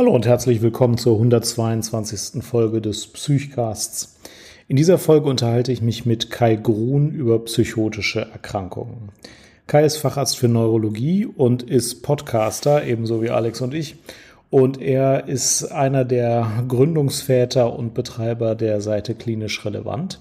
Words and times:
Hallo 0.00 0.14
und 0.14 0.24
herzlich 0.24 0.62
willkommen 0.62 0.96
zur 0.96 1.16
122. 1.16 2.42
Folge 2.42 2.80
des 2.80 3.06
Psychcasts. 3.08 4.16
In 4.66 4.76
dieser 4.76 4.96
Folge 4.96 5.28
unterhalte 5.28 5.72
ich 5.72 5.82
mich 5.82 6.06
mit 6.06 6.30
Kai 6.30 6.56
Grun 6.56 7.10
über 7.10 7.44
psychotische 7.44 8.22
Erkrankungen. 8.22 9.10
Kai 9.66 9.84
ist 9.84 9.98
Facharzt 9.98 10.38
für 10.38 10.48
Neurologie 10.48 11.26
und 11.26 11.62
ist 11.62 12.02
Podcaster, 12.02 12.82
ebenso 12.86 13.20
wie 13.22 13.28
Alex 13.28 13.60
und 13.60 13.74
ich. 13.74 13.96
Und 14.48 14.80
er 14.80 15.28
ist 15.28 15.70
einer 15.70 16.06
der 16.06 16.64
Gründungsväter 16.66 17.78
und 17.78 17.92
Betreiber 17.92 18.54
der 18.54 18.80
Seite 18.80 19.14
Klinisch 19.14 19.66
Relevant. 19.66 20.18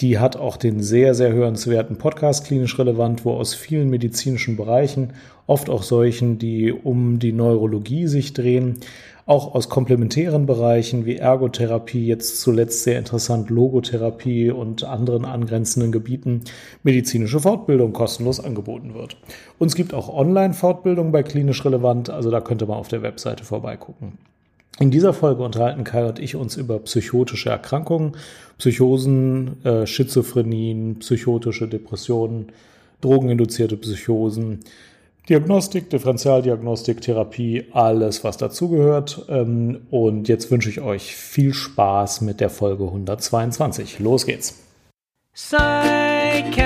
Die 0.00 0.18
hat 0.18 0.36
auch 0.36 0.58
den 0.58 0.82
sehr, 0.82 1.14
sehr 1.14 1.32
hörenswerten 1.32 1.96
Podcast 1.96 2.46
klinisch 2.46 2.78
relevant, 2.78 3.24
wo 3.24 3.32
aus 3.32 3.54
vielen 3.54 3.88
medizinischen 3.88 4.56
Bereichen, 4.56 5.14
oft 5.46 5.70
auch 5.70 5.82
solchen, 5.82 6.38
die 6.38 6.70
um 6.70 7.18
die 7.18 7.32
Neurologie 7.32 8.06
sich 8.06 8.34
drehen, 8.34 8.80
auch 9.24 9.54
aus 9.54 9.68
komplementären 9.68 10.46
Bereichen 10.46 11.06
wie 11.06 11.16
Ergotherapie, 11.16 12.06
jetzt 12.06 12.40
zuletzt 12.40 12.84
sehr 12.84 12.98
interessant 12.98 13.50
Logotherapie 13.50 14.50
und 14.50 14.84
anderen 14.84 15.24
angrenzenden 15.24 15.92
Gebieten 15.92 16.42
medizinische 16.82 17.40
Fortbildung 17.40 17.92
kostenlos 17.92 18.38
angeboten 18.38 18.94
wird. 18.94 19.16
Und 19.58 19.68
es 19.68 19.74
gibt 19.74 19.94
auch 19.94 20.08
Online-Fortbildung 20.08 21.10
bei 21.10 21.22
klinisch 21.22 21.64
relevant, 21.64 22.10
also 22.10 22.30
da 22.30 22.40
könnte 22.40 22.66
man 22.66 22.76
auf 22.76 22.88
der 22.88 23.02
Webseite 23.02 23.44
vorbeigucken. 23.44 24.18
In 24.78 24.90
dieser 24.90 25.14
Folge 25.14 25.42
unterhalten 25.42 25.84
Kai 25.84 26.04
und 26.04 26.18
ich 26.18 26.36
uns 26.36 26.56
über 26.56 26.78
psychotische 26.80 27.48
Erkrankungen, 27.48 28.12
Psychosen, 28.58 29.64
äh, 29.64 29.86
Schizophrenien, 29.86 30.98
psychotische 30.98 31.66
Depressionen, 31.66 32.52
drogeninduzierte 33.00 33.78
Psychosen, 33.78 34.60
Diagnostik, 35.28 35.90
Differentialdiagnostik, 35.90 37.00
Therapie, 37.00 37.64
alles, 37.72 38.22
was 38.22 38.36
dazugehört. 38.36 39.24
Ähm, 39.28 39.86
und 39.90 40.28
jetzt 40.28 40.50
wünsche 40.50 40.70
ich 40.70 40.80
euch 40.80 41.16
viel 41.16 41.52
Spaß 41.54 42.20
mit 42.20 42.40
der 42.40 42.50
Folge 42.50 42.84
122. 42.84 43.98
Los 43.98 44.26
geht's. 44.26 44.62
Psychcast.de 45.32 46.65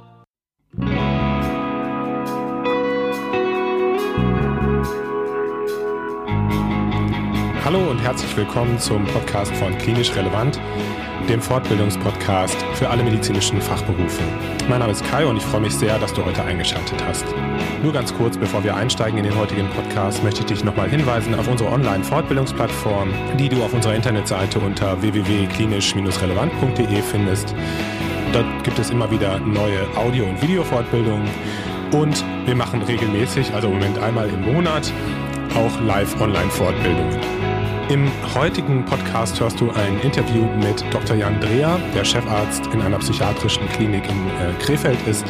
Hallo 7.71 7.89
und 7.89 7.99
herzlich 7.99 8.35
willkommen 8.35 8.77
zum 8.79 9.05
Podcast 9.05 9.55
von 9.55 9.77
Klinisch 9.77 10.13
Relevant 10.13 10.59
dem 11.29 11.41
Fortbildungspodcast 11.41 12.57
für 12.73 12.89
alle 12.89 13.01
medizinischen 13.01 13.61
Fachberufe. 13.61 14.23
Mein 14.67 14.79
Name 14.79 14.91
ist 14.91 15.05
Kai 15.05 15.25
und 15.25 15.37
ich 15.37 15.43
freue 15.43 15.61
mich 15.61 15.73
sehr, 15.73 15.97
dass 15.97 16.13
du 16.13 16.25
heute 16.25 16.43
eingeschaltet 16.43 17.01
hast. 17.07 17.23
Nur 17.81 17.93
ganz 17.93 18.13
kurz, 18.13 18.37
bevor 18.37 18.65
wir 18.65 18.75
einsteigen 18.75 19.19
in 19.19 19.23
den 19.23 19.37
heutigen 19.37 19.69
Podcast, 19.69 20.21
möchte 20.21 20.41
ich 20.41 20.47
dich 20.47 20.65
nochmal 20.65 20.89
hinweisen 20.89 21.33
auf 21.33 21.47
unsere 21.47 21.71
Online-Fortbildungsplattform, 21.71 23.13
die 23.39 23.47
du 23.47 23.63
auf 23.63 23.73
unserer 23.73 23.95
Internetseite 23.95 24.59
unter 24.59 25.01
www.klinisch-relevant.de 25.01 27.01
findest. 27.01 27.55
Dort 28.33 28.65
gibt 28.65 28.79
es 28.79 28.89
immer 28.89 29.09
wieder 29.11 29.39
neue 29.39 29.87
Audio- 29.95 30.25
und 30.25 30.41
Videofortbildungen 30.41 31.29
und 31.93 32.25
wir 32.45 32.57
machen 32.57 32.81
regelmäßig, 32.81 33.53
also 33.53 33.69
im 33.69 33.75
Moment 33.75 33.97
einmal 33.99 34.27
im 34.27 34.41
Monat, 34.41 34.91
auch 35.55 35.79
Live-Online-Fortbildungen. 35.79 37.40
Im 37.91 38.09
heutigen 38.33 38.85
Podcast 38.85 39.37
hörst 39.41 39.59
du 39.59 39.69
ein 39.69 39.99
Interview 39.99 40.45
mit 40.45 40.81
Dr. 40.93 41.17
Jan 41.17 41.41
Dreher, 41.41 41.77
der 41.93 42.05
Chefarzt 42.05 42.65
in 42.67 42.81
einer 42.81 42.97
psychiatrischen 42.99 43.67
Klinik 43.67 44.09
in 44.09 44.27
äh, 44.29 44.53
Krefeld 44.63 44.97
ist 45.05 45.25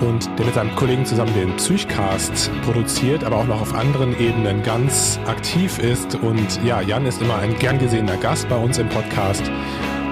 und 0.00 0.28
der 0.36 0.46
mit 0.46 0.54
seinem 0.56 0.74
Kollegen 0.74 1.06
zusammen 1.06 1.32
den 1.34 1.54
Psychcast 1.58 2.50
produziert, 2.64 3.22
aber 3.22 3.36
auch 3.36 3.46
noch 3.46 3.60
auf 3.60 3.72
anderen 3.72 4.18
Ebenen 4.18 4.64
ganz 4.64 5.20
aktiv 5.28 5.78
ist. 5.78 6.16
Und 6.16 6.60
ja, 6.64 6.80
Jan 6.80 7.06
ist 7.06 7.22
immer 7.22 7.38
ein 7.38 7.56
gern 7.60 7.78
gesehener 7.78 8.16
Gast 8.16 8.48
bei 8.48 8.56
uns 8.56 8.78
im 8.78 8.88
Podcast. 8.88 9.44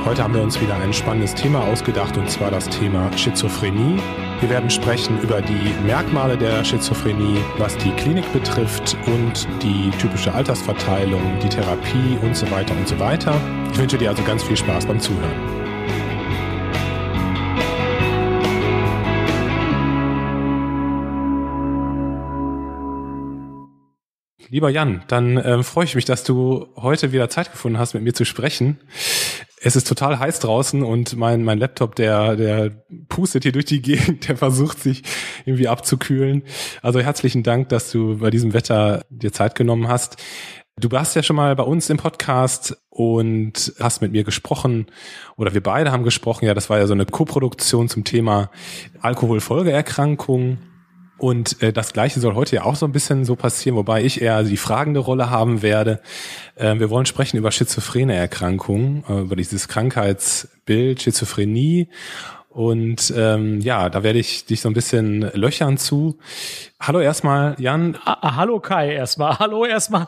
Heute 0.04 0.22
haben 0.22 0.34
wir 0.34 0.42
uns 0.42 0.60
wieder 0.60 0.76
ein 0.76 0.92
spannendes 0.92 1.34
Thema 1.34 1.64
ausgedacht 1.64 2.16
und 2.16 2.30
zwar 2.30 2.52
das 2.52 2.68
Thema 2.68 3.10
Schizophrenie. 3.18 3.98
Wir 4.40 4.50
werden 4.50 4.70
sprechen 4.70 5.20
über 5.20 5.42
die 5.42 5.74
Merkmale 5.84 6.38
der 6.38 6.62
Schizophrenie, 6.64 7.38
was 7.58 7.76
die 7.78 7.90
Klinik 7.92 8.32
betrifft 8.32 8.96
und 9.06 9.48
die 9.62 9.90
typische 9.98 10.32
Altersverteilung, 10.32 11.40
die 11.42 11.48
Therapie 11.48 12.16
und 12.22 12.36
so 12.36 12.48
weiter 12.52 12.76
und 12.76 12.86
so 12.86 12.98
weiter. 13.00 13.34
Ich 13.72 13.78
wünsche 13.78 13.98
dir 13.98 14.10
also 14.10 14.22
ganz 14.22 14.44
viel 14.44 14.56
Spaß 14.56 14.86
beim 14.86 15.00
Zuhören. 15.00 15.67
Lieber 24.50 24.70
Jan, 24.70 25.02
dann 25.08 25.36
äh, 25.36 25.62
freue 25.62 25.84
ich 25.84 25.94
mich, 25.94 26.06
dass 26.06 26.24
du 26.24 26.68
heute 26.76 27.12
wieder 27.12 27.28
Zeit 27.28 27.52
gefunden 27.52 27.78
hast, 27.78 27.92
mit 27.92 28.02
mir 28.02 28.14
zu 28.14 28.24
sprechen. 28.24 28.80
Es 29.60 29.76
ist 29.76 29.86
total 29.86 30.18
heiß 30.18 30.38
draußen 30.38 30.82
und 30.82 31.16
mein, 31.16 31.44
mein 31.44 31.58
Laptop, 31.58 31.96
der, 31.96 32.34
der 32.34 32.70
pustet 33.08 33.42
hier 33.42 33.52
durch 33.52 33.66
die 33.66 33.82
Gegend, 33.82 34.26
der 34.26 34.38
versucht 34.38 34.80
sich 34.80 35.02
irgendwie 35.44 35.68
abzukühlen. 35.68 36.44
Also 36.80 37.00
herzlichen 37.00 37.42
Dank, 37.42 37.68
dass 37.68 37.90
du 37.90 38.18
bei 38.18 38.30
diesem 38.30 38.54
Wetter 38.54 39.04
dir 39.10 39.32
Zeit 39.32 39.54
genommen 39.54 39.88
hast. 39.88 40.16
Du 40.80 40.90
warst 40.92 41.14
ja 41.14 41.22
schon 41.22 41.36
mal 41.36 41.54
bei 41.54 41.64
uns 41.64 41.90
im 41.90 41.98
Podcast 41.98 42.74
und 42.88 43.74
hast 43.80 44.00
mit 44.00 44.12
mir 44.12 44.24
gesprochen 44.24 44.86
oder 45.36 45.52
wir 45.52 45.62
beide 45.62 45.92
haben 45.92 46.04
gesprochen. 46.04 46.46
Ja, 46.46 46.54
das 46.54 46.70
war 46.70 46.78
ja 46.78 46.86
so 46.86 46.94
eine 46.94 47.04
Koproduktion 47.04 47.88
zum 47.88 48.04
Thema 48.04 48.50
Alkoholfolgeerkrankung. 49.00 50.58
Und 51.18 51.60
äh, 51.62 51.72
das 51.72 51.92
Gleiche 51.92 52.20
soll 52.20 52.34
heute 52.34 52.56
ja 52.56 52.64
auch 52.64 52.76
so 52.76 52.86
ein 52.86 52.92
bisschen 52.92 53.24
so 53.24 53.34
passieren, 53.36 53.76
wobei 53.76 54.04
ich 54.04 54.22
eher 54.22 54.42
die 54.44 54.56
fragende 54.56 55.00
Rolle 55.00 55.30
haben 55.30 55.62
werde. 55.62 56.00
Äh, 56.54 56.78
wir 56.78 56.90
wollen 56.90 57.06
sprechen 57.06 57.36
über 57.36 57.50
schizophrene 57.50 58.14
Erkrankungen, 58.14 59.04
äh, 59.08 59.20
über 59.20 59.36
dieses 59.36 59.68
Krankheitsbild 59.68 61.02
Schizophrenie. 61.02 61.88
Und 62.50 63.12
ähm, 63.16 63.60
ja, 63.60 63.88
da 63.90 64.02
werde 64.02 64.18
ich 64.18 64.46
dich 64.46 64.62
so 64.62 64.68
ein 64.68 64.74
bisschen 64.74 65.20
löchern 65.34 65.76
zu. 65.76 66.18
Hallo 66.80 67.00
erstmal, 67.00 67.56
Jan. 67.58 67.96
Ah, 68.04 68.18
ah, 68.20 68.36
hallo 68.36 68.60
Kai 68.60 68.92
erstmal. 68.94 69.36
Hallo 69.40 69.66
erstmal. 69.66 70.06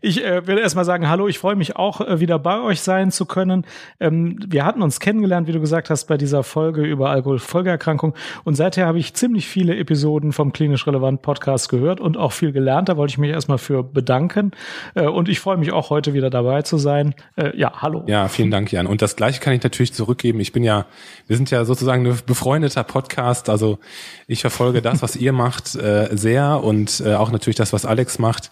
Ich 0.00 0.24
äh, 0.24 0.44
will 0.44 0.58
erstmal 0.58 0.84
sagen, 0.84 1.08
hallo, 1.08 1.28
ich 1.28 1.38
freue 1.38 1.54
mich 1.54 1.76
auch, 1.76 2.00
äh, 2.00 2.18
wieder 2.18 2.40
bei 2.40 2.60
euch 2.60 2.80
sein 2.80 3.12
zu 3.12 3.26
können. 3.26 3.64
Ähm, 4.00 4.40
wir 4.44 4.64
hatten 4.64 4.82
uns 4.82 4.98
kennengelernt, 4.98 5.46
wie 5.46 5.52
du 5.52 5.60
gesagt 5.60 5.90
hast, 5.90 6.06
bei 6.06 6.16
dieser 6.16 6.42
Folge 6.42 6.82
über 6.82 7.10
Alkoholfolgeerkrankung. 7.10 8.14
Und 8.42 8.56
seither 8.56 8.86
habe 8.86 8.98
ich 8.98 9.14
ziemlich 9.14 9.46
viele 9.46 9.76
Episoden 9.76 10.32
vom 10.32 10.52
Klinisch 10.52 10.84
Relevant 10.88 11.22
Podcast 11.22 11.68
gehört 11.68 12.00
und 12.00 12.16
auch 12.16 12.32
viel 12.32 12.50
gelernt. 12.50 12.88
Da 12.88 12.96
wollte 12.96 13.12
ich 13.12 13.18
mich 13.18 13.30
erstmal 13.30 13.58
für 13.58 13.84
bedanken. 13.84 14.50
Äh, 14.96 15.06
und 15.06 15.28
ich 15.28 15.38
freue 15.38 15.58
mich 15.58 15.70
auch 15.70 15.90
heute 15.90 16.12
wieder 16.12 16.28
dabei 16.28 16.62
zu 16.62 16.76
sein. 16.76 17.14
Äh, 17.36 17.56
ja, 17.56 17.72
hallo. 17.80 18.02
Ja, 18.08 18.26
vielen 18.26 18.50
Dank, 18.50 18.72
Jan. 18.72 18.88
Und 18.88 19.00
das 19.00 19.14
Gleiche 19.14 19.40
kann 19.40 19.52
ich 19.52 19.62
natürlich 19.62 19.94
zurückgeben. 19.94 20.40
Ich 20.40 20.50
bin 20.50 20.64
ja, 20.64 20.86
wir 21.28 21.36
sind 21.36 21.52
ja 21.52 21.64
sozusagen 21.64 22.04
ein 22.04 22.18
befreundeter 22.26 22.82
Podcast. 22.82 23.48
Also 23.48 23.78
ich 24.26 24.40
verfolge 24.40 24.82
das, 24.82 25.00
was 25.00 25.14
ihr 25.14 25.32
macht 25.32 25.83
äh, 25.84 26.16
sehr 26.16 26.64
und 26.64 27.02
äh, 27.04 27.14
auch 27.14 27.30
natürlich 27.30 27.56
das, 27.56 27.72
was 27.72 27.86
Alex 27.86 28.18
macht. 28.18 28.50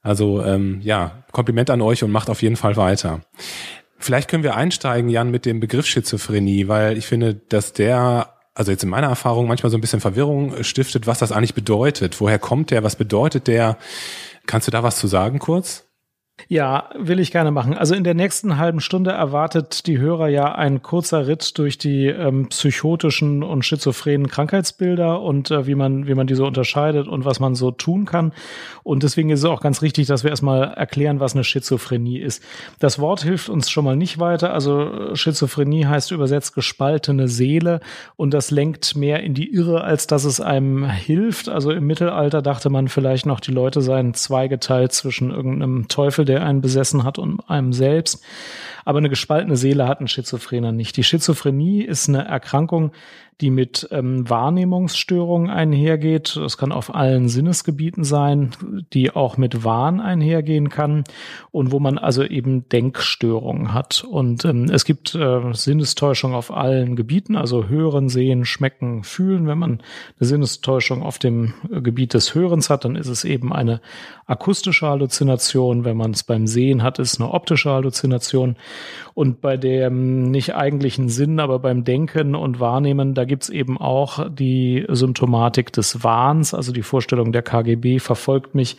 Also 0.00 0.42
ähm, 0.44 0.80
ja, 0.82 1.24
Kompliment 1.32 1.70
an 1.70 1.82
euch 1.82 2.04
und 2.04 2.12
macht 2.12 2.30
auf 2.30 2.42
jeden 2.42 2.56
Fall 2.56 2.76
weiter. 2.76 3.20
Vielleicht 3.98 4.30
können 4.30 4.44
wir 4.44 4.54
einsteigen, 4.56 5.10
Jan, 5.10 5.30
mit 5.30 5.44
dem 5.44 5.58
Begriff 5.58 5.86
Schizophrenie, 5.86 6.68
weil 6.68 6.96
ich 6.96 7.06
finde, 7.06 7.34
dass 7.34 7.72
der, 7.72 8.32
also 8.54 8.70
jetzt 8.70 8.84
in 8.84 8.90
meiner 8.90 9.08
Erfahrung, 9.08 9.48
manchmal 9.48 9.70
so 9.70 9.76
ein 9.76 9.80
bisschen 9.80 10.00
Verwirrung 10.00 10.62
stiftet, 10.62 11.08
was 11.08 11.18
das 11.18 11.32
eigentlich 11.32 11.54
bedeutet. 11.54 12.20
Woher 12.20 12.38
kommt 12.38 12.70
der? 12.70 12.84
Was 12.84 12.94
bedeutet 12.94 13.48
der? 13.48 13.76
Kannst 14.46 14.68
du 14.68 14.70
da 14.70 14.84
was 14.84 14.98
zu 14.98 15.08
sagen 15.08 15.40
kurz? 15.40 15.87
Ja, 16.46 16.88
will 16.96 17.18
ich 17.18 17.32
gerne 17.32 17.50
machen. 17.50 17.74
Also 17.74 17.94
in 17.94 18.04
der 18.04 18.14
nächsten 18.14 18.58
halben 18.58 18.80
Stunde 18.80 19.10
erwartet 19.10 19.86
die 19.86 19.98
Hörer 19.98 20.28
ja 20.28 20.54
ein 20.54 20.82
kurzer 20.82 21.26
Ritt 21.26 21.58
durch 21.58 21.78
die 21.78 22.06
ähm, 22.06 22.48
psychotischen 22.48 23.42
und 23.42 23.64
schizophrenen 23.64 24.28
Krankheitsbilder 24.28 25.20
und 25.20 25.50
äh, 25.50 25.66
wie 25.66 25.74
man 25.74 26.06
wie 26.06 26.14
man 26.14 26.28
diese 26.28 26.44
unterscheidet 26.44 27.08
und 27.08 27.24
was 27.24 27.40
man 27.40 27.54
so 27.56 27.72
tun 27.72 28.04
kann. 28.04 28.32
Und 28.84 29.02
deswegen 29.02 29.30
ist 29.30 29.40
es 29.40 29.44
auch 29.44 29.60
ganz 29.60 29.82
richtig, 29.82 30.06
dass 30.06 30.22
wir 30.22 30.30
erstmal 30.30 30.72
erklären, 30.74 31.20
was 31.20 31.34
eine 31.34 31.44
Schizophrenie 31.44 32.20
ist. 32.20 32.42
Das 32.78 32.98
Wort 33.00 33.22
hilft 33.22 33.48
uns 33.48 33.68
schon 33.68 33.84
mal 33.84 33.96
nicht 33.96 34.18
weiter. 34.20 34.54
Also 34.54 35.14
Schizophrenie 35.14 35.86
heißt 35.86 36.12
übersetzt 36.12 36.54
gespaltene 36.54 37.28
Seele 37.28 37.80
und 38.16 38.32
das 38.32 38.50
lenkt 38.50 38.96
mehr 38.96 39.22
in 39.22 39.34
die 39.34 39.52
Irre, 39.52 39.82
als 39.82 40.06
dass 40.06 40.24
es 40.24 40.40
einem 40.40 40.88
hilft. 40.88 41.48
Also 41.48 41.72
im 41.72 41.86
Mittelalter 41.86 42.42
dachte 42.42 42.70
man 42.70 42.88
vielleicht 42.88 43.26
noch, 43.26 43.40
die 43.40 43.52
Leute 43.52 43.82
seien 43.82 44.14
zweigeteilt 44.14 44.92
zwischen 44.92 45.30
irgendeinem 45.30 45.88
Teufel 45.88 46.27
der 46.28 46.44
einen 46.44 46.60
besessen 46.60 47.04
hat 47.04 47.18
und 47.18 47.40
einem 47.48 47.72
selbst. 47.72 48.22
Aber 48.88 49.00
eine 49.00 49.10
gespaltene 49.10 49.58
Seele 49.58 49.86
hat 49.86 50.00
ein 50.00 50.08
Schizophrener 50.08 50.72
nicht. 50.72 50.96
Die 50.96 51.04
Schizophrenie 51.04 51.82
ist 51.82 52.08
eine 52.08 52.24
Erkrankung, 52.24 52.92
die 53.40 53.50
mit 53.50 53.86
ähm, 53.92 54.28
Wahrnehmungsstörungen 54.28 55.48
einhergeht. 55.48 56.36
Das 56.36 56.58
kann 56.58 56.72
auf 56.72 56.92
allen 56.92 57.28
Sinnesgebieten 57.28 58.02
sein, 58.02 58.50
die 58.92 59.14
auch 59.14 59.36
mit 59.36 59.62
Wahn 59.62 60.00
einhergehen 60.00 60.70
kann 60.70 61.04
und 61.52 61.70
wo 61.70 61.78
man 61.78 61.98
also 61.98 62.24
eben 62.24 62.68
Denkstörungen 62.68 63.74
hat. 63.74 64.02
Und 64.02 64.44
ähm, 64.44 64.64
es 64.72 64.84
gibt 64.84 65.14
äh, 65.14 65.52
Sinnestäuschung 65.52 66.34
auf 66.34 66.52
allen 66.52 66.96
Gebieten, 66.96 67.36
also 67.36 67.68
hören, 67.68 68.08
sehen, 68.08 68.44
schmecken, 68.44 69.04
fühlen. 69.04 69.46
Wenn 69.46 69.58
man 69.58 69.82
eine 70.18 70.28
Sinnestäuschung 70.28 71.02
auf 71.02 71.20
dem 71.20 71.54
äh, 71.70 71.80
Gebiet 71.80 72.14
des 72.14 72.34
Hörens 72.34 72.70
hat, 72.70 72.84
dann 72.84 72.96
ist 72.96 73.08
es 73.08 73.24
eben 73.24 73.52
eine 73.52 73.80
akustische 74.26 74.88
Halluzination. 74.88 75.84
Wenn 75.84 75.96
man 75.96 76.10
es 76.10 76.24
beim 76.24 76.48
Sehen 76.48 76.82
hat, 76.82 76.98
ist 76.98 77.12
es 77.12 77.20
eine 77.20 77.30
optische 77.30 77.70
Halluzination. 77.70 78.56
Und 79.14 79.40
bei 79.40 79.56
dem 79.56 80.30
nicht 80.30 80.54
eigentlichen 80.54 81.08
Sinn, 81.08 81.40
aber 81.40 81.58
beim 81.58 81.84
Denken 81.84 82.34
und 82.34 82.60
Wahrnehmen, 82.60 83.14
da 83.14 83.24
gibt's 83.24 83.48
eben 83.48 83.76
auch 83.78 84.28
die 84.30 84.84
Symptomatik 84.88 85.72
des 85.72 86.04
Wahns, 86.04 86.54
also 86.54 86.72
die 86.72 86.82
Vorstellung 86.82 87.32
der 87.32 87.42
KGB 87.42 87.98
verfolgt 87.98 88.54
mich, 88.54 88.76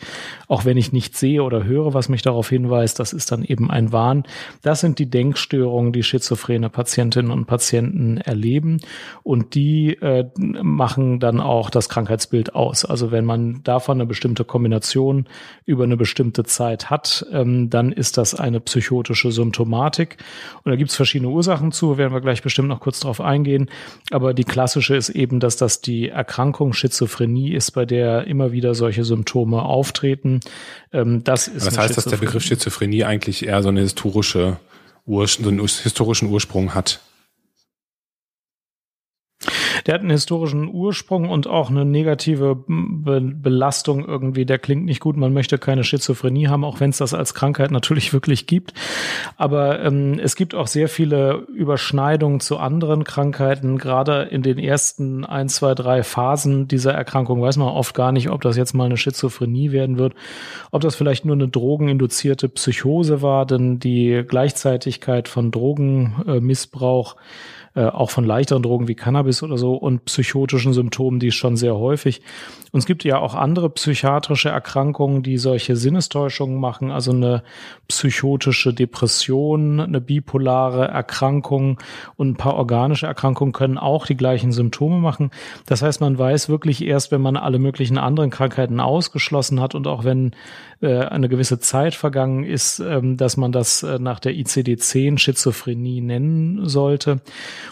auch 0.48 0.64
wenn 0.64 0.76
ich 0.76 0.92
nicht 0.92 1.16
sehe 1.16 1.42
oder 1.42 1.64
höre, 1.64 1.92
was 1.92 2.08
mich 2.08 2.22
darauf 2.22 2.48
hinweist, 2.48 2.98
das 2.98 3.12
ist 3.12 3.32
dann 3.32 3.44
eben 3.44 3.70
ein 3.70 3.92
Wahn. 3.92 4.24
Das 4.62 4.80
sind 4.80 4.98
die 4.98 5.10
Denkstörungen, 5.10 5.92
die 5.92 6.02
schizophrene 6.02 6.70
Patientinnen 6.70 7.30
und 7.30 7.46
Patienten 7.46 8.16
erleben 8.18 8.78
und 9.22 9.54
die 9.54 9.94
äh, 10.00 10.24
machen 10.36 11.20
dann 11.20 11.40
auch 11.40 11.70
das 11.70 11.88
Krankheitsbild 11.88 12.54
aus. 12.54 12.84
Also 12.84 13.10
wenn 13.10 13.24
man 13.24 13.62
davon 13.62 13.98
eine 13.98 14.06
bestimmte 14.06 14.44
Kombination 14.44 15.26
über 15.66 15.84
eine 15.84 15.96
bestimmte 15.96 16.44
Zeit 16.44 16.90
hat, 16.90 17.26
ähm, 17.32 17.70
dann 17.70 17.92
ist 17.92 18.18
das 18.18 18.34
eine 18.34 18.60
psychotische 18.60 19.32
Symptomatik. 19.32 19.89
Und 19.98 20.70
da 20.70 20.76
gibt's 20.76 20.96
verschiedene 20.96 21.30
Ursachen 21.30 21.72
zu, 21.72 21.98
werden 21.98 22.12
wir 22.12 22.20
gleich 22.20 22.42
bestimmt 22.42 22.68
noch 22.68 22.80
kurz 22.80 23.00
drauf 23.00 23.20
eingehen. 23.20 23.68
Aber 24.10 24.34
die 24.34 24.44
klassische 24.44 24.96
ist 24.96 25.10
eben, 25.10 25.40
dass 25.40 25.56
das 25.56 25.80
die 25.80 26.08
Erkrankung 26.08 26.72
Schizophrenie 26.72 27.52
ist, 27.52 27.72
bei 27.72 27.84
der 27.84 28.26
immer 28.26 28.52
wieder 28.52 28.74
solche 28.74 29.04
Symptome 29.04 29.62
auftreten. 29.62 30.40
Ähm, 30.92 31.24
das 31.24 31.48
ist 31.48 31.66
das 31.66 31.78
heißt, 31.78 31.96
dass 31.96 32.04
der 32.04 32.16
Begriff 32.16 32.44
Schizophrenie 32.44 33.04
eigentlich 33.04 33.46
eher 33.46 33.62
so 33.62 33.68
eine 33.68 33.80
historische 33.80 34.58
Ur 35.06 35.26
so 35.26 35.48
einen 35.48 35.60
historischen 35.60 36.28
Ursprung 36.28 36.74
hat. 36.74 37.00
Der 39.86 39.94
hat 39.94 40.00
einen 40.00 40.10
historischen 40.10 40.68
Ursprung 40.68 41.28
und 41.28 41.46
auch 41.46 41.70
eine 41.70 41.84
negative 41.84 42.56
Be 42.66 43.20
Belastung 43.20 44.04
irgendwie. 44.04 44.46
Der 44.46 44.58
klingt 44.58 44.84
nicht 44.84 45.00
gut. 45.00 45.16
Man 45.16 45.32
möchte 45.32 45.58
keine 45.58 45.84
Schizophrenie 45.84 46.48
haben, 46.48 46.64
auch 46.64 46.80
wenn 46.80 46.90
es 46.90 46.98
das 46.98 47.14
als 47.14 47.34
Krankheit 47.34 47.70
natürlich 47.70 48.12
wirklich 48.12 48.46
gibt. 48.46 48.74
Aber 49.36 49.80
ähm, 49.80 50.18
es 50.22 50.36
gibt 50.36 50.54
auch 50.54 50.66
sehr 50.66 50.88
viele 50.88 51.46
Überschneidungen 51.54 52.40
zu 52.40 52.58
anderen 52.58 53.04
Krankheiten. 53.04 53.78
Gerade 53.78 54.22
in 54.22 54.42
den 54.42 54.58
ersten 54.58 55.24
ein, 55.24 55.48
zwei, 55.48 55.74
drei 55.74 56.02
Phasen 56.02 56.68
dieser 56.68 56.92
Erkrankung 56.92 57.40
weiß 57.42 57.56
man 57.56 57.68
oft 57.68 57.94
gar 57.94 58.12
nicht, 58.12 58.30
ob 58.30 58.42
das 58.42 58.56
jetzt 58.56 58.74
mal 58.74 58.84
eine 58.84 58.96
Schizophrenie 58.96 59.72
werden 59.72 59.98
wird, 59.98 60.14
ob 60.70 60.82
das 60.82 60.94
vielleicht 60.94 61.24
nur 61.24 61.34
eine 61.34 61.48
drogeninduzierte 61.48 62.48
Psychose 62.48 63.22
war, 63.22 63.46
denn 63.46 63.78
die 63.78 64.24
Gleichzeitigkeit 64.26 65.28
von 65.28 65.50
Drogenmissbrauch 65.50 67.16
äh, 67.16 67.18
äh, 67.74 67.84
auch 67.84 68.10
von 68.10 68.24
leichteren 68.24 68.62
Drogen 68.62 68.88
wie 68.88 68.94
Cannabis 68.94 69.42
oder 69.42 69.56
so 69.56 69.74
und 69.74 70.04
psychotischen 70.04 70.72
Symptomen, 70.72 71.20
die 71.20 71.28
ist 71.28 71.36
schon 71.36 71.56
sehr 71.56 71.76
häufig. 71.76 72.20
Und 72.72 72.78
es 72.78 72.86
gibt 72.86 73.04
ja 73.04 73.18
auch 73.18 73.34
andere 73.34 73.70
psychiatrische 73.70 74.48
Erkrankungen, 74.48 75.22
die 75.22 75.38
solche 75.38 75.76
Sinnestäuschungen 75.76 76.58
machen, 76.58 76.90
also 76.90 77.12
eine 77.12 77.42
psychotische 77.88 78.72
Depression, 78.72 79.80
eine 79.80 80.00
bipolare 80.00 80.86
Erkrankung 80.88 81.80
und 82.16 82.30
ein 82.30 82.36
paar 82.36 82.54
organische 82.54 83.06
Erkrankungen 83.06 83.52
können 83.52 83.78
auch 83.78 84.06
die 84.06 84.16
gleichen 84.16 84.52
Symptome 84.52 84.98
machen. 84.98 85.30
Das 85.66 85.82
heißt, 85.82 86.00
man 86.00 86.18
weiß 86.18 86.48
wirklich 86.48 86.84
erst, 86.84 87.10
wenn 87.10 87.20
man 87.20 87.36
alle 87.36 87.58
möglichen 87.58 87.98
anderen 87.98 88.30
Krankheiten 88.30 88.80
ausgeschlossen 88.80 89.60
hat 89.60 89.74
und 89.74 89.86
auch 89.86 90.04
wenn 90.04 90.32
äh, 90.80 90.98
eine 90.98 91.28
gewisse 91.28 91.58
Zeit 91.58 91.94
vergangen 91.94 92.44
ist, 92.44 92.80
ähm, 92.80 93.16
dass 93.16 93.36
man 93.36 93.52
das 93.52 93.82
äh, 93.82 93.98
nach 93.98 94.20
der 94.20 94.32
ICD-10 94.32 95.18
Schizophrenie 95.18 96.00
nennen 96.00 96.68
sollte. 96.68 97.20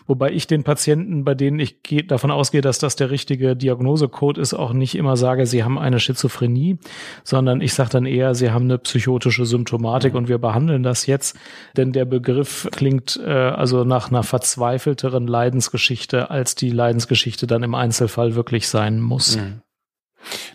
Wobei 0.06 0.31
ich 0.31 0.46
den 0.46 0.64
Patienten, 0.64 1.25
bei 1.25 1.35
denen 1.35 1.58
ich 1.58 1.79
davon 2.06 2.31
ausgehe, 2.31 2.61
dass 2.61 2.79
das 2.79 2.96
der 2.96 3.11
richtige 3.11 3.56
Diagnosecode 3.56 4.38
ist, 4.38 4.55
auch 4.55 4.73
nicht 4.73 4.94
immer 4.94 5.17
sage, 5.17 5.46
sie 5.46 5.64
haben 5.64 5.79
eine 5.79 6.00
Schizophrenie, 6.00 6.79
sondern 7.25 7.61
ich 7.61 7.75
sage 7.75 7.90
dann 7.90 8.06
eher, 8.06 8.35
sie 8.35 8.50
haben 8.50 8.64
eine 8.64 8.79
psychotische 8.79 9.46
Symptomatik 9.46 10.12
mhm. 10.12 10.19
und 10.19 10.29
wir 10.29 10.38
behandeln 10.38 10.82
das 10.82 11.06
jetzt, 11.06 11.37
denn 11.76 11.93
der 11.93 12.05
Begriff 12.05 12.69
klingt 12.73 13.20
äh, 13.25 13.31
also 13.31 13.85
nach 13.85 14.11
einer 14.11 14.23
verzweifelteren 14.23 15.26
Leidensgeschichte, 15.26 16.31
als 16.31 16.55
die 16.55 16.70
Leidensgeschichte 16.70 17.46
dann 17.46 17.62
im 17.62 17.75
Einzelfall 17.75 18.34
wirklich 18.34 18.69
sein 18.69 19.00
muss. 19.00 19.37
Mhm. 19.37 19.62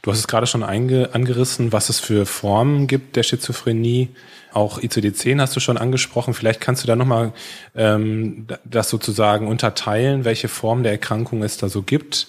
Du 0.02 0.12
hast 0.12 0.20
es 0.20 0.28
gerade 0.28 0.48
schon 0.48 0.64
angerissen, 0.64 1.72
was 1.72 1.90
es 1.90 2.00
für 2.00 2.26
Formen 2.26 2.88
gibt 2.88 3.16
der 3.16 3.24
Schizophrenie. 3.24 4.10
Auch 4.52 4.80
ICD-10 4.80 5.40
hast 5.40 5.56
du 5.56 5.60
schon 5.60 5.78
angesprochen. 5.78 6.34
Vielleicht 6.34 6.62
kannst 6.62 6.84
du 6.84 6.88
da 6.88 6.96
nochmal 6.96 7.34
ähm, 7.76 8.48
das 8.66 8.90
sozusagen 8.90 9.48
unterteilen, 9.48 10.26
welche 10.26 10.48
Formen 10.48 10.84
der 10.84 10.92
Erkrankung 10.92 11.42
es 11.42 11.58
da 11.58 11.70
so 11.70 11.82
gibt 11.82 12.28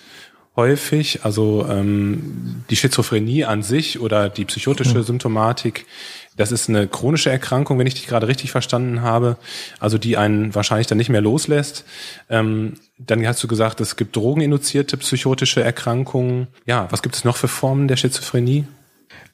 häufig. 0.56 1.25
Also 1.25 1.67
ähm, 1.69 2.64
die 2.70 2.76
Schizophrenie 2.76 3.44
an 3.44 3.62
sich 3.62 4.00
oder 4.00 4.29
die 4.29 4.44
psychotische 4.44 4.94
hm. 4.94 5.02
Symptomatik 5.02 5.87
das 6.36 6.52
ist 6.52 6.69
eine 6.69 6.88
chronische 6.88 7.31
Erkrankung, 7.31 7.78
wenn 7.78 7.86
ich 7.86 7.94
dich 7.94 8.06
gerade 8.06 8.26
richtig 8.26 8.50
verstanden 8.50 9.02
habe, 9.02 9.36
also 9.78 9.98
die 9.98 10.16
einen 10.16 10.54
wahrscheinlich 10.54 10.86
dann 10.86 10.98
nicht 10.98 11.08
mehr 11.08 11.20
loslässt. 11.20 11.84
Ähm, 12.28 12.75
dann 12.98 13.26
hast 13.26 13.42
du 13.42 13.48
gesagt, 13.48 13.81
es 13.81 13.96
gibt 13.96 14.16
drogeninduzierte 14.16 14.96
psychotische 14.96 15.62
Erkrankungen. 15.62 16.48
Ja, 16.66 16.86
was 16.90 17.02
gibt 17.02 17.16
es 17.16 17.25
noch 17.25 17.36
für 17.36 17.48
Formen 17.48 17.88
der 17.88 17.96
Schizophrenie? 17.96 18.66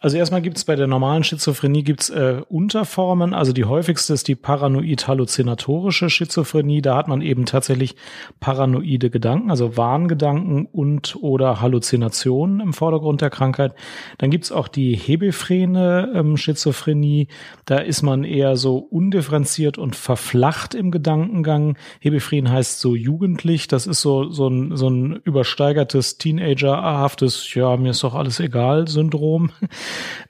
Also 0.03 0.17
erstmal 0.17 0.41
gibt 0.41 0.56
es 0.56 0.65
bei 0.65 0.77
der 0.77 0.87
normalen 0.87 1.25
Schizophrenie 1.25 1.82
gibt's 1.82 2.09
äh, 2.09 2.41
Unterformen. 2.49 3.35
Also 3.35 3.53
die 3.53 3.67
häufigste 3.67 4.15
ist 4.15 4.29
die 4.29 4.35
paranoid-halluzinatorische 4.35 6.09
Schizophrenie. 6.09 6.81
Da 6.81 6.97
hat 6.97 7.06
man 7.06 7.21
eben 7.21 7.44
tatsächlich 7.44 7.97
paranoide 8.41 9.11
Gedanken, 9.11 9.50
also 9.50 9.77
Wahngedanken 9.77 10.65
und 10.65 11.17
oder 11.21 11.61
Halluzinationen 11.61 12.61
im 12.61 12.73
Vordergrund 12.73 13.21
der 13.21 13.29
Krankheit. 13.29 13.75
Dann 14.17 14.31
gibt's 14.31 14.50
auch 14.50 14.69
die 14.69 14.94
hebephrene 14.97 16.12
ähm, 16.15 16.38
Schizophrenie. 16.38 17.29
Da 17.67 17.76
ist 17.76 18.00
man 18.00 18.25
eher 18.25 18.56
so 18.56 18.79
undifferenziert 18.79 19.76
und 19.76 19.97
verflacht 19.97 20.75
im 20.75 20.93
Gedankengang. 20.93 21.76
Hebephren 22.00 22.50
heißt 22.50 22.81
so 22.81 22.94
jugendlich. 22.94 23.69
Das 23.69 23.87
ist 23.87 24.00
so, 24.00 24.31
so, 24.31 24.49
ein, 24.49 24.79
so 24.79 24.88
ein 24.88 25.21
übersteigertes, 25.25 26.16
teenagerhaftes, 26.16 27.52
ja, 27.52 27.76
mir 27.76 27.90
ist 27.90 28.02
doch 28.02 28.14
alles 28.14 28.40
egal 28.40 28.88
Syndrom. 28.88 29.50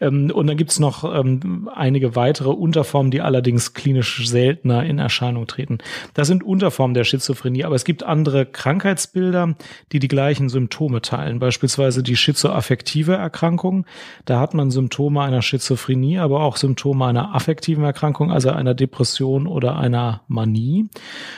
Ähm, 0.01 0.31
und 0.31 0.47
dann 0.47 0.57
gibt's 0.57 0.79
noch 0.79 1.05
ähm, 1.05 1.71
einige 1.75 2.17
weitere 2.17 2.51
Unterformen, 2.51 3.11
die 3.11 3.21
allerdings 3.21 3.75
klinisch 3.75 4.27
seltener 4.29 4.85
in 4.85 4.99
Erscheinung 4.99 5.47
treten. 5.47 5.79
Das 6.15 6.29
sind 6.29 6.43
Unterformen 6.43 6.95
der 6.95 7.05
Schizophrenie, 7.05 7.65
aber 7.65 7.75
es 7.75 7.85
gibt 7.85 8.03
andere 8.03 8.47
Krankheitsbilder, 8.47 9.55
die 9.93 9.99
die 9.99 10.09
gleichen 10.09 10.49
Symptome 10.49 11.03
teilen. 11.03 11.39
Beispielsweise 11.39 12.03
die 12.03 12.17
schizoaffektive 12.17 13.15
Erkrankung. 13.15 13.87
Da 14.25 14.41
hat 14.41 14.55
man 14.55 14.71
Symptome 14.71 15.23
einer 15.23 15.43
Schizophrenie, 15.43 16.19
aber 16.19 16.41
auch 16.43 16.57
Symptome 16.57 17.07
einer 17.07 17.35
affektiven 17.35 17.85
Erkrankung, 17.85 18.31
also 18.31 18.51
einer 18.51 18.75
Depression 18.75 19.47
oder 19.47 19.77
einer 19.77 20.23
Manie. 20.29 20.89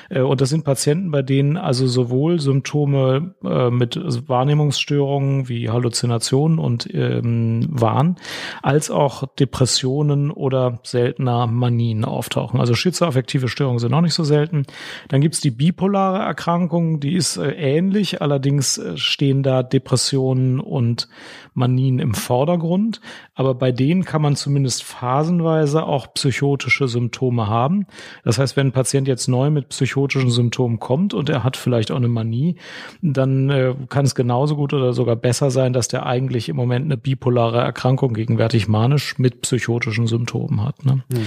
Äh, 0.09 0.21
und 0.21 0.41
das 0.41 0.51
sind 0.51 0.65
Patienten, 0.65 1.11
bei 1.11 1.23
denen 1.23 1.57
also 1.57 1.87
sowohl 1.87 2.41
Symptome 2.41 3.35
äh, 3.45 3.71
mit 3.71 3.99
Wahrnehmungsstörungen 4.29 5.49
wie 5.49 5.71
Halluzinationen 5.71 6.59
und 6.59 6.89
ähm, 6.93 7.69
Wahn, 7.93 8.17
als 8.63 8.91
auch 8.91 9.25
Depressionen 9.39 10.31
oder 10.31 10.81
seltener 10.83 11.47
Manien 11.47 12.05
auftauchen. 12.05 12.61
Also 12.61 12.75
schizoaffektive 12.75 13.49
Störungen 13.49 13.79
sind 13.79 13.91
noch 13.91 14.01
nicht 14.01 14.15
so 14.15 14.25
selten. 14.25 14.65
Dann 15.09 15.21
gibt's 15.21 15.41
die 15.41 15.51
bipolare 15.51 16.19
Erkrankung, 16.19 17.01
die 17.01 17.15
ist 17.15 17.37
äh, 17.37 17.51
ähnlich, 17.51 18.23
allerdings 18.23 18.79
äh, 18.79 18.97
stehen 18.97 19.43
da 19.43 19.63
Depressionen 19.63 20.61
und 20.61 21.09
Manien 21.55 21.99
im 21.99 22.15
Vordergrund. 22.15 23.01
Aber 23.35 23.55
bei 23.55 23.73
denen 23.73 24.05
kann 24.05 24.23
man 24.23 24.37
zumindest 24.37 24.83
phasenweise 24.85 25.85
auch 25.85 26.15
psychotische 26.15 26.89
Symptome 26.89 27.47
haben. 27.47 27.87
Das 28.25 28.39
heißt, 28.39 28.57
wenn 28.57 28.69
ein 28.69 28.73
Patient 28.73 29.09
jetzt 29.09 29.29
neu 29.29 29.51
mit 29.51 29.69
psychotischen 29.69 30.31
Symptomen 30.31 30.79
kommt 30.79 31.15
und 31.15 31.29
er 31.29 31.45
hat 31.45 31.57
vielleicht 31.57 31.91
auch 31.91 31.97
eine 31.97 32.09
Manie, 32.09 32.57
dann 33.03 33.51
äh, 33.51 33.75
kann 33.89 34.05
es 34.05 34.15
genauso 34.15 34.57
gut 34.57 34.73
oder 34.73 34.93
sogar 34.93 35.17
besser 35.17 35.51
sein, 35.51 35.73
dass 35.73 35.89
der 35.89 36.07
eigentlich 36.07 36.49
im 36.49 36.57
Moment 36.57 36.87
eine 36.87 36.97
bipolare 36.97 37.61
Erkrankung 37.61 37.82
gegenwärtig 38.15 38.69
manisch 38.69 39.19
mit 39.19 39.43
psychotischen 39.43 40.07
Symptomen 40.07 40.63
hat. 40.63 40.85
Ne? 40.85 41.03
Mhm. 41.09 41.27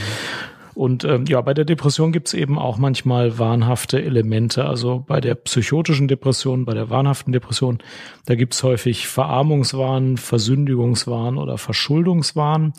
Und 0.75 1.05
ähm, 1.05 1.25
ja, 1.25 1.39
bei 1.41 1.53
der 1.53 1.63
Depression 1.63 2.11
gibt's 2.11 2.33
eben 2.33 2.59
auch 2.59 2.77
manchmal 2.77 3.39
wahnhafte 3.39 4.03
Elemente. 4.03 4.65
Also 4.65 5.03
bei 5.07 5.21
der 5.21 5.35
psychotischen 5.35 6.09
Depression, 6.09 6.65
bei 6.65 6.73
der 6.73 6.89
wahnhaften 6.89 7.31
Depression, 7.31 7.79
da 8.25 8.35
gibt's 8.35 8.61
häufig 8.61 9.07
Verarmungswahn, 9.07 10.17
Versündigungswahn 10.17 11.37
oder 11.37 11.57
Verschuldungswahn. 11.57 12.73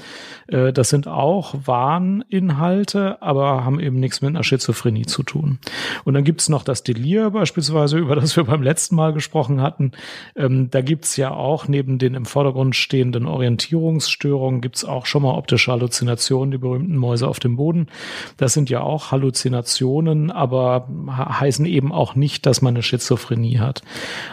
Äh, 0.46 0.74
das 0.74 0.90
sind 0.90 1.08
auch 1.08 1.54
Wahninhalte, 1.64 3.22
aber 3.22 3.64
haben 3.64 3.80
eben 3.80 3.98
nichts 3.98 4.20
mit 4.20 4.28
einer 4.28 4.44
Schizophrenie 4.44 5.06
zu 5.06 5.22
tun. 5.22 5.58
Und 6.04 6.14
dann 6.14 6.24
gibt's 6.24 6.50
noch 6.50 6.64
das 6.64 6.82
Delir 6.82 7.30
beispielsweise, 7.30 7.96
über 8.06 8.14
das 8.14 8.36
wir 8.36 8.44
beim 8.44 8.62
letzten 8.62 8.94
Mal 8.96 9.14
gesprochen 9.14 9.62
hatten. 9.62 9.92
Ähm, 10.36 10.70
da 10.70 10.82
gibt's 10.82 11.16
ja 11.16 11.30
auch 11.30 11.66
neben 11.66 11.98
den 11.98 12.14
im 12.14 12.26
Vordergrund 12.26 12.76
stehenden 12.76 13.26
Orientierungsstörungen 13.26 14.60
gibt's 14.60 14.84
auch 14.84 15.06
schon 15.06 15.22
mal 15.22 15.34
optische 15.34 15.72
Halluzinationen, 15.72 16.50
die 16.50 16.58
berühmten 16.58 16.96
Mäuse 16.96 17.26
auf 17.26 17.40
dem 17.40 17.56
Boden. 17.56 17.85
Das 18.36 18.52
sind 18.52 18.70
ja 18.70 18.80
auch 18.80 19.10
Halluzinationen, 19.10 20.30
aber 20.30 20.88
heißen 21.08 21.66
eben 21.66 21.92
auch 21.92 22.14
nicht, 22.14 22.46
dass 22.46 22.62
man 22.62 22.74
eine 22.74 22.82
Schizophrenie 22.82 23.58
hat. 23.58 23.82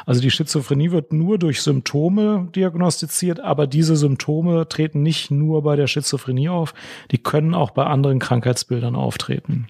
Also 0.05 0.21
die 0.21 0.31
Schizophrenie 0.31 0.91
wird 0.91 1.13
nur 1.13 1.37
durch 1.37 1.61
Symptome 1.61 2.49
diagnostiziert, 2.55 3.39
aber 3.39 3.67
diese 3.67 3.95
Symptome 3.95 4.67
treten 4.67 5.03
nicht 5.03 5.31
nur 5.31 5.63
bei 5.63 5.75
der 5.75 5.87
Schizophrenie 5.87 6.49
auf, 6.49 6.73
die 7.11 7.17
können 7.17 7.53
auch 7.53 7.71
bei 7.71 7.85
anderen 7.85 8.19
Krankheitsbildern 8.19 8.95
auftreten. 8.95 9.67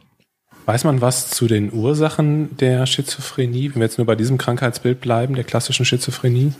Weiß 0.65 0.85
man 0.85 1.01
was 1.01 1.29
zu 1.29 1.47
den 1.47 1.73
Ursachen 1.73 2.55
der 2.57 2.85
Schizophrenie, 2.85 3.71
wenn 3.71 3.81
wir 3.81 3.85
jetzt 3.85 3.97
nur 3.97 4.07
bei 4.07 4.15
diesem 4.15 4.37
Krankheitsbild 4.37 5.01
bleiben, 5.01 5.35
der 5.35 5.43
klassischen 5.43 5.85
Schizophrenie? 5.85 6.53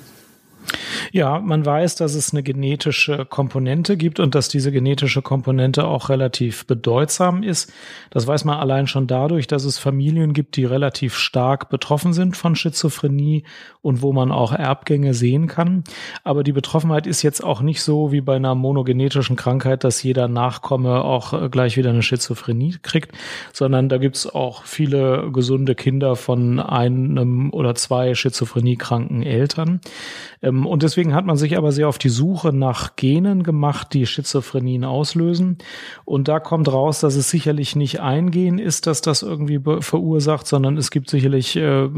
Ja, 1.16 1.38
man 1.38 1.64
weiß, 1.64 1.96
dass 1.98 2.16
es 2.16 2.34
eine 2.34 2.42
genetische 2.42 3.24
Komponente 3.28 3.98
gibt 3.98 4.20
und 4.20 4.34
dass 4.34 4.48
diese 4.48 4.72
genetische 4.72 5.22
Komponente 5.22 5.86
auch 5.86 6.10
relativ 6.10 6.66
bedeutsam 6.66 7.44
ist. 7.44 7.72
Das 8.10 8.26
weiß 8.26 8.46
man 8.46 8.58
allein 8.58 8.88
schon 8.88 9.06
dadurch, 9.06 9.46
dass 9.46 9.64
es 9.64 9.78
Familien 9.78 10.34
gibt, 10.34 10.56
die 10.56 10.66
relativ 10.66 11.14
stark 11.14 11.70
betroffen 11.70 12.14
sind 12.14 12.36
von 12.36 12.56
Schizophrenie 12.56 13.44
und 13.84 14.02
wo 14.02 14.12
man 14.12 14.32
auch 14.32 14.54
Erbgänge 14.54 15.14
sehen 15.14 15.46
kann. 15.46 15.84
Aber 16.24 16.44
die 16.44 16.52
Betroffenheit 16.52 17.06
ist 17.06 17.22
jetzt 17.22 17.44
auch 17.44 17.62
nicht 17.62 17.84
so 17.84 18.12
wie 18.12 18.22
bei 18.22 18.38
einer 18.38 18.56
monogenetischen 18.56 19.36
Krankheit, 19.36 19.84
dass 19.84 20.02
jeder 20.02 20.28
Nachkomme 20.28 21.04
auch 21.04 21.52
gleich 21.52 21.78
wieder 21.78 21.92
eine 21.92 22.02
Schizophrenie 22.02 22.78
kriegt, 22.82 23.16
sondern 23.52 23.88
da 23.88 24.00
gibt 24.00 24.16
es 24.16 24.34
auch 24.34 24.64
viele 24.64 25.30
gesunde 25.32 25.76
Kinder 25.76 26.16
von 26.16 26.60
einem 26.60 27.52
oder 27.52 27.76
zwei 27.76 28.16
schizophreniekranken 28.16 29.22
Eltern. 29.22 29.80
Ähm, 30.42 30.66
und 30.66 30.82
deswegen 30.82 31.03
hat 31.12 31.26
man 31.26 31.38
sich 31.38 31.58
aber 31.58 31.72
sehr 31.72 31.90
auf 31.90 31.98
die 31.98 32.10
Suche 32.10 32.54
nach 32.54 32.96
Genen 32.96 33.42
gemacht, 33.44 33.94
die 33.94 34.06
Schizophrenien 34.06 34.84
auslösen. 34.86 35.58
Und 36.06 36.28
da 36.28 36.40
kommt 36.40 36.72
raus, 36.72 37.00
dass 37.00 37.16
es 37.16 37.30
sicherlich 37.30 37.76
nicht 37.76 38.00
ein 38.00 38.32
Gen 38.32 38.60
ist, 38.60 38.88
dass 38.88 39.02
das 39.02 39.24
irgendwie 39.24 39.60
verursacht, 39.80 40.46
sondern 40.46 40.78
es 40.78 40.92
gibt 40.92 41.10
sicherlich, 41.10 41.56
äh, 41.56 41.90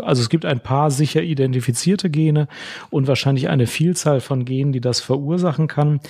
also 0.00 0.20
es 0.20 0.28
gibt 0.28 0.44
ein 0.44 0.60
paar 0.60 0.90
sicher 0.90 1.22
identifizierte 1.22 2.10
Gene 2.10 2.46
und 2.90 3.08
wahrscheinlich 3.08 3.48
eine 3.48 3.66
Vielzahl 3.66 4.20
von 4.20 4.44
Genen, 4.44 4.72
die 4.72 4.82
das 4.82 5.00
verursachen 5.00 5.66
kann. 5.66 6.00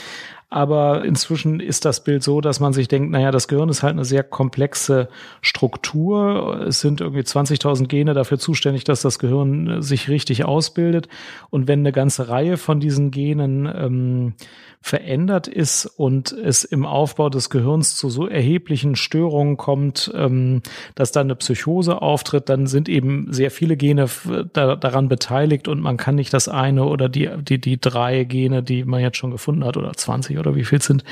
Aber 0.53 1.03
inzwischen 1.07 1.61
ist 1.61 1.87
das 1.87 2.05
Bild 2.05 2.23
so, 2.23 2.43
dass 2.43 2.61
man 2.61 2.75
sich 2.75 2.87
denkt, 2.87 3.11
naja, 3.11 3.31
das 3.31 3.49
Gehirn 3.49 3.71
ist 3.71 3.83
halt 3.83 3.95
eine 3.95 4.05
sehr 4.05 4.23
komplexe 4.23 5.09
Struktur. 5.41 6.67
Es 6.69 6.81
sind 6.81 7.01
irgendwie 7.01 7.23
20.000 7.23 7.87
Gene 7.87 8.13
dafür 8.13 8.39
zuständig, 8.39 8.85
dass 8.85 9.01
das 9.01 9.19
Gehirn 9.19 9.81
sich 9.81 10.11
richtig 10.11 10.45
ausbildet. 10.45 11.09
Und 11.49 11.69
wenn 11.69 11.79
eine 11.79 11.93
ganze 11.93 12.29
Reihe 12.29 12.59
von 12.59 12.81
diesen 12.81 13.11
Genen 13.11 13.65
ähm, 13.65 14.35
verändert 14.83 15.47
ist 15.47 15.87
und 15.87 16.33
es 16.33 16.65
im 16.65 16.85
Aufbau 16.85 17.31
des 17.31 17.51
Gehirns 17.51 17.95
zu 17.95 18.11
so 18.11 18.27
erheblichen 18.27 18.97
Störungen 18.97 19.57
kommt, 19.57 20.13
ähm, 20.15 20.61
dass 20.97 21.13
dann 21.13 21.29
eine 21.29 21.37
Psychose 21.37 22.03
auftritt, 22.03 22.49
dann 22.49 22.67
sind 22.67 22.89
eben 22.89 23.33
sehr 23.33 23.53
viele 23.53 23.77
Gene 23.77 24.07
da, 24.53 24.75
daran 24.75 25.09
beteiligt 25.09 25.69
und 25.69 25.81
man 25.81 25.97
kann 25.99 26.17
nicht 26.17 26.35
das 26.35 26.49
eine 26.49 26.85
oder 26.85 27.09
die, 27.09 27.31
die, 27.41 27.61
die 27.61 27.81
drei 27.81 28.25
Gene, 28.25 28.65
die 28.65 28.85
man 28.85 29.01
jetzt 29.01 29.19
schon 29.19 29.31
gefunden 29.31 29.65
hat, 29.65 29.77
oder 29.77 29.93
20 29.93 30.41
oder 30.43 30.57
wie 30.57 30.65
viel 30.65 30.83
sind, 30.83 31.05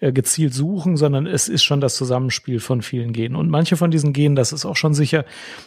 äh, 0.00 0.12
gezielt 0.12 0.54
suchen, 0.54 0.96
sondern 0.96 1.26
es 1.26 1.48
ist 1.48 1.64
schon 1.64 1.80
das 1.80 1.96
Zusammenspiel 1.96 2.60
von 2.60 2.82
vielen 2.82 3.12
Genen. 3.12 3.36
Und 3.36 3.50
manche 3.50 3.76
von 3.76 3.90
diesen 3.90 4.12
Genen, 4.12 4.36
das 4.36 4.52
ist 4.52 4.64
auch 4.64 4.76
schon 4.76 4.94
sicher, 4.94 5.24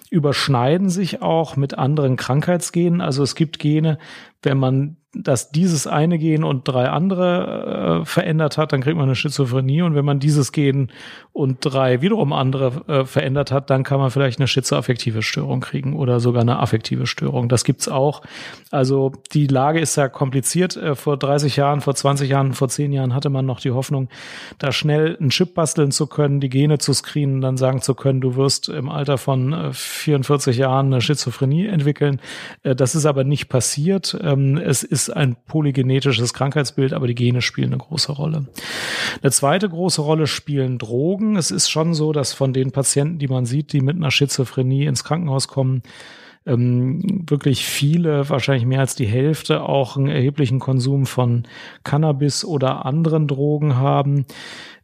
überschneiden 0.09 0.89
sich 0.89 1.21
auch 1.21 1.55
mit 1.55 1.77
anderen 1.77 2.15
Krankheitsgenen. 2.15 3.01
Also 3.01 3.23
es 3.23 3.35
gibt 3.35 3.59
Gene, 3.59 3.97
wenn 4.41 4.57
man 4.57 4.97
dass 5.13 5.51
dieses 5.51 5.87
eine 5.87 6.19
Gen 6.19 6.43
und 6.43 6.67
drei 6.67 6.87
andere 6.87 8.01
äh, 8.01 8.05
verändert 8.05 8.59
hat, 8.59 8.73
dann 8.73 8.81
kriegt 8.81 8.95
man 8.95 9.05
eine 9.05 9.15
Schizophrenie. 9.15 9.81
Und 9.81 9.95
wenn 9.95 10.05
man 10.05 10.19
dieses 10.19 10.51
Gen 10.51 10.91
und 11.33 11.57
drei 11.61 12.01
wiederum 12.01 12.31
andere 12.31 12.83
äh, 12.87 13.05
verändert 13.05 13.51
hat, 13.51 13.71
dann 13.71 13.83
kann 13.83 13.99
man 13.99 14.11
vielleicht 14.11 14.39
eine 14.39 14.47
schizoaffektive 14.47 15.23
Störung 15.23 15.61
kriegen 15.61 15.95
oder 15.95 16.19
sogar 16.19 16.43
eine 16.43 16.59
affektive 16.59 17.07
Störung. 17.07 17.49
Das 17.49 17.63
gibt's 17.63 17.87
auch. 17.87 18.21
Also 18.69 19.11
die 19.33 19.47
Lage 19.47 19.79
ist 19.79 19.95
ja 19.95 20.09
kompliziert. 20.09 20.77
Äh, 20.77 20.93
vor 20.93 21.17
30 21.17 21.55
Jahren, 21.55 21.81
vor 21.81 21.95
20 21.95 22.29
Jahren, 22.29 22.53
vor 22.53 22.69
10 22.69 22.93
Jahren 22.93 23.15
hatte 23.15 23.31
man 23.31 23.47
noch 23.47 23.61
die 23.61 23.71
Hoffnung, 23.71 24.09
da 24.59 24.71
schnell 24.71 25.17
einen 25.19 25.31
Chip 25.31 25.55
basteln 25.55 25.91
zu 25.91 26.05
können, 26.05 26.39
die 26.39 26.49
Gene 26.49 26.77
zu 26.77 26.93
screenen, 26.93 27.41
dann 27.41 27.57
sagen 27.57 27.81
zu 27.81 27.95
können, 27.95 28.21
du 28.21 28.35
wirst 28.35 28.69
im 28.69 28.89
Alter 28.89 29.17
von 29.17 29.73
44 29.73 30.55
äh, 30.55 30.61
Jahren 30.61 30.87
eine 30.87 31.01
Schizophrenie 31.01 31.65
entwickeln. 31.65 32.21
Äh, 32.61 32.75
das 32.75 32.93
ist 32.93 33.07
aber 33.07 33.23
nicht 33.23 33.49
passiert. 33.49 34.15
Ähm, 34.21 34.57
es 34.57 34.83
ist 34.83 34.98
ein 35.07 35.35
polygenetisches 35.45 36.33
Krankheitsbild, 36.33 36.93
aber 36.93 37.05
die 37.05 37.13
Gene 37.13 37.41
spielen 37.41 37.69
eine 37.69 37.77
große 37.77 38.11
Rolle. 38.11 38.47
Eine 39.21 39.31
zweite 39.31 39.69
große 39.69 40.01
Rolle 40.01 40.25
spielen 40.25 40.79
Drogen. 40.79 41.35
Es 41.35 41.51
ist 41.51 41.69
schon 41.69 41.93
so, 41.93 42.11
dass 42.11 42.33
von 42.33 42.53
den 42.53 42.71
Patienten, 42.71 43.19
die 43.19 43.27
man 43.27 43.45
sieht, 43.45 43.71
die 43.71 43.81
mit 43.81 43.95
einer 43.95 44.11
Schizophrenie 44.11 44.85
ins 44.85 45.03
Krankenhaus 45.03 45.47
kommen, 45.47 45.83
ähm, 46.45 47.23
wirklich 47.27 47.65
viele, 47.65 48.29
wahrscheinlich 48.29 48.65
mehr 48.65 48.79
als 48.79 48.95
die 48.95 49.05
Hälfte, 49.05 49.61
auch 49.61 49.97
einen 49.97 50.07
erheblichen 50.07 50.59
Konsum 50.59 51.05
von 51.05 51.43
Cannabis 51.83 52.43
oder 52.43 52.85
anderen 52.85 53.27
Drogen 53.27 53.75
haben. 53.75 54.25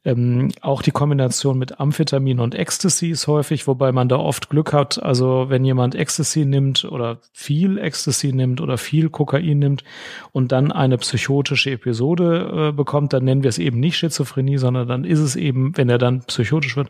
Ähm, 0.05 0.51
auch 0.61 0.83
die 0.83 0.91
Kombination 0.91 1.57
mit 1.57 1.79
Amphetamin 1.79 2.39
und 2.39 2.53
Ecstasy 2.53 3.09
ist 3.09 3.25
häufig, 3.25 3.65
wobei 3.65 3.91
man 3.91 4.07
da 4.07 4.17
oft 4.17 4.49
Glück 4.49 4.71
hat. 4.71 5.01
Also 5.01 5.45
wenn 5.49 5.65
jemand 5.65 5.95
Ecstasy 5.95 6.45
nimmt 6.45 6.85
oder 6.85 7.17
viel 7.33 7.79
Ecstasy 7.79 8.31
nimmt 8.31 8.61
oder 8.61 8.77
viel 8.77 9.09
Kokain 9.09 9.57
nimmt 9.57 9.83
und 10.31 10.51
dann 10.51 10.71
eine 10.71 10.99
psychotische 10.99 11.71
Episode 11.71 12.69
äh, 12.69 12.71
bekommt, 12.71 13.13
dann 13.13 13.23
nennen 13.23 13.41
wir 13.41 13.49
es 13.49 13.57
eben 13.57 13.79
nicht 13.79 13.97
Schizophrenie, 13.97 14.59
sondern 14.59 14.87
dann 14.87 15.05
ist 15.05 15.19
es 15.19 15.35
eben, 15.35 15.75
wenn 15.75 15.89
er 15.89 15.97
dann 15.97 16.21
psychotisch 16.21 16.77
wird, 16.77 16.89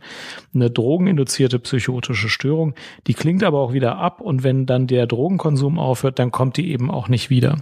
eine 0.54 0.70
drogeninduzierte 0.70 1.58
psychotische 1.60 2.28
Störung. 2.28 2.76
Die 3.08 3.14
klingt 3.14 3.44
aber 3.46 3.60
auch 3.60 3.72
wieder 3.72 3.98
ab 3.98 4.20
und 4.20 4.44
wenn 4.44 4.66
dann 4.66 4.88
der 4.88 5.08
Drogenkonsum 5.08 5.80
aufhört, 5.80 6.20
dann 6.20 6.32
kommt 6.32 6.58
die 6.58 6.70
eben 6.70 6.92
auch 6.92 7.08
nicht 7.08 7.30
wieder. 7.30 7.60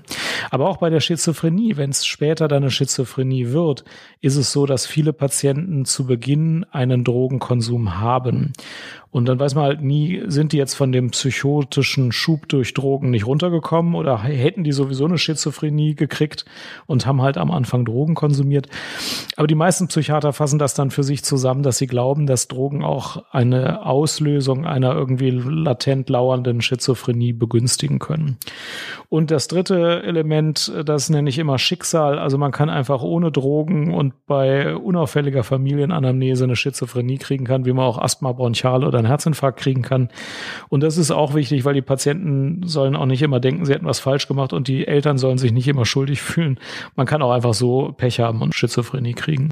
Aber 0.49 0.67
auch 0.67 0.77
bei 0.77 0.89
der 0.89 0.99
Schizophrenie, 0.99 1.77
wenn 1.77 1.91
es 1.91 2.07
später 2.07 2.47
dann 2.47 2.63
eine 2.63 2.71
Schizophrenie 2.71 3.51
wird, 3.51 3.85
ist 4.19 4.35
es 4.35 4.51
so, 4.51 4.65
dass 4.65 4.87
viele 4.87 5.13
Patienten 5.13 5.42
Patienten 5.43 5.83
zu 5.83 6.05
Beginn 6.05 6.65
einen 6.71 7.03
Drogenkonsum 7.03 7.99
haben. 7.99 8.53
Und 9.13 9.27
dann 9.27 9.39
weiß 9.39 9.53
man 9.53 9.65
halt 9.65 9.83
nie, 9.83 10.23
sind 10.25 10.53
die 10.53 10.57
jetzt 10.57 10.73
von 10.73 10.91
dem 10.91 11.11
psychotischen 11.11 12.11
Schub 12.11 12.49
durch 12.49 12.73
Drogen 12.73 13.11
nicht 13.11 13.27
runtergekommen 13.27 13.93
oder 13.93 14.23
hätten 14.23 14.63
die 14.63 14.71
sowieso 14.71 15.05
eine 15.05 15.19
Schizophrenie 15.19 15.93
gekriegt 15.93 16.45
und 16.87 17.05
haben 17.05 17.21
halt 17.21 17.37
am 17.37 17.51
Anfang 17.51 17.85
Drogen 17.85 18.15
konsumiert. 18.15 18.69
Aber 19.35 19.45
die 19.45 19.53
meisten 19.53 19.87
Psychiater 19.87 20.33
fassen 20.33 20.57
das 20.57 20.73
dann 20.73 20.89
für 20.89 21.03
sich 21.03 21.23
zusammen, 21.23 21.61
dass 21.61 21.77
sie 21.77 21.85
glauben, 21.85 22.25
dass 22.25 22.47
Drogen 22.47 22.83
auch 22.83 23.23
eine 23.31 23.85
Auslösung 23.85 24.65
einer 24.65 24.95
irgendwie 24.95 25.29
latent 25.29 26.09
lauernden 26.09 26.61
Schizophrenie 26.61 27.33
begünstigen 27.33 27.99
können. 27.99 28.37
Und 29.09 29.29
das 29.29 29.47
dritte 29.47 30.01
Element, 30.01 30.73
das 30.85 31.11
nenne 31.11 31.29
ich 31.29 31.37
immer 31.37 31.59
Schicksal. 31.59 32.17
Also 32.17 32.39
man 32.39 32.51
kann 32.51 32.71
einfach 32.71 33.03
ohne 33.03 33.31
Drogen 33.31 33.93
und 33.93 34.25
bei 34.25 34.75
unauffälliger 35.33 35.43
Familienanamnese 35.43 36.43
eine 36.43 36.55
Schizophrenie 36.55 37.17
kriegen 37.17 37.45
kann, 37.45 37.65
wie 37.65 37.73
man 37.73 37.85
auch 37.85 37.97
Asthma 37.97 38.31
bronchial 38.31 38.83
oder 38.83 38.99
einen 38.99 39.07
Herzinfarkt 39.07 39.59
kriegen 39.59 39.81
kann. 39.81 40.09
Und 40.69 40.81
das 40.81 40.97
ist 40.97 41.11
auch 41.11 41.33
wichtig, 41.33 41.65
weil 41.65 41.73
die 41.73 41.81
Patienten 41.81 42.61
sollen 42.67 42.95
auch 42.95 43.05
nicht 43.05 43.21
immer 43.21 43.39
denken, 43.39 43.65
sie 43.65 43.73
hätten 43.73 43.85
was 43.85 43.99
falsch 43.99 44.27
gemacht 44.27 44.53
und 44.53 44.67
die 44.67 44.87
Eltern 44.87 45.17
sollen 45.17 45.37
sich 45.37 45.51
nicht 45.51 45.67
immer 45.67 45.85
schuldig 45.85 46.21
fühlen. 46.21 46.59
Man 46.95 47.07
kann 47.07 47.21
auch 47.21 47.31
einfach 47.31 47.53
so 47.53 47.93
Pech 47.97 48.19
haben 48.19 48.41
und 48.41 48.53
Schizophrenie 48.53 49.13
kriegen. 49.13 49.49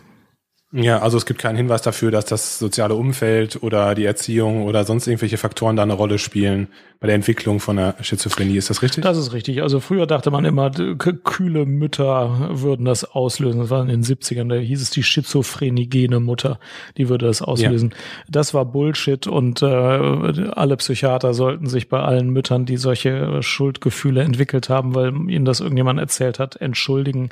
Ja, 0.73 0.99
also 0.99 1.17
es 1.17 1.25
gibt 1.25 1.39
keinen 1.39 1.57
Hinweis 1.57 1.81
dafür, 1.81 2.11
dass 2.11 2.25
das 2.25 2.57
soziale 2.57 2.95
Umfeld 2.95 3.61
oder 3.61 3.93
die 3.93 4.05
Erziehung 4.05 4.63
oder 4.63 4.85
sonst 4.85 5.05
irgendwelche 5.05 5.37
Faktoren 5.37 5.75
da 5.75 5.83
eine 5.83 5.93
Rolle 5.93 6.17
spielen, 6.17 6.69
bei 7.01 7.07
der 7.07 7.15
Entwicklung 7.15 7.59
von 7.59 7.77
der 7.77 7.95
Schizophrenie. 7.99 8.57
Ist 8.57 8.69
das 8.69 8.83
richtig? 8.83 9.03
Das 9.03 9.17
ist 9.17 9.33
richtig. 9.33 9.63
Also 9.63 9.79
früher 9.79 10.05
dachte 10.05 10.29
man 10.29 10.45
immer, 10.45 10.69
kühle 10.69 11.65
Mütter 11.65 12.49
würden 12.51 12.85
das 12.85 13.03
auslösen. 13.03 13.59
Das 13.59 13.71
war 13.71 13.81
in 13.81 13.87
den 13.87 14.03
70ern, 14.03 14.49
da 14.49 14.55
hieß 14.55 14.83
es 14.83 14.91
die 14.91 15.01
schizophrenigene 15.01 16.19
Mutter, 16.19 16.59
die 16.97 17.09
würde 17.09 17.25
das 17.25 17.41
auslösen. 17.41 17.89
Ja. 17.89 17.97
Das 18.29 18.53
war 18.53 18.65
Bullshit 18.65 19.25
und 19.25 19.63
äh, 19.63 19.65
alle 19.65 20.77
Psychiater 20.77 21.33
sollten 21.33 21.65
sich 21.65 21.89
bei 21.89 21.99
allen 21.99 22.29
Müttern, 22.29 22.67
die 22.67 22.77
solche 22.77 23.41
Schuldgefühle 23.41 24.21
entwickelt 24.21 24.69
haben, 24.69 24.93
weil 24.93 25.07
ihnen 25.27 25.45
das 25.45 25.59
irgendjemand 25.59 25.99
erzählt 25.99 26.37
hat, 26.37 26.57
entschuldigen, 26.57 27.29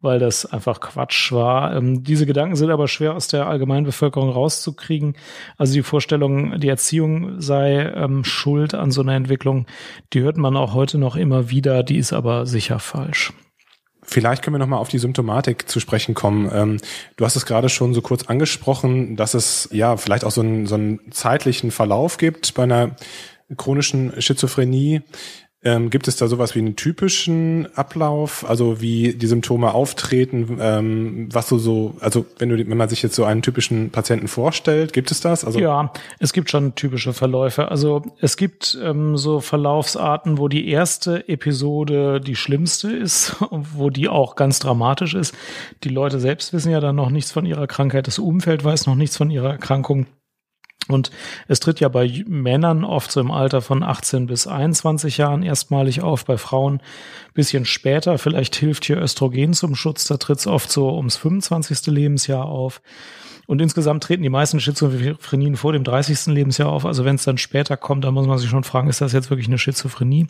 weil 0.00 0.18
das 0.18 0.46
einfach 0.46 0.80
Quatsch 0.80 1.30
war. 1.30 1.76
Ähm, 1.76 2.02
diese 2.02 2.26
Gedanken 2.26 2.56
sind 2.56 2.72
aber 2.72 2.81
schwer 2.88 3.14
aus 3.14 3.28
der 3.28 3.46
Allgemeinbevölkerung 3.46 4.30
rauszukriegen. 4.30 5.16
Also 5.56 5.74
die 5.74 5.82
Vorstellung, 5.82 6.60
die 6.60 6.68
Erziehung 6.68 7.40
sei 7.40 7.80
ähm, 7.94 8.24
schuld 8.24 8.74
an 8.74 8.90
so 8.90 9.00
einer 9.00 9.14
Entwicklung, 9.14 9.66
die 10.12 10.20
hört 10.20 10.36
man 10.36 10.56
auch 10.56 10.74
heute 10.74 10.98
noch 10.98 11.16
immer 11.16 11.50
wieder, 11.50 11.82
die 11.82 11.98
ist 11.98 12.12
aber 12.12 12.46
sicher 12.46 12.78
falsch. 12.78 13.32
Vielleicht 14.04 14.42
können 14.42 14.54
wir 14.54 14.58
nochmal 14.58 14.80
auf 14.80 14.88
die 14.88 14.98
Symptomatik 14.98 15.68
zu 15.68 15.78
sprechen 15.78 16.14
kommen. 16.14 16.50
Ähm, 16.52 16.76
du 17.16 17.24
hast 17.24 17.36
es 17.36 17.46
gerade 17.46 17.68
schon 17.68 17.94
so 17.94 18.02
kurz 18.02 18.24
angesprochen, 18.24 19.16
dass 19.16 19.34
es 19.34 19.68
ja 19.72 19.96
vielleicht 19.96 20.24
auch 20.24 20.32
so 20.32 20.40
einen, 20.40 20.66
so 20.66 20.74
einen 20.74 21.12
zeitlichen 21.12 21.70
Verlauf 21.70 22.18
gibt 22.18 22.54
bei 22.54 22.64
einer 22.64 22.96
chronischen 23.56 24.20
Schizophrenie. 24.20 25.02
Ähm, 25.64 25.90
gibt 25.90 26.08
es 26.08 26.16
da 26.16 26.26
sowas 26.26 26.56
wie 26.56 26.58
einen 26.58 26.74
typischen 26.74 27.68
Ablauf, 27.76 28.44
also 28.48 28.80
wie 28.80 29.14
die 29.14 29.28
Symptome 29.28 29.72
auftreten, 29.74 30.58
ähm, 30.60 31.28
was 31.30 31.48
so 31.48 31.56
so, 31.56 31.94
also 32.00 32.26
wenn 32.38 32.48
du, 32.48 32.58
wenn 32.68 32.76
man 32.76 32.88
sich 32.88 33.00
jetzt 33.00 33.14
so 33.14 33.24
einen 33.24 33.42
typischen 33.42 33.90
Patienten 33.90 34.26
vorstellt, 34.26 34.92
gibt 34.92 35.12
es 35.12 35.20
das? 35.20 35.44
Also 35.44 35.60
ja, 35.60 35.92
es 36.18 36.32
gibt 36.32 36.50
schon 36.50 36.74
typische 36.74 37.12
Verläufe. 37.12 37.70
Also 37.70 38.02
es 38.20 38.36
gibt 38.36 38.76
ähm, 38.82 39.16
so 39.16 39.38
Verlaufsarten, 39.38 40.38
wo 40.38 40.48
die 40.48 40.68
erste 40.68 41.28
Episode 41.28 42.20
die 42.20 42.34
schlimmste 42.34 42.90
ist, 42.90 43.36
wo 43.50 43.88
die 43.88 44.08
auch 44.08 44.34
ganz 44.34 44.58
dramatisch 44.58 45.14
ist. 45.14 45.32
Die 45.84 45.90
Leute 45.90 46.18
selbst 46.18 46.52
wissen 46.52 46.72
ja 46.72 46.80
dann 46.80 46.96
noch 46.96 47.10
nichts 47.10 47.30
von 47.30 47.46
ihrer 47.46 47.68
Krankheit, 47.68 48.08
das 48.08 48.18
Umfeld 48.18 48.64
weiß 48.64 48.86
noch 48.86 48.96
nichts 48.96 49.16
von 49.16 49.30
ihrer 49.30 49.52
Erkrankung. 49.52 50.06
Und 50.88 51.10
es 51.48 51.60
tritt 51.60 51.80
ja 51.80 51.88
bei 51.88 52.24
Männern 52.26 52.84
oft 52.84 53.12
so 53.12 53.20
im 53.20 53.30
Alter 53.30 53.62
von 53.62 53.82
18 53.82 54.26
bis 54.26 54.46
21 54.46 55.16
Jahren 55.16 55.42
erstmalig 55.42 56.02
auf, 56.02 56.24
bei 56.24 56.38
Frauen 56.38 56.80
bisschen 57.34 57.64
später. 57.64 58.18
Vielleicht 58.18 58.56
hilft 58.56 58.84
hier 58.84 59.00
Östrogen 59.00 59.54
zum 59.54 59.74
Schutz, 59.74 60.04
da 60.06 60.16
tritt 60.16 60.40
es 60.40 60.46
oft 60.46 60.70
so 60.70 60.94
ums 60.94 61.16
25. 61.16 61.86
Lebensjahr 61.86 62.46
auf. 62.46 62.82
Und 63.52 63.60
insgesamt 63.60 64.02
treten 64.02 64.22
die 64.22 64.30
meisten 64.30 64.60
Schizophrenien 64.60 65.56
vor 65.56 65.74
dem 65.74 65.84
30. 65.84 66.32
Lebensjahr 66.32 66.70
auf. 66.70 66.86
Also 66.86 67.04
wenn 67.04 67.16
es 67.16 67.24
dann 67.24 67.36
später 67.36 67.76
kommt, 67.76 68.02
dann 68.02 68.14
muss 68.14 68.26
man 68.26 68.38
sich 68.38 68.48
schon 68.48 68.64
fragen, 68.64 68.88
ist 68.88 69.02
das 69.02 69.12
jetzt 69.12 69.28
wirklich 69.28 69.46
eine 69.46 69.58
Schizophrenie? 69.58 70.26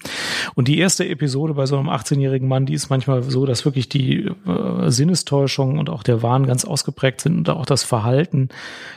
Und 0.57 0.67
die 0.67 0.81
erste 0.81 1.09
Episode 1.09 1.55
bei 1.55 1.67
so 1.67 1.79
einem 1.79 1.89
18-jährigen 1.89 2.49
Mann, 2.49 2.67
die 2.67 2.75
ist 2.75 2.91
manchmal 2.91 3.23
so, 3.23 3.47
dass 3.47 3.65
wirklich 3.65 3.89
die 3.89 4.25
äh, 4.25 4.91
Sinnestäuschung 4.91 5.79
und 5.79 5.89
auch 5.89 6.03
der 6.03 6.25
Wahn 6.25 6.49
ganz 6.49 6.65
ausgeprägt 6.65 7.21
sind 7.21 7.37
und 7.37 7.51
auch 7.51 7.65
das 7.65 7.85
Verhalten 7.85 8.49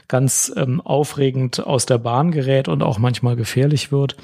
ganz 0.07 0.51
ähm, 0.55 0.81
aufregend 0.81 1.65
aus 1.65 1.85
der 1.85 1.99
Bahn 1.99 2.31
gerät 2.31 2.67
und 2.67 2.81
auch 2.81 2.97
manchmal 2.97 3.35
gefährlich 3.35 3.91
wird. 3.91 4.15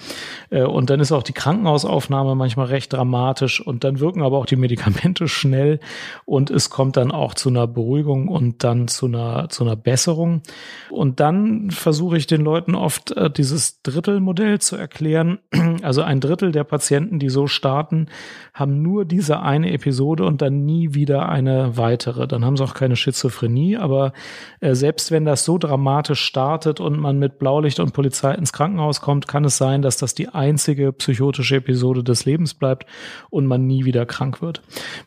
Äh, 0.49 0.63
und 0.63 0.89
dann 0.89 0.99
ist 0.99 1.11
auch 1.11 1.21
die 1.21 1.33
Krankenhausaufnahme 1.33 2.33
manchmal 2.33 2.65
recht 2.65 2.91
dramatisch 2.91 3.61
und 3.61 3.83
dann 3.83 3.99
wirken 3.99 4.23
aber 4.23 4.39
auch 4.39 4.47
die 4.47 4.55
Medikamente 4.55 5.27
schnell 5.27 5.79
und 6.25 6.49
es 6.49 6.71
kommt 6.71 6.97
dann 6.97 7.11
auch 7.11 7.35
zu 7.35 7.49
einer 7.49 7.67
Beruhigung 7.67 8.29
und 8.29 8.63
dann 8.63 8.87
zu 8.87 9.05
einer, 9.05 9.49
zu 9.49 9.63
einer 9.63 9.75
Besserung. 9.91 10.41
Und 10.89 11.19
dann 11.19 11.69
versuche 11.69 12.15
ich 12.15 12.25
den 12.25 12.39
Leuten 12.39 12.75
oft 12.75 13.11
äh, 13.11 13.29
dieses 13.29 13.81
Drittelmodell 13.81 14.59
zu 14.59 14.77
erklären. 14.77 15.39
Also 15.83 16.03
ein 16.03 16.19
Drittel 16.19 16.51
der 16.51 16.63
Patienten, 16.63 17.17
die 17.17 17.29
so 17.29 17.47
starten, 17.47 18.07
haben 18.53 18.81
nur 18.81 19.03
diese 19.03 19.39
eine 19.39 19.71
Episode 19.73 20.25
und 20.25 20.41
dann 20.41 20.63
nie 20.65 20.93
wieder 20.93 21.27
eine 21.27 21.75
weitere. 21.75 22.27
Dann 22.27 22.45
haben 22.45 22.55
sie 22.55 22.63
auch 22.63 22.75
keine 22.75 22.95
Schizophrenie, 22.95 23.77
aber 23.77 24.13
äh, 24.59 24.75
selbst 24.75 25.11
wenn 25.11 25.25
das 25.25 25.43
so 25.43 25.57
dramatisch 25.57 26.21
startet 26.21 26.79
und 26.79 26.99
man 26.99 27.17
mit 27.17 27.39
Blaulicht 27.39 27.79
und 27.79 27.93
Polizei 27.93 28.33
ins 28.33 28.53
Krankenhaus 28.53 29.01
kommt, 29.01 29.27
kann 29.27 29.43
es 29.43 29.57
sein, 29.57 29.81
dass 29.81 29.97
das 29.97 30.13
die 30.13 30.29
einzige 30.29 30.93
psychotische 30.93 31.55
Episode 31.55 32.03
des 32.03 32.25
Lebens 32.25 32.53
bleibt 32.53 32.85
und 33.29 33.47
man 33.47 33.65
nie 33.65 33.85
wieder 33.85 34.05
krank 34.05 34.41
wird. 34.41 34.61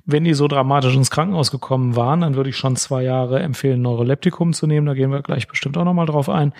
Wenn 0.04 0.24
die 0.24 0.34
so 0.34 0.48
dramatisch 0.48 0.96
ins 0.96 1.10
Krankenhaus 1.10 1.50
gekommen 1.50 1.94
waren, 1.94 2.22
dann 2.22 2.34
würde 2.34 2.50
ich 2.50 2.56
schon 2.56 2.74
zwei 2.76 3.02
Jahre 3.04 3.40
empfehlen, 3.40 3.82
Neuroleptikum 3.82 4.52
zu 4.52 4.63
nehmen. 4.66 4.86
Da 4.86 4.94
gehen 4.94 5.10
wir 5.10 5.22
gleich 5.22 5.48
bestimmt 5.48 5.76
auch 5.76 5.84
nochmal 5.84 6.06
drauf 6.06 6.28
ein. 6.28 6.52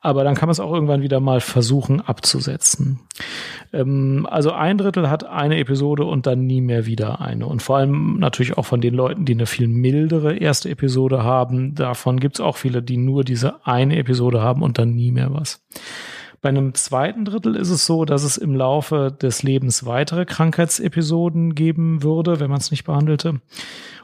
Aber 0.00 0.24
dann 0.24 0.34
kann 0.34 0.46
man 0.46 0.52
es 0.52 0.60
auch 0.60 0.72
irgendwann 0.72 1.02
wieder 1.02 1.20
mal 1.20 1.40
versuchen 1.40 2.00
abzusetzen. 2.00 3.00
Ähm, 3.72 4.26
also 4.30 4.52
ein 4.52 4.78
Drittel 4.78 5.10
hat 5.10 5.24
eine 5.24 5.58
Episode 5.58 6.04
und 6.04 6.26
dann 6.26 6.46
nie 6.46 6.60
mehr 6.60 6.86
wieder 6.86 7.20
eine. 7.20 7.46
Und 7.46 7.62
vor 7.62 7.76
allem 7.76 8.18
natürlich 8.18 8.56
auch 8.56 8.66
von 8.66 8.80
den 8.80 8.94
Leuten, 8.94 9.24
die 9.24 9.34
eine 9.34 9.46
viel 9.46 9.68
mildere 9.68 10.36
erste 10.36 10.70
Episode 10.70 11.22
haben. 11.22 11.74
Davon 11.74 12.20
gibt 12.20 12.36
es 12.36 12.40
auch 12.40 12.56
viele, 12.56 12.82
die 12.82 12.96
nur 12.96 13.24
diese 13.24 13.66
eine 13.66 13.96
Episode 13.96 14.42
haben 14.42 14.62
und 14.62 14.78
dann 14.78 14.94
nie 14.94 15.12
mehr 15.12 15.32
was. 15.32 15.62
Bei 16.42 16.48
einem 16.48 16.72
zweiten 16.72 17.26
Drittel 17.26 17.54
ist 17.54 17.68
es 17.68 17.84
so, 17.84 18.06
dass 18.06 18.24
es 18.24 18.38
im 18.38 18.54
Laufe 18.54 19.12
des 19.12 19.42
Lebens 19.42 19.84
weitere 19.84 20.24
Krankheitsepisoden 20.24 21.54
geben 21.54 22.02
würde, 22.02 22.40
wenn 22.40 22.48
man 22.48 22.60
es 22.60 22.70
nicht 22.70 22.84
behandelte 22.84 23.40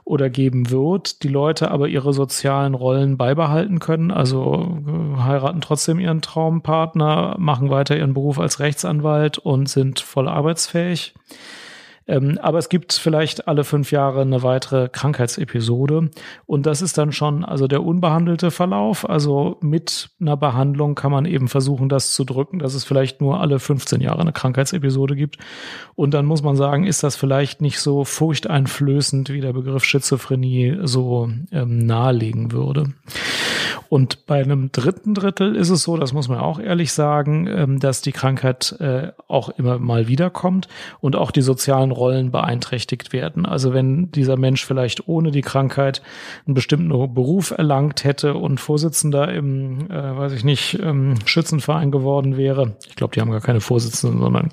oder 0.04 0.28
geben 0.28 0.70
wird, 0.70 1.22
die 1.22 1.28
Leute 1.28 1.70
aber 1.70 1.88
ihre 1.88 2.12
sozialen 2.12 2.74
Rollen 2.74 3.16
beibehalten 3.16 3.78
können, 3.78 4.10
also 4.10 4.82
äh, 4.86 5.20
heiraten 5.20 5.62
trotzdem 5.62 5.98
ihren 5.98 6.20
Traumpartner, 6.20 7.36
machen 7.38 7.70
weiter 7.70 7.96
ihren 7.96 8.14
Beruf 8.14 8.38
als 8.38 8.60
Rechtsanwalt 8.60 9.38
und 9.38 9.68
sind 9.68 10.00
voll 10.00 10.28
arbeitsfähig. 10.28 11.14
Ähm, 12.08 12.38
aber 12.40 12.58
es 12.58 12.68
gibt 12.68 12.92
vielleicht 12.92 13.48
alle 13.48 13.64
fünf 13.64 13.90
Jahre 13.90 14.22
eine 14.22 14.42
weitere 14.42 14.88
Krankheitsepisode. 14.88 16.10
Und 16.46 16.66
das 16.66 16.82
ist 16.82 16.98
dann 16.98 17.12
schon 17.12 17.44
also 17.44 17.66
der 17.66 17.82
unbehandelte 17.82 18.50
Verlauf. 18.50 19.08
Also 19.08 19.58
mit 19.60 20.10
einer 20.20 20.36
Behandlung 20.36 20.94
kann 20.94 21.12
man 21.12 21.24
eben 21.24 21.48
versuchen, 21.48 21.88
das 21.88 22.14
zu 22.14 22.24
drücken, 22.24 22.58
dass 22.58 22.74
es 22.74 22.84
vielleicht 22.84 23.20
nur 23.20 23.40
alle 23.40 23.58
15 23.58 24.00
Jahre 24.00 24.20
eine 24.20 24.32
Krankheitsepisode 24.32 25.16
gibt. 25.16 25.38
Und 25.94 26.14
dann 26.14 26.26
muss 26.26 26.42
man 26.42 26.56
sagen, 26.56 26.86
ist 26.86 27.02
das 27.02 27.16
vielleicht 27.16 27.60
nicht 27.60 27.80
so 27.80 28.04
furchteinflößend, 28.04 29.30
wie 29.30 29.40
der 29.40 29.52
Begriff 29.52 29.84
Schizophrenie 29.84 30.78
so 30.82 31.28
ähm, 31.52 31.78
nahelegen 31.78 32.52
würde. 32.52 32.92
Und 33.88 34.26
bei 34.26 34.40
einem 34.42 34.70
dritten 34.72 35.14
Drittel 35.14 35.56
ist 35.56 35.70
es 35.70 35.82
so, 35.82 35.96
das 35.96 36.12
muss 36.12 36.28
man 36.28 36.38
auch 36.38 36.58
ehrlich 36.58 36.92
sagen, 36.92 37.46
ähm, 37.46 37.80
dass 37.80 38.00
die 38.00 38.12
Krankheit 38.12 38.76
äh, 38.80 39.12
auch 39.28 39.48
immer 39.50 39.78
mal 39.78 40.08
wiederkommt 40.08 40.68
und 41.00 41.16
auch 41.16 41.30
die 41.30 41.42
sozialen 41.42 41.90
Rollen 41.90 42.30
beeinträchtigt 42.30 43.12
werden. 43.12 43.46
Also 43.46 43.72
wenn 43.72 44.10
dieser 44.12 44.36
Mensch 44.36 44.64
vielleicht 44.64 45.08
ohne 45.08 45.30
die 45.30 45.42
Krankheit 45.42 46.02
einen 46.46 46.54
bestimmten 46.54 46.88
Beruf 46.88 47.50
erlangt 47.50 48.04
hätte 48.04 48.34
und 48.34 48.60
Vorsitzender 48.60 49.32
im, 49.32 49.90
äh, 49.90 50.16
weiß 50.16 50.32
ich 50.32 50.44
nicht, 50.44 50.78
ähm, 50.82 51.14
Schützenverein 51.24 51.90
geworden 51.90 52.36
wäre, 52.36 52.76
ich 52.88 52.96
glaube, 52.96 53.14
die 53.14 53.20
haben 53.20 53.30
gar 53.30 53.40
keine 53.40 53.60
Vorsitzenden, 53.60 54.20
sondern 54.20 54.50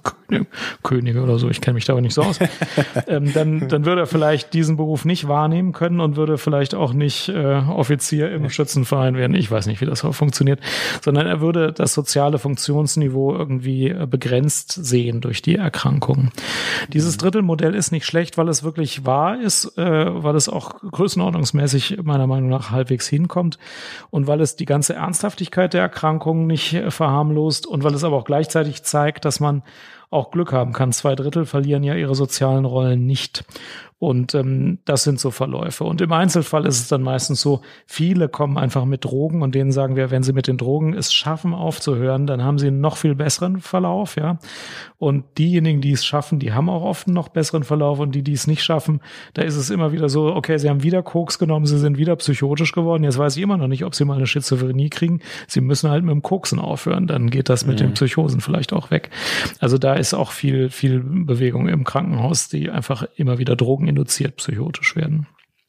Könige 0.83 1.21
oder 1.21 1.37
so, 1.37 1.49
ich 1.49 1.61
kenne 1.61 1.75
mich 1.75 1.85
da 1.85 1.93
aber 1.93 2.01
nicht 2.01 2.13
so 2.13 2.23
aus, 2.23 2.39
ähm, 3.07 3.33
dann, 3.33 3.67
dann 3.67 3.85
würde 3.85 4.01
er 4.01 4.07
vielleicht 4.07 4.53
diesen 4.53 4.77
Beruf 4.77 5.05
nicht 5.05 5.27
wahrnehmen 5.27 5.73
können 5.73 5.99
und 5.99 6.15
würde 6.15 6.37
vielleicht 6.37 6.75
auch 6.75 6.93
nicht 6.93 7.29
äh, 7.29 7.55
Offizier 7.55 8.31
im 8.31 8.49
Schützenverein 8.49 9.15
werden. 9.15 9.22
Ich 9.31 9.49
weiß 9.49 9.67
nicht, 9.67 9.81
wie 9.81 9.85
das 9.85 10.01
funktioniert, 10.01 10.59
sondern 11.01 11.27
er 11.27 11.41
würde 11.41 11.71
das 11.71 11.93
soziale 11.93 12.39
Funktionsniveau 12.39 13.35
irgendwie 13.35 13.89
äh, 13.89 14.07
begrenzt 14.09 14.71
sehen 14.71 15.21
durch 15.21 15.41
die 15.41 15.55
Erkrankung. 15.55 16.31
Dieses 16.89 17.17
Drittelmodell 17.17 17.75
ist 17.75 17.91
nicht 17.91 18.05
schlecht, 18.05 18.37
weil 18.37 18.49
es 18.49 18.63
wirklich 18.63 19.05
wahr 19.05 19.39
ist, 19.39 19.77
äh, 19.77 20.23
weil 20.23 20.35
es 20.35 20.49
auch 20.49 20.75
größenordnungsmäßig 20.79 22.03
meiner 22.03 22.27
Meinung 22.27 22.49
nach 22.49 22.71
halbwegs 22.71 23.07
hinkommt 23.07 23.57
und 24.09 24.27
weil 24.27 24.41
es 24.41 24.55
die 24.55 24.65
ganze 24.65 24.93
Ernsthaftigkeit 24.95 25.73
der 25.73 25.81
Erkrankung 25.81 26.47
nicht 26.47 26.73
äh, 26.73 26.91
verharmlost 26.91 27.65
und 27.67 27.83
weil 27.83 27.93
es 27.93 28.03
aber 28.03 28.17
auch 28.17 28.25
gleichzeitig 28.25 28.83
zeigt, 28.83 29.25
dass 29.25 29.39
man 29.39 29.63
auch 30.13 30.31
Glück 30.31 30.53
haben 30.53 30.73
kann. 30.73 30.91
Zwei 30.91 31.15
Drittel 31.15 31.45
verlieren 31.45 31.83
ja 31.83 31.95
ihre 31.95 32.15
sozialen 32.15 32.65
Rollen 32.65 33.05
nicht. 33.05 33.43
Und 34.03 34.35
ähm, 34.35 34.79
das 34.83 35.05
sind 35.05 35.17
so 35.17 35.31
Verläufe. 35.31 35.85
Und 35.85 36.01
im 36.01 36.11
Einzelfall 36.11 36.65
ist 36.65 36.77
es 36.77 36.87
dann 36.89 37.03
meistens 37.03 37.39
so, 37.39 37.61
viele 37.85 38.27
kommen 38.27 38.57
einfach 38.57 38.83
mit 38.83 39.05
Drogen 39.05 39.41
und 39.41 39.55
denen 39.55 39.71
sagen 39.71 39.95
wir, 39.95 40.11
wenn 40.11 40.23
sie 40.23 40.33
mit 40.33 40.47
den 40.47 40.57
Drogen 40.57 40.93
es 40.93 41.13
schaffen 41.13 41.53
aufzuhören, 41.53 42.27
dann 42.27 42.43
haben 42.43 42.59
sie 42.59 42.67
einen 42.67 42.81
noch 42.81 42.97
viel 42.97 43.15
besseren 43.15 43.61
Verlauf, 43.61 44.17
ja. 44.17 44.39
Und 44.97 45.23
diejenigen, 45.37 45.79
die 45.79 45.93
es 45.93 46.05
schaffen, 46.05 46.39
die 46.39 46.51
haben 46.51 46.69
auch 46.69 46.83
oft 46.83 47.07
einen 47.07 47.13
noch 47.13 47.29
besseren 47.29 47.63
Verlauf 47.63 47.99
und 47.99 48.13
die, 48.13 48.23
die 48.23 48.33
es 48.33 48.45
nicht 48.45 48.61
schaffen, 48.61 48.99
da 49.35 49.41
ist 49.41 49.55
es 49.55 49.69
immer 49.69 49.93
wieder 49.93 50.09
so, 50.09 50.35
okay, 50.35 50.57
sie 50.57 50.69
haben 50.69 50.83
wieder 50.83 51.01
Koks 51.01 51.39
genommen, 51.39 51.65
sie 51.65 51.77
sind 51.77 51.97
wieder 51.97 52.17
psychotisch 52.17 52.73
geworden. 52.73 53.05
Jetzt 53.05 53.17
weiß 53.17 53.37
ich 53.37 53.43
immer 53.43 53.55
noch 53.55 53.67
nicht, 53.69 53.85
ob 53.85 53.95
sie 53.95 54.03
mal 54.03 54.17
eine 54.17 54.27
Schizophrenie 54.27 54.89
kriegen. 54.89 55.21
Sie 55.47 55.61
müssen 55.61 55.89
halt 55.89 56.03
mit 56.03 56.11
dem 56.11 56.23
Koksen 56.23 56.59
aufhören, 56.59 57.07
dann 57.07 57.29
geht 57.29 57.47
das 57.47 57.65
mit 57.65 57.79
mhm. 57.79 57.85
den 57.85 57.93
Psychosen 57.93 58.41
vielleicht 58.41 58.73
auch 58.73 58.91
weg. 58.91 59.11
Also 59.61 59.77
da 59.77 59.93
ist 59.93 60.13
auch 60.13 60.31
viel, 60.31 60.69
viel 60.69 60.99
Bewegung 60.99 61.69
im 61.69 61.85
Krankenhaus, 61.85 62.49
die 62.49 62.69
einfach 62.69 63.05
immer 63.15 63.37
wieder 63.37 63.55
Drogen 63.55 63.92
induziert 63.93 64.37
psychotisch 64.37 64.95
werden. 64.95 65.27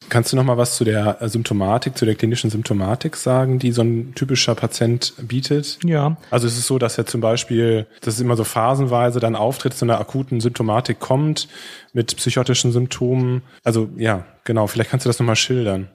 Kannst 0.08 0.32
du 0.32 0.36
noch 0.36 0.44
mal 0.44 0.58
was 0.58 0.76
zu 0.76 0.84
der 0.84 1.16
Symptomatik, 1.22 1.96
zu 1.96 2.04
der 2.04 2.14
klinischen 2.14 2.50
Symptomatik 2.50 3.16
sagen, 3.16 3.58
die 3.58 3.72
so 3.72 3.82
ein 3.82 4.14
typischer 4.14 4.54
Patient 4.54 5.14
bietet? 5.22 5.78
Ja. 5.82 6.16
Also 6.30 6.46
es 6.46 6.58
ist 6.58 6.66
so, 6.66 6.78
dass 6.78 6.98
er 6.98 7.06
zum 7.06 7.20
Beispiel, 7.20 7.86
dass 8.02 8.14
es 8.14 8.20
immer 8.20 8.36
so 8.36 8.44
phasenweise 8.44 9.18
dann 9.20 9.34
auftritt, 9.34 9.74
zu 9.74 9.84
einer 9.84 9.98
akuten 9.98 10.40
Symptomatik 10.40 11.00
kommt 11.00 11.48
mit 11.92 12.14
psychotischen 12.16 12.72
Symptomen. 12.72 13.42
Also 13.62 13.88
ja, 13.96 14.26
genau. 14.44 14.66
Vielleicht 14.66 14.90
kannst 14.90 15.06
du 15.06 15.08
das 15.08 15.18
noch 15.18 15.26
mal 15.26 15.36
schildern. 15.36 15.88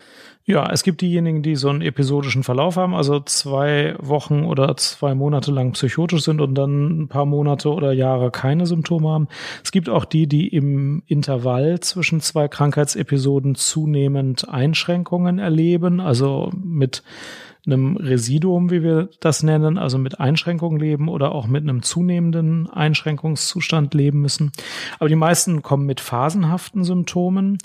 Ja, 0.50 0.68
es 0.72 0.82
gibt 0.82 1.02
diejenigen, 1.02 1.44
die 1.44 1.56
so 1.56 1.70
einen 1.70 1.84
episodischen 1.84 2.42
Verlauf 2.42 2.76
haben, 2.76 2.96
also 2.96 3.20
zwei 3.20 3.94
Wochen 4.00 4.46
oder 4.46 4.76
zwei 4.78 5.14
Monate 5.14 5.52
lang 5.52 5.74
psychotisch 5.74 6.24
sind 6.24 6.42
und 6.42 6.56
dann 6.56 7.04
ein 7.04 7.08
paar 7.08 7.28
Monate 7.28 7.72
oder 7.72 7.92
Jahre 7.92 8.32
keine 8.32 8.66
Symptome 8.66 9.10
haben. 9.10 9.28
Es 9.64 9.72
gibt 9.72 9.90
auch 9.90 10.06
die, 10.06 10.26
die 10.26 10.48
im 10.48 11.04
Intervall 11.06 11.82
zwischen 11.82 12.20
zwei 12.20 12.48
Krankheitsepisoden 12.48 13.54
zunehmend 13.54 14.50
Einschränkungen 14.50 15.38
erleben, 15.38 16.00
also 16.00 16.50
mit 16.56 17.04
einem 17.68 17.98
Residuum, 17.98 18.72
wie 18.72 18.82
wir 18.82 19.10
das 19.20 19.44
nennen, 19.44 19.78
also 19.78 20.00
mit 20.00 20.20
Einschränkungen 20.20 20.80
leben 20.80 21.10
oder 21.10 21.34
auch 21.34 21.46
mit 21.46 21.62
einem 21.62 21.84
zunehmenden 21.84 22.68
Einschränkungszustand 22.68 23.94
leben 23.94 24.22
müssen. 24.22 24.52
Aber 24.98 25.10
die 25.10 25.16
meisten 25.16 25.62
kommen 25.62 25.86
mit 25.86 26.00
phasenhaften 26.00 26.84
Symptomen 26.84 27.60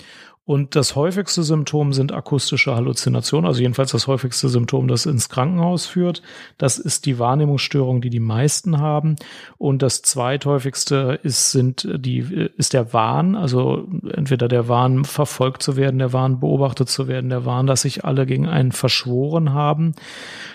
und 0.47 0.75
das 0.75 0.95
häufigste 0.95 1.41
Symptom 1.41 1.91
sind 1.91 2.13
akustische 2.13 2.75
Halluzinationen, 2.75 3.47
also 3.47 3.61
jedenfalls 3.61 3.91
das 3.91 4.05
häufigste 4.05 4.47
Symptom, 4.47 4.87
das 4.87 5.07
ins 5.07 5.27
Krankenhaus 5.29 5.87
führt. 5.87 6.21
Das 6.59 6.77
ist 6.77 7.07
die 7.07 7.17
Wahrnehmungsstörung, 7.17 7.99
die 7.99 8.11
die 8.11 8.19
meisten 8.19 8.79
haben. 8.79 9.15
Und 9.57 9.81
das 9.81 10.03
zweithäufigste 10.03 11.19
ist, 11.23 11.51
sind 11.51 11.89
die, 11.95 12.49
ist 12.57 12.73
der 12.73 12.93
Wahn, 12.93 13.35
also 13.35 13.87
entweder 14.13 14.47
der 14.47 14.67
Wahn 14.67 15.03
verfolgt 15.03 15.63
zu 15.63 15.77
werden, 15.77 15.97
der 15.97 16.13
Wahn 16.13 16.39
beobachtet 16.39 16.89
zu 16.89 17.07
werden, 17.07 17.31
der 17.31 17.45
Wahn, 17.45 17.65
dass 17.65 17.81
sich 17.81 18.05
alle 18.05 18.27
gegen 18.27 18.47
einen 18.47 18.71
verschworen 18.71 19.51
haben. 19.51 19.93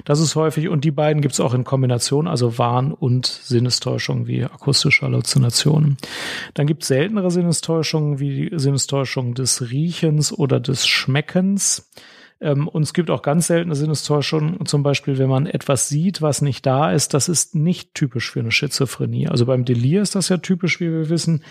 Das 0.05 0.21
ist 0.21 0.37
häufig. 0.37 0.69
Und 0.69 0.85
die 0.85 0.93
beiden 0.93 1.21
gibt 1.21 1.35
es 1.35 1.41
auch 1.41 1.53
in 1.53 1.65
Kombination, 1.65 2.29
also 2.29 2.59
Wahn 2.59 2.93
und 2.93 3.27
Sinnestäuschung 3.27 4.29
wie 4.29 4.45
akustische 4.45 5.05
Halluzinationen. 5.05 5.97
Dann 6.55 6.69
gibt 6.69 6.83
es 6.83 6.89
seltenere 6.89 7.33
Sinnestäuschungen 7.33 8.21
wie 8.21 8.49
die 8.49 8.59
Sinnestäuschung 8.59 9.35
des 9.35 9.63
Riechens 9.63 9.80
oder 10.33 10.61
des 10.61 10.87
Schmeckens. 10.87 11.91
Ähm, 12.41 12.69
und 12.69 12.83
es 12.83 12.95
gibt 12.95 13.11
auch 13.11 13.23
ganz 13.23 13.47
seltene 13.49 13.75
Sinnestäuschungen, 13.75 14.65
zum 14.67 14.83
Beispiel, 14.83 15.19
wenn 15.19 15.29
man 15.29 15.47
etwas 15.47 15.89
sieht, 15.89 16.23
was 16.23 16.43
nicht 16.43 16.65
da 16.65 16.91
ist, 16.91 17.15
das 17.15 17.29
ist 17.29 17.55
nicht 17.55 17.95
typisch 17.95 18.31
für 18.31 18.41
eine 18.41 18.51
Schizophrenie. 18.51 19.29
Also 19.29 19.47
beim 19.47 19.65
Delir 19.65 20.01
ist 20.03 20.15
das 20.15 20.29
ja 20.29 20.39
typisch, 20.39 20.81
wie 20.81 20.91
wir 20.91 21.11
wissen. 21.11 21.43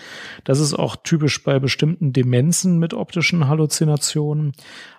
Das 0.44 0.58
ist 0.58 0.74
auch 0.74 0.96
typisch 0.96 1.42
bei 1.44 1.58
bestimmten 1.58 2.12
Demenzen 2.12 2.78
mit 2.78 2.94
optischen 2.94 3.48
Halluzinationen. 3.48 4.52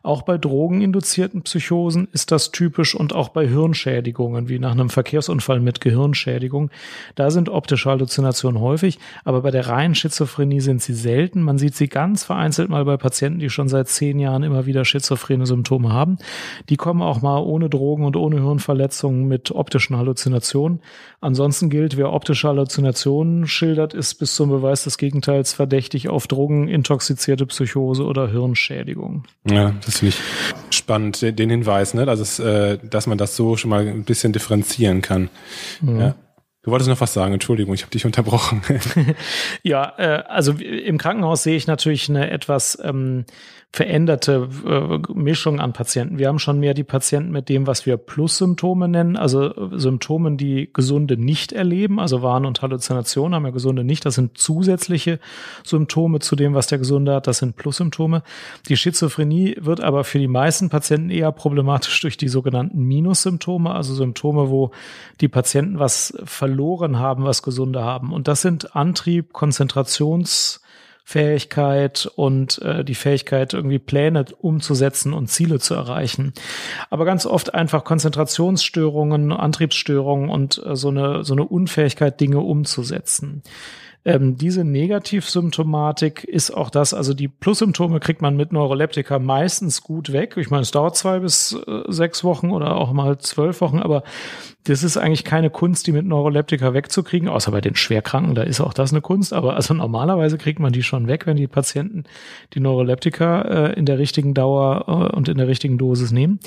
Auch 0.03 0.21
bei 0.23 0.37
drogeninduzierten 0.37 1.43
Psychosen 1.43 2.07
ist 2.11 2.31
das 2.31 2.51
typisch 2.51 2.95
und 2.95 3.13
auch 3.13 3.29
bei 3.29 3.47
Hirnschädigungen, 3.47 4.47
wie 4.47 4.59
nach 4.59 4.71
einem 4.71 4.89
Verkehrsunfall 4.89 5.59
mit 5.59 5.81
Gehirnschädigung. 5.81 6.71
Da 7.15 7.31
sind 7.31 7.49
optische 7.49 7.89
Halluzinationen 7.89 8.61
häufig, 8.61 8.97
aber 9.25 9.41
bei 9.41 9.51
der 9.51 9.67
reinen 9.67 9.95
Schizophrenie 9.95 10.61
sind 10.61 10.81
sie 10.81 10.93
selten. 10.93 11.41
Man 11.41 11.57
sieht 11.57 11.75
sie 11.75 11.87
ganz 11.87 12.23
vereinzelt 12.23 12.69
mal 12.69 12.85
bei 12.85 12.97
Patienten, 12.97 13.39
die 13.39 13.49
schon 13.49 13.67
seit 13.67 13.89
zehn 13.89 14.19
Jahren 14.19 14.43
immer 14.43 14.65
wieder 14.65 14.85
schizophrene 14.85 15.45
Symptome 15.45 15.80
Symptome 15.81 15.93
haben. 15.93 16.17
Die 16.69 16.77
kommen 16.77 17.01
auch 17.01 17.21
mal 17.21 17.39
ohne 17.39 17.69
Drogen 17.69 18.05
und 18.05 18.15
ohne 18.15 18.41
Hirnverletzungen 18.41 19.27
mit 19.27 19.51
optischen 19.51 19.97
Halluzinationen. 19.97 20.81
Ansonsten 21.19 21.69
gilt, 21.69 21.97
wer 21.97 22.13
optische 22.13 22.47
Halluzinationen 22.47 23.47
schildert, 23.47 23.93
ist 23.93 24.15
bis 24.15 24.35
zum 24.35 24.49
Beweis 24.49 24.83
des 24.83 24.97
Gegenteils 24.97 25.53
verdächtig 25.53 26.09
auf 26.09 26.27
drogenintoxizierte 26.27 27.45
Psychose 27.45 28.05
oder 28.05 28.29
Hirnschädigung. 28.29 29.23
Ja, 29.49 29.73
das 29.85 29.99
finde 29.99 30.15
ich 30.15 30.75
spannend, 30.75 31.21
den 31.21 31.49
Hinweis, 31.49 31.93
ne? 31.93 32.07
Also, 32.07 32.43
äh, 32.43 32.77
dass 32.83 33.07
man 33.07 33.17
das 33.17 33.35
so 33.35 33.57
schon 33.57 33.69
mal 33.69 33.87
ein 33.87 34.03
bisschen 34.03 34.33
differenzieren 34.33 35.01
kann. 35.01 35.29
Mhm. 35.81 35.99
Ja. 35.99 36.15
Du 36.63 36.69
wolltest 36.69 36.89
noch 36.89 37.01
was 37.01 37.13
sagen, 37.13 37.33
Entschuldigung, 37.33 37.73
ich 37.73 37.81
habe 37.81 37.91
dich 37.91 38.05
unterbrochen. 38.05 38.61
ja, 39.63 39.93
äh, 39.97 40.23
also 40.27 40.51
im 40.51 40.99
Krankenhaus 40.99 41.41
sehe 41.41 41.55
ich 41.55 41.65
natürlich 41.65 42.07
eine 42.07 42.29
etwas 42.29 42.77
ähm, 42.83 43.25
veränderte 43.73 44.49
äh, 44.65 45.13
Mischung 45.13 45.61
an 45.61 45.71
Patienten. 45.71 46.19
Wir 46.19 46.27
haben 46.27 46.39
schon 46.39 46.59
mehr 46.59 46.73
die 46.73 46.83
Patienten 46.83 47.31
mit 47.31 47.47
dem, 47.47 47.67
was 47.67 47.85
wir 47.85 47.95
Plus-Symptome 47.95 48.89
nennen, 48.89 49.15
also 49.15 49.53
Symptomen, 49.77 50.35
die 50.35 50.69
Gesunde 50.73 51.15
nicht 51.15 51.53
erleben, 51.53 51.97
also 51.97 52.21
Wahn 52.21 52.45
und 52.45 52.61
Halluzinationen 52.61 53.33
haben 53.33 53.45
ja 53.45 53.51
Gesunde 53.51 53.85
nicht. 53.85 54.05
Das 54.05 54.15
sind 54.15 54.37
zusätzliche 54.37 55.19
Symptome 55.63 56.19
zu 56.19 56.35
dem, 56.35 56.53
was 56.53 56.67
der 56.67 56.79
Gesunde 56.79 57.15
hat. 57.15 57.27
Das 57.27 57.37
sind 57.37 57.55
Plus-Symptome. 57.55 58.23
Die 58.67 58.75
Schizophrenie 58.75 59.55
wird 59.61 59.79
aber 59.79 60.03
für 60.03 60.19
die 60.19 60.27
meisten 60.27 60.69
Patienten 60.69 61.09
eher 61.09 61.31
problematisch 61.31 62.01
durch 62.01 62.17
die 62.17 62.27
sogenannten 62.27 62.83
Minus-Symptome, 62.83 63.73
also 63.73 63.95
Symptome, 63.95 64.49
wo 64.49 64.71
die 65.21 65.29
Patienten 65.29 65.79
was 65.79 66.13
verloren 66.51 66.99
haben, 66.99 67.23
was 67.23 67.43
Gesunde 67.43 67.83
haben. 67.83 68.11
Und 68.11 68.27
das 68.27 68.41
sind 68.41 68.75
Antrieb, 68.75 69.31
Konzentrations 69.31 70.59
Fähigkeit 71.03 72.09
und 72.15 72.61
äh, 72.61 72.85
die 72.85 72.95
Fähigkeit, 72.95 73.53
irgendwie 73.53 73.79
Pläne 73.79 74.25
umzusetzen 74.39 75.13
und 75.13 75.27
Ziele 75.27 75.59
zu 75.59 75.73
erreichen. 75.73 76.31
Aber 76.89 77.05
ganz 77.05 77.25
oft 77.25 77.53
einfach 77.53 77.83
Konzentrationsstörungen, 77.83 79.31
Antriebsstörungen 79.33 80.29
und 80.29 80.61
äh, 80.63 80.75
so, 80.75 80.89
eine, 80.89 81.23
so 81.23 81.33
eine 81.33 81.43
Unfähigkeit, 81.43 82.21
Dinge 82.21 82.39
umzusetzen. 82.39 83.41
Ähm, 84.03 84.35
diese 84.35 84.63
Negativsymptomatik 84.63 86.23
ist 86.23 86.51
auch 86.51 86.71
das, 86.71 86.93
also 86.93 87.13
die 87.13 87.27
Plussymptome 87.27 87.99
kriegt 87.99 88.21
man 88.21 88.35
mit 88.35 88.51
Neuroleptika 88.51 89.19
meistens 89.19 89.81
gut 89.81 90.11
weg. 90.11 90.37
Ich 90.37 90.49
meine, 90.49 90.63
es 90.63 90.71
dauert 90.71 90.95
zwei 90.95 91.19
bis 91.19 91.53
äh, 91.53 91.83
sechs 91.87 92.23
Wochen 92.23 92.51
oder 92.51 92.75
auch 92.77 92.93
mal 92.93 93.19
zwölf 93.19 93.61
Wochen, 93.61 93.79
aber 93.79 94.03
das 94.65 94.83
ist 94.83 94.97
eigentlich 94.97 95.23
keine 95.23 95.49
Kunst, 95.49 95.87
die 95.87 95.91
mit 95.91 96.05
Neuroleptika 96.05 96.73
wegzukriegen, 96.73 97.27
außer 97.27 97.51
bei 97.51 97.61
den 97.61 97.75
Schwerkranken, 97.75 98.35
da 98.35 98.43
ist 98.43 98.61
auch 98.61 98.73
das 98.73 98.91
eine 98.91 99.01
Kunst, 99.01 99.33
aber 99.33 99.55
also 99.55 99.73
normalerweise 99.73 100.37
kriegt 100.37 100.59
man 100.59 100.71
die 100.71 100.83
schon 100.83 101.07
weg, 101.07 101.25
wenn 101.25 101.37
die 101.37 101.47
Patienten 101.47 102.03
die 102.53 102.59
Neuroleptika 102.59 103.41
äh, 103.41 103.73
in 103.73 103.85
der 103.85 103.97
richtigen 103.97 104.35
Dauer 104.35 104.85
äh, 104.87 105.15
und 105.15 105.29
in 105.29 105.37
der 105.37 105.47
richtigen 105.47 105.79
Dosis 105.79 106.11
nehmen. 106.11 106.39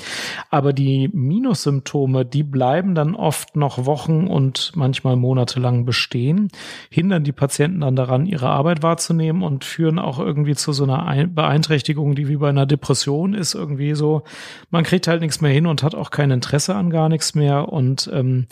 Aber 0.49 0.71
die 0.71 1.09
Minussymptome, 1.11 2.25
die 2.25 2.43
bleiben 2.43 2.95
dann 2.95 3.15
oft 3.15 3.57
noch 3.57 3.85
Wochen 3.85 4.27
und 4.27 4.71
manchmal 4.75 5.17
Monate 5.17 5.59
lang 5.59 5.83
bestehen, 5.83 6.47
hindern 6.89 7.25
die 7.25 7.33
Patienten 7.33 7.81
dann 7.81 7.97
daran, 7.97 8.27
ihre 8.27 8.47
Arbeit 8.47 8.81
wahrzunehmen 8.81 9.43
und 9.43 9.65
führen 9.65 9.99
auch 9.99 10.19
irgendwie 10.19 10.55
zu 10.55 10.71
so 10.71 10.85
einer 10.85 11.27
Beeinträchtigung, 11.27 12.15
die 12.15 12.29
wie 12.29 12.37
bei 12.37 12.49
einer 12.49 12.65
Depression 12.65 13.33
ist, 13.33 13.55
irgendwie 13.55 13.93
so, 13.93 14.23
man 14.69 14.83
kriegt 14.85 15.07
halt 15.07 15.21
nichts 15.21 15.41
mehr 15.41 15.51
hin 15.51 15.67
und 15.67 15.83
hat 15.83 15.95
auch 15.95 16.11
kein 16.11 16.31
Interesse 16.31 16.75
an 16.75 16.89
gar 16.89 17.09
nichts 17.09 17.35
mehr 17.35 17.67
und 17.69 18.04
ähm, 18.11 18.47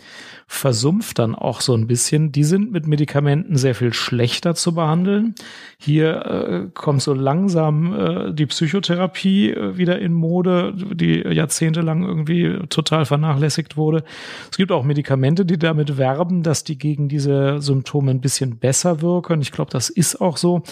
versumpft 0.47 1.19
dann 1.19 1.35
auch 1.35 1.61
so 1.61 1.73
ein 1.73 1.87
bisschen. 1.87 2.31
Die 2.31 2.43
sind 2.43 2.71
mit 2.71 2.87
Medikamenten 2.87 3.55
sehr 3.55 3.75
viel 3.75 3.93
schlechter 3.93 4.55
zu 4.55 4.73
behandeln. 4.75 5.35
Hier 5.77 6.25
äh, 6.25 6.69
kommt 6.73 7.01
so 7.01 7.13
langsam 7.13 7.93
äh, 7.93 8.33
die 8.33 8.45
Psychotherapie 8.45 9.51
äh, 9.51 9.77
wieder 9.77 9.99
in 9.99 10.13
Mode, 10.13 10.73
die 10.93 11.19
jahrzehntelang 11.21 12.03
irgendwie 12.03 12.59
total 12.69 13.05
vernachlässigt 13.05 13.77
wurde. 13.77 14.03
Es 14.51 14.57
gibt 14.57 14.71
auch 14.71 14.83
Medikamente, 14.83 15.45
die 15.45 15.57
damit 15.57 15.97
werben, 15.97 16.43
dass 16.43 16.63
die 16.63 16.77
gegen 16.77 17.09
diese 17.09 17.61
Symptome 17.61 18.11
ein 18.11 18.21
bisschen 18.21 18.57
besser 18.57 19.01
wirken. 19.01 19.41
Ich 19.41 19.51
glaube, 19.51 19.71
das 19.71 19.89
ist 19.89 20.21
auch 20.21 20.37
so. 20.37 20.63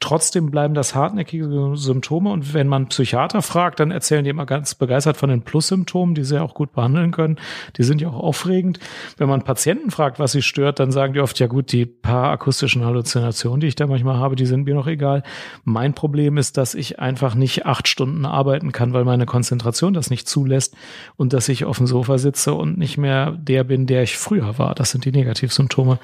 Trotzdem 0.00 0.50
bleiben 0.50 0.74
das 0.74 0.94
hartnäckige 0.94 1.72
Symptome. 1.74 2.30
Und 2.30 2.54
wenn 2.54 2.68
man 2.68 2.88
Psychiater 2.88 3.42
fragt, 3.42 3.80
dann 3.80 3.90
erzählen 3.90 4.24
die 4.24 4.30
immer 4.30 4.46
ganz 4.46 4.74
begeistert 4.74 5.16
von 5.16 5.30
den 5.30 5.42
Plus-Symptomen, 5.42 6.14
die 6.14 6.24
sie 6.24 6.40
auch 6.40 6.54
gut 6.54 6.72
behandeln 6.72 7.10
können. 7.10 7.36
Die 7.76 7.82
sind 7.82 8.00
ja 8.00 8.08
auch 8.08 8.29
aufregend. 8.30 8.78
Wenn 9.16 9.28
man 9.28 9.42
Patienten 9.42 9.90
fragt, 9.90 10.20
was 10.20 10.30
sie 10.30 10.42
stört, 10.42 10.78
dann 10.78 10.92
sagen 10.92 11.14
die 11.14 11.20
oft, 11.20 11.36
ja 11.40 11.48
gut, 11.48 11.72
die 11.72 11.84
paar 11.84 12.30
akustischen 12.30 12.84
Halluzinationen, 12.84 13.60
die 13.60 13.66
ich 13.66 13.74
da 13.74 13.88
manchmal 13.88 14.18
habe, 14.18 14.36
die 14.36 14.46
sind 14.46 14.66
mir 14.66 14.74
noch 14.76 14.86
egal. 14.86 15.24
Mein 15.64 15.94
Problem 15.94 16.36
ist, 16.36 16.56
dass 16.56 16.76
ich 16.76 17.00
einfach 17.00 17.34
nicht 17.34 17.66
acht 17.66 17.88
Stunden 17.88 18.24
arbeiten 18.24 18.70
kann, 18.70 18.92
weil 18.92 19.04
meine 19.04 19.26
Konzentration 19.26 19.94
das 19.94 20.10
nicht 20.10 20.28
zulässt 20.28 20.76
und 21.16 21.32
dass 21.32 21.48
ich 21.48 21.64
auf 21.64 21.78
dem 21.78 21.88
Sofa 21.88 22.18
sitze 22.18 22.54
und 22.54 22.78
nicht 22.78 22.98
mehr 22.98 23.32
der 23.32 23.64
bin, 23.64 23.88
der 23.88 24.04
ich 24.04 24.16
früher 24.16 24.58
war. 24.58 24.76
Das 24.76 24.92
sind 24.92 25.04
die 25.04 25.10
Negativsymptome. 25.12 25.98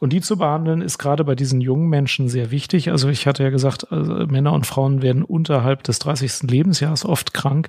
Und 0.00 0.14
die 0.14 0.22
zu 0.22 0.38
behandeln 0.38 0.80
ist 0.80 0.96
gerade 0.96 1.22
bei 1.22 1.34
diesen 1.34 1.60
jungen 1.60 1.90
Menschen 1.90 2.30
sehr 2.30 2.50
wichtig. 2.50 2.90
Also 2.90 3.10
ich 3.10 3.26
hatte 3.26 3.42
ja 3.42 3.50
gesagt, 3.50 3.92
also 3.92 4.26
Männer 4.26 4.54
und 4.54 4.66
Frauen 4.66 5.02
werden 5.02 5.22
unterhalb 5.22 5.82
des 5.82 5.98
30. 5.98 6.50
Lebensjahres 6.50 7.04
oft 7.04 7.34
krank. 7.34 7.68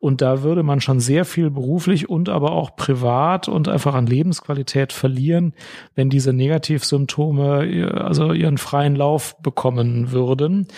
Und 0.00 0.22
da 0.22 0.42
würde 0.42 0.64
man 0.64 0.80
schon 0.80 0.98
sehr 0.98 1.24
viel 1.24 1.50
beruflich 1.50 2.08
und 2.08 2.28
aber 2.28 2.50
auch 2.50 2.74
privat 2.74 3.27
privat 3.28 3.48
und 3.48 3.68
einfach 3.68 3.94
an 3.94 4.06
Lebensqualität 4.06 4.92
verlieren, 4.92 5.52
wenn 5.94 6.10
diese 6.10 6.32
Negativsymptome 6.32 7.92
also 7.94 8.32
ihren 8.32 8.58
freien 8.58 8.96
Lauf 8.96 9.36
bekommen 9.42 10.12
würden. 10.12 10.68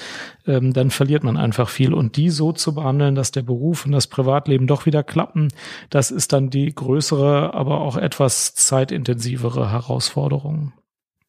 Ähm, 0.46 0.72
dann 0.72 0.90
verliert 0.90 1.22
man 1.22 1.36
einfach 1.36 1.68
viel. 1.68 1.94
Und 1.94 2.16
die 2.16 2.30
so 2.30 2.52
zu 2.52 2.74
behandeln, 2.74 3.14
dass 3.14 3.30
der 3.30 3.42
Beruf 3.42 3.86
und 3.86 3.92
das 3.92 4.06
Privatleben 4.06 4.66
doch 4.66 4.86
wieder 4.86 5.02
klappen, 5.02 5.48
das 5.90 6.10
ist 6.10 6.32
dann 6.32 6.50
die 6.50 6.74
größere, 6.74 7.54
aber 7.54 7.80
auch 7.80 7.96
etwas 7.96 8.54
zeitintensivere 8.54 9.70
Herausforderung. 9.70 10.72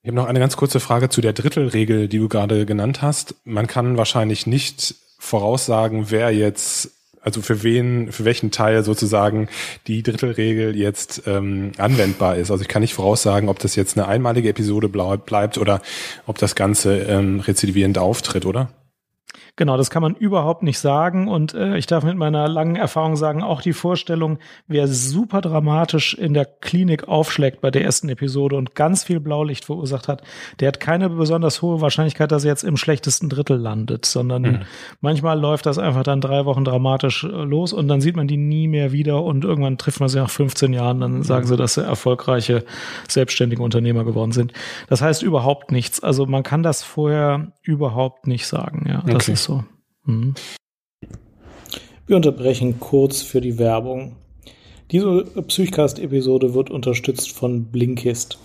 Ich 0.03 0.07
habe 0.07 0.15
noch 0.15 0.25
eine 0.25 0.39
ganz 0.39 0.57
kurze 0.57 0.79
Frage 0.79 1.09
zu 1.09 1.21
der 1.21 1.33
Drittelregel, 1.33 2.07
die 2.07 2.17
du 2.17 2.27
gerade 2.27 2.65
genannt 2.65 3.03
hast. 3.03 3.35
Man 3.43 3.67
kann 3.67 3.97
wahrscheinlich 3.97 4.47
nicht 4.47 4.95
voraussagen, 5.19 6.09
wer 6.09 6.31
jetzt 6.31 7.00
also 7.21 7.41
für 7.41 7.63
wen, 7.63 8.11
für 8.11 8.25
welchen 8.25 8.51
Teil 8.51 8.83
sozusagen 8.83 9.47
die 9.87 10.03
Drittelregel 10.03 10.75
jetzt 10.75 11.23
ähm, 11.27 11.71
anwendbar 11.77 12.35
ist. 12.35 12.51
Also 12.51 12.63
ich 12.63 12.67
kann 12.67 12.81
nicht 12.81 12.93
voraussagen, 12.93 13.49
ob 13.49 13.59
das 13.59 13.75
jetzt 13.75 13.97
eine 13.97 14.07
einmalige 14.07 14.49
Episode 14.49 14.89
bleibt 14.89 15.57
oder 15.57 15.81
ob 16.25 16.37
das 16.37 16.55
Ganze 16.55 16.99
ähm, 16.99 17.39
rezidivierend 17.39 17.97
auftritt, 17.97 18.45
oder? 18.45 18.69
Genau, 19.55 19.77
das 19.77 19.89
kann 19.89 20.01
man 20.01 20.15
überhaupt 20.15 20.63
nicht 20.63 20.79
sagen. 20.79 21.27
Und 21.27 21.53
äh, 21.53 21.77
ich 21.77 21.85
darf 21.85 22.03
mit 22.03 22.17
meiner 22.17 22.47
langen 22.47 22.75
Erfahrung 22.75 23.15
sagen, 23.15 23.43
auch 23.43 23.61
die 23.61 23.73
Vorstellung, 23.73 24.39
wer 24.67 24.87
super 24.87 25.41
dramatisch 25.41 26.13
in 26.13 26.33
der 26.33 26.45
Klinik 26.45 27.07
aufschlägt 27.07 27.61
bei 27.61 27.71
der 27.71 27.83
ersten 27.83 28.09
Episode 28.09 28.55
und 28.55 28.75
ganz 28.75 29.03
viel 29.03 29.19
Blaulicht 29.19 29.65
verursacht 29.65 30.07
hat, 30.07 30.23
der 30.59 30.69
hat 30.69 30.79
keine 30.79 31.09
besonders 31.09 31.61
hohe 31.61 31.81
Wahrscheinlichkeit, 31.81 32.31
dass 32.31 32.43
er 32.43 32.51
jetzt 32.51 32.63
im 32.63 32.77
schlechtesten 32.77 33.29
Drittel 33.29 33.57
landet, 33.57 34.05
sondern 34.05 34.41
mhm. 34.41 34.59
manchmal 35.01 35.39
läuft 35.39 35.65
das 35.65 35.77
einfach 35.77 36.03
dann 36.03 36.21
drei 36.21 36.45
Wochen 36.45 36.63
dramatisch 36.63 37.23
äh, 37.23 37.27
los 37.27 37.73
und 37.73 37.87
dann 37.87 38.01
sieht 38.01 38.15
man 38.15 38.27
die 38.27 38.37
nie 38.37 38.67
mehr 38.67 38.91
wieder 38.91 39.23
und 39.23 39.43
irgendwann 39.43 39.77
trifft 39.77 39.99
man 39.99 40.09
sie 40.09 40.19
nach 40.19 40.29
15 40.29 40.73
Jahren, 40.73 41.01
dann 41.01 41.17
mhm. 41.17 41.23
sagen 41.23 41.45
sie, 41.45 41.57
dass 41.57 41.75
sie 41.75 41.83
erfolgreiche, 41.83 42.63
selbstständige 43.07 43.61
Unternehmer 43.61 44.05
geworden 44.05 44.31
sind. 44.31 44.53
Das 44.87 45.01
heißt 45.01 45.23
überhaupt 45.23 45.71
nichts. 45.71 46.01
Also 46.01 46.25
man 46.25 46.43
kann 46.43 46.63
das 46.63 46.83
vorher 46.83 47.51
überhaupt 47.61 48.27
nicht 48.27 48.47
sagen. 48.47 48.85
Ja, 48.87 49.01
das 49.13 49.27
ist 49.29 49.43
so. 49.43 49.63
Mhm. 50.05 50.33
Wir 52.07 52.15
unterbrechen 52.15 52.79
kurz 52.79 53.21
für 53.21 53.41
die 53.41 53.57
Werbung. 53.57 54.15
Diese 54.91 55.23
Psychcast-Episode 55.23 56.53
wird 56.53 56.69
unterstützt 56.69 57.31
von 57.31 57.65
Blinkist. 57.65 58.37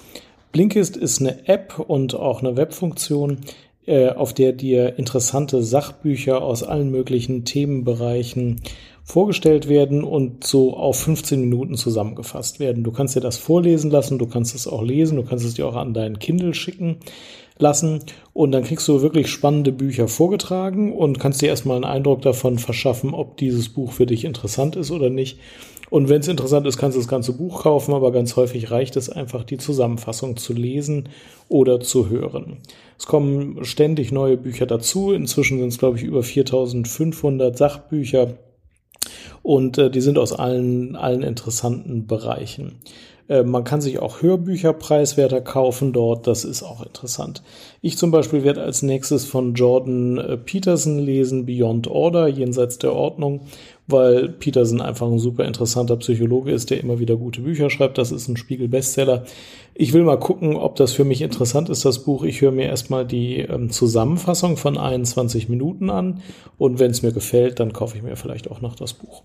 Blinkist 0.52 0.96
ist 0.96 1.20
eine 1.20 1.48
App 1.48 1.78
und 1.78 2.14
auch 2.14 2.40
eine 2.40 2.56
Webfunktion, 2.56 3.38
äh, 3.86 4.10
auf 4.10 4.32
der 4.32 4.52
dir 4.52 4.98
interessante 4.98 5.62
Sachbücher 5.62 6.42
aus 6.42 6.62
allen 6.62 6.90
möglichen 6.90 7.44
Themenbereichen 7.44 8.60
vorgestellt 9.02 9.68
werden 9.68 10.02
und 10.04 10.44
so 10.44 10.76
auf 10.76 10.98
15 11.00 11.40
Minuten 11.40 11.74
zusammengefasst 11.76 12.58
werden. 12.58 12.84
Du 12.84 12.92
kannst 12.92 13.16
dir 13.16 13.20
das 13.20 13.36
vorlesen 13.36 13.90
lassen, 13.90 14.18
du 14.18 14.26
kannst 14.26 14.54
es 14.54 14.66
auch 14.66 14.82
lesen, 14.82 15.16
du 15.16 15.24
kannst 15.24 15.44
es 15.44 15.54
dir 15.54 15.66
auch 15.66 15.76
an 15.76 15.94
deinen 15.94 16.18
Kindle 16.18 16.54
schicken 16.54 16.98
lassen 17.58 18.00
und 18.32 18.52
dann 18.52 18.64
kriegst 18.64 18.86
du 18.88 19.02
wirklich 19.02 19.28
spannende 19.28 19.72
Bücher 19.72 20.08
vorgetragen 20.08 20.92
und 20.92 21.18
kannst 21.18 21.42
dir 21.42 21.48
erstmal 21.48 21.76
einen 21.76 21.84
Eindruck 21.84 22.22
davon 22.22 22.58
verschaffen, 22.58 23.14
ob 23.14 23.36
dieses 23.36 23.68
Buch 23.68 23.92
für 23.92 24.06
dich 24.06 24.24
interessant 24.24 24.76
ist 24.76 24.90
oder 24.90 25.10
nicht. 25.10 25.38
Und 25.88 26.08
wenn 26.08 26.20
es 26.20 26.28
interessant 26.28 26.66
ist, 26.66 26.78
kannst 26.78 26.96
du 26.96 27.00
das 27.00 27.08
ganze 27.08 27.32
Buch 27.32 27.62
kaufen, 27.62 27.94
aber 27.94 28.10
ganz 28.10 28.34
häufig 28.36 28.70
reicht 28.70 28.96
es 28.96 29.08
einfach, 29.08 29.44
die 29.44 29.58
Zusammenfassung 29.58 30.36
zu 30.36 30.52
lesen 30.52 31.08
oder 31.48 31.78
zu 31.80 32.08
hören. 32.08 32.58
Es 32.98 33.06
kommen 33.06 33.64
ständig 33.64 34.10
neue 34.10 34.36
Bücher 34.36 34.66
dazu. 34.66 35.12
Inzwischen 35.12 35.58
sind 35.58 35.68
es, 35.68 35.78
glaube 35.78 35.96
ich, 35.96 36.02
über 36.02 36.22
4500 36.24 37.56
Sachbücher 37.56 38.34
und 39.42 39.78
äh, 39.78 39.90
die 39.90 40.00
sind 40.00 40.18
aus 40.18 40.32
allen, 40.32 40.96
allen 40.96 41.22
interessanten 41.22 42.06
Bereichen. 42.08 42.80
Äh, 43.28 43.42
man 43.42 43.64
kann 43.64 43.80
sich 43.80 43.98
auch 43.98 44.22
Hörbücher 44.22 44.72
preiswerter 44.72 45.40
kaufen 45.40 45.92
dort, 45.92 46.26
das 46.26 46.44
ist 46.44 46.62
auch 46.62 46.84
interessant. 46.84 47.42
Ich 47.80 47.98
zum 47.98 48.10
Beispiel 48.10 48.44
werde 48.44 48.62
als 48.62 48.82
nächstes 48.82 49.24
von 49.24 49.54
Jordan 49.54 50.18
äh, 50.18 50.36
Peterson 50.36 50.98
lesen, 50.98 51.46
Beyond 51.46 51.88
Order, 51.88 52.28
jenseits 52.28 52.78
der 52.78 52.92
Ordnung, 52.92 53.40
weil 53.88 54.28
Peterson 54.28 54.80
einfach 54.80 55.06
ein 55.06 55.18
super 55.18 55.44
interessanter 55.44 55.96
Psychologe 55.96 56.52
ist, 56.52 56.70
der 56.70 56.80
immer 56.80 56.98
wieder 56.98 57.16
gute 57.16 57.40
Bücher 57.40 57.70
schreibt. 57.70 57.98
Das 57.98 58.10
ist 58.10 58.28
ein 58.28 58.36
Spiegel-Bestseller. 58.36 59.24
Ich 59.74 59.92
will 59.92 60.02
mal 60.02 60.18
gucken, 60.18 60.56
ob 60.56 60.76
das 60.76 60.92
für 60.92 61.04
mich 61.04 61.22
interessant 61.22 61.68
ist, 61.68 61.84
das 61.84 62.04
Buch. 62.04 62.24
Ich 62.24 62.40
höre 62.40 62.52
mir 62.52 62.66
erstmal 62.66 63.06
die 63.06 63.40
ähm, 63.40 63.70
Zusammenfassung 63.70 64.56
von 64.56 64.78
21 64.78 65.48
Minuten 65.48 65.90
an 65.90 66.22
und 66.58 66.78
wenn 66.78 66.90
es 66.90 67.02
mir 67.02 67.12
gefällt, 67.12 67.60
dann 67.60 67.72
kaufe 67.72 67.96
ich 67.96 68.02
mir 68.02 68.16
vielleicht 68.16 68.50
auch 68.50 68.60
noch 68.60 68.74
das 68.74 68.94
Buch. 68.94 69.22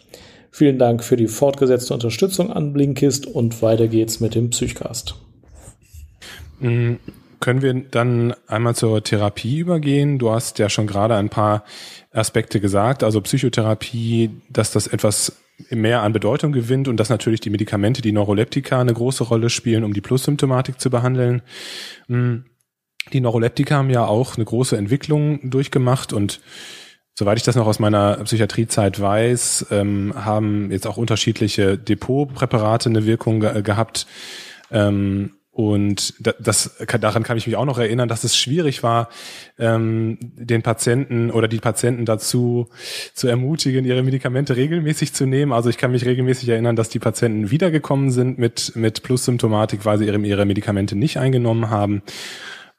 Vielen 0.50 0.80
Dank 0.80 1.04
für 1.04 1.18
die 1.18 1.28
fortgesetzte 1.28 1.94
Unterstützung 1.94 2.52
an 2.52 2.74
Blinkist 2.74 3.28
und 3.28 3.62
weiter 3.62 3.88
geht's 3.88 4.20
mit 4.22 4.34
dem 4.34 4.50
Psychcast. 4.50 5.14
Mhm. 6.60 7.00
Können 7.40 7.62
wir 7.62 7.74
dann 7.74 8.34
einmal 8.48 8.76
zur 8.76 9.04
Therapie 9.04 9.60
übergehen? 9.60 10.18
Du 10.18 10.32
hast 10.32 10.58
ja 10.58 10.70
schon 10.70 10.88
gerade 10.88 11.16
ein 11.16 11.30
paar 11.30 11.64
Aspekte 12.12 12.60
gesagt, 12.60 13.04
also 13.04 13.22
Psychotherapie, 13.22 14.32
dass 14.50 14.72
das 14.72 14.88
etwas 14.88 15.38
mehr 15.70 16.02
an 16.02 16.14
Bedeutung 16.14 16.52
gewinnt 16.52 16.88
und 16.88 16.98
dass 16.98 17.10
natürlich 17.10 17.42
die 17.42 17.50
Medikamente, 17.50 18.02
die 18.02 18.12
Neuroleptika, 18.12 18.82
eine 18.82 18.94
große 18.94 19.24
Rolle 19.24 19.50
spielen, 19.50 19.84
um 19.84 19.94
die 19.94 20.02
Plus-Symptomatik 20.02 20.80
zu 20.80 20.90
behandeln. 20.90 21.42
Mhm. 22.08 22.46
Die 23.14 23.22
Neuroleptika 23.22 23.76
haben 23.76 23.90
ja 23.90 24.06
auch 24.06 24.36
eine 24.36 24.46
große 24.46 24.78
Entwicklung 24.78 25.50
durchgemacht 25.50 26.14
und 26.14 26.42
Soweit 27.18 27.38
ich 27.38 27.44
das 27.44 27.56
noch 27.56 27.66
aus 27.66 27.80
meiner 27.80 28.18
Psychiatriezeit 28.26 29.00
weiß, 29.00 29.68
ähm, 29.72 30.12
haben 30.18 30.70
jetzt 30.70 30.86
auch 30.86 30.98
unterschiedliche 30.98 31.78
Depotpräparate 31.78 32.90
eine 32.90 33.06
Wirkung 33.06 33.40
ge 33.40 33.62
gehabt. 33.62 34.06
Ähm, 34.70 35.32
und 35.56 36.16
das, 36.38 36.76
daran 37.00 37.24
kann 37.24 37.38
ich 37.38 37.48
mich 37.48 37.56
auch 37.56 37.64
noch 37.64 37.78
erinnern, 37.78 38.10
dass 38.10 38.26
es 38.26 38.36
schwierig 38.36 38.84
war, 38.84 39.08
ähm, 39.58 40.18
den 40.20 40.62
Patienten 40.64 41.32
oder 41.32 41.48
die 41.48 41.60
Patienten 41.60 42.04
dazu 42.04 42.68
zu 43.14 43.30
ermutigen, 43.30 43.86
ihre 43.86 44.04
Medikamente 44.04 44.58
regelmäßig 44.58 45.14
zu 45.14 45.26
nehmen. 45.26 45.54
Also 45.54 45.70
ich 45.70 45.78
kann 45.78 45.92
mich 45.92 46.06
regelmäßig 46.06 46.50
erinnern, 46.50 46.76
dass 46.76 46.90
die 46.90 47.00
Patienten 47.00 47.52
wiedergekommen 47.52 48.12
sind 48.12 48.38
mit, 48.38 48.76
mit 48.76 49.02
Plus-Symptomatik, 49.02 49.86
weil 49.86 49.98
sie 49.98 50.08
ihre, 50.08 50.18
ihre 50.18 50.46
Medikamente 50.46 50.98
nicht 50.98 51.20
eingenommen 51.20 51.70
haben. 51.70 52.04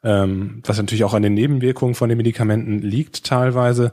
Ähm, 0.03 0.61
was 0.63 0.77
natürlich 0.77 1.03
auch 1.03 1.15
an 1.15 1.23
den 1.23 1.33
Nebenwirkungen 1.33 1.95
von 1.95 2.09
den 2.09 2.17
Medikamenten 2.19 2.77
liegt 2.77 3.23
teilweise. 3.23 3.91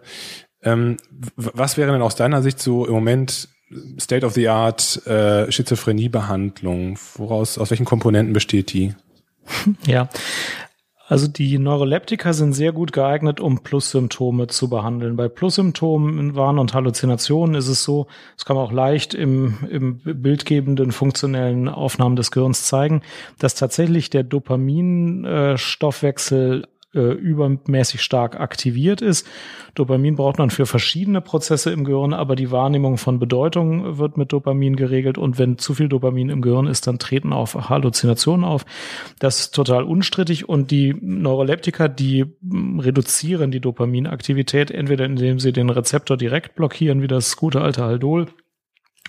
Ähm, 0.63 0.99
was 1.37 1.79
wäre 1.79 1.91
denn 1.91 2.03
aus 2.03 2.17
deiner 2.17 2.43
Sicht 2.43 2.61
so 2.61 2.85
im 2.85 2.93
Moment 2.93 3.49
State 3.99 4.25
of 4.25 4.35
the 4.35 4.49
Art 4.49 5.05
äh, 5.07 5.51
Schizophreniebehandlung? 5.51 6.99
Woraus, 7.17 7.59
aus 7.59 7.71
welchen 7.71 7.87
Komponenten 7.87 8.33
besteht 8.33 8.73
die? 8.73 8.95
Ja. 9.87 10.09
Also 11.07 11.29
die 11.29 11.59
Neuroleptika 11.59 12.33
sind 12.33 12.55
sehr 12.55 12.73
gut 12.73 12.93
geeignet, 12.93 13.39
um 13.39 13.63
Plus-Symptome 13.63 14.47
zu 14.47 14.71
behandeln. 14.71 15.17
Bei 15.17 15.29
Plus-Symptomen, 15.29 16.35
Wahn 16.35 16.59
und 16.59 16.73
Halluzinationen 16.73 17.57
ist 17.57 17.69
es 17.69 17.85
so, 17.85 18.07
das 18.37 18.47
kann 18.47 18.57
man 18.57 18.65
auch 18.65 18.73
leicht 18.73 19.13
im, 19.13 19.59
im 19.69 19.99
bildgebenden 19.99 20.93
funktionellen 20.93 21.69
Aufnahmen 21.69 22.17
des 22.17 22.31
Gehirns 22.31 22.65
zeigen, 22.65 23.03
dass 23.39 23.55
tatsächlich 23.55 24.09
der 24.09 24.23
Dopaminstoffwechsel 24.23 26.63
äh, 26.63 26.67
äh, 26.95 27.13
übermäßig 27.13 28.03
stark 28.03 28.39
aktiviert 28.39 29.03
ist. 29.03 29.27
Dopamin 29.75 30.17
braucht 30.17 30.39
man 30.39 30.51
für 30.51 30.67
verschiedene 30.67 31.21
Prozesse 31.21 31.71
im 31.71 31.85
Gehirn, 31.85 32.13
aber 32.13 32.37
die 32.37 32.51
Wahrnehmung 32.51 32.97
von 32.97 33.19
Bedeutung 33.19 33.99
wird 33.99 34.17
mit 34.17 34.33
Dopamin 34.33 34.77
geregelt 34.77 35.19
und 35.19 35.39
wenn 35.39 35.59
zu 35.59 35.75
viel 35.75 35.89
Dopamin 35.89 36.31
im 36.31 36.43
Gehirn 36.43 36.67
ist, 36.67 36.87
dann 36.87 36.99
treten 36.99 37.33
auch 37.33 37.55
Halluzinationen 37.69 38.45
auf. 38.45 38.65
Das 39.19 39.41
ist 39.41 39.55
total 39.55 39.85
unstrittig 39.85 40.49
und 40.49 40.71
die 40.71 40.95
Neuroleptika, 41.01 41.89
die 41.89 42.25
mm, 42.41 42.81
reduzieren 42.81 43.51
die 43.51 43.61
Dopaminaktivität, 43.61 44.71
entweder 44.71 45.05
indem 45.05 45.41
sie 45.41 45.53
den 45.53 45.71
Rezeptor 45.71 46.17
direkt 46.17 46.55
blockieren, 46.55 47.03
wie 47.03 47.09
das 47.09 47.37
gute 47.37 47.61
alte 47.61 47.83
Haldol, 47.83 48.27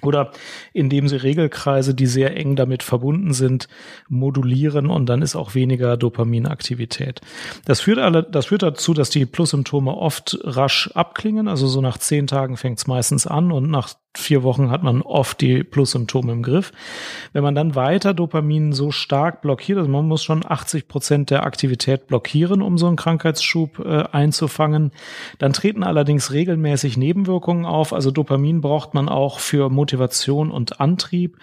oder 0.02 0.32
indem 0.74 1.08
sie 1.08 1.16
Regelkreise, 1.16 1.94
die 1.94 2.06
sehr 2.06 2.36
eng 2.36 2.56
damit 2.56 2.84
verbunden 2.84 3.34
sind, 3.34 3.68
modulieren 4.08 4.90
und 4.90 5.08
dann 5.08 5.22
ist 5.22 5.36
auch 5.36 5.56
weniger 5.56 5.98
Dopaminaktivität. 5.98 7.22
Das 7.66 7.82
führt 7.82 8.00
alle, 8.00 8.24
das 8.24 8.48
führt 8.48 8.64
dazu, 8.64 8.94
dass 8.94 9.10
die 9.10 9.26
Plus-Symptome 9.26 9.96
oft 9.96 10.38
rasch 10.44 10.92
abklingen. 10.94 11.48
Also 11.48 11.68
so 11.68 11.82
nach 11.82 11.98
zehn 11.98 12.28
Tagen 12.28 12.58
fängt 12.58 12.80
es 12.80 12.88
meistens 12.88 13.26
an 13.26 13.52
und 13.52 13.70
nach 13.70 13.94
vier 14.18 14.44
Wochen 14.44 14.72
hat 14.72 14.84
man 14.84 15.02
oft 15.02 15.42
die 15.42 15.64
Plus-Symptome 15.64 16.32
im 16.32 16.44
Griff. 16.44 16.72
Wenn 17.34 17.44
man 17.44 17.56
dann 17.56 17.76
weiter 17.76 18.14
Dopamin 18.14 18.74
so 18.74 18.92
stark 18.92 19.42
blockiert, 19.42 19.78
also 19.78 19.90
man 19.90 20.08
muss 20.08 20.24
schon 20.24 20.44
80 20.46 20.88
Prozent 20.88 21.30
der 21.30 21.44
Aktivität 21.44 22.08
blockieren, 22.08 22.62
um 22.62 22.78
so 22.78 22.88
einen 22.88 22.96
Krankheitsschub 22.96 23.80
äh, 23.80 24.04
einzufangen, 24.12 24.92
dann 25.40 25.54
treten 25.54 25.84
allerdings 25.84 26.32
regelmäßig 26.32 26.98
Nebenwirkungen 26.98 27.66
auf. 27.66 27.94
Also 27.94 28.12
Dopamin 28.12 28.62
braucht 28.62 28.94
man 28.94 29.10
auch 29.10 29.40
für 29.40 29.70
Motivation 29.70 30.52
und 30.52 30.80
Antrieb. 30.80 31.38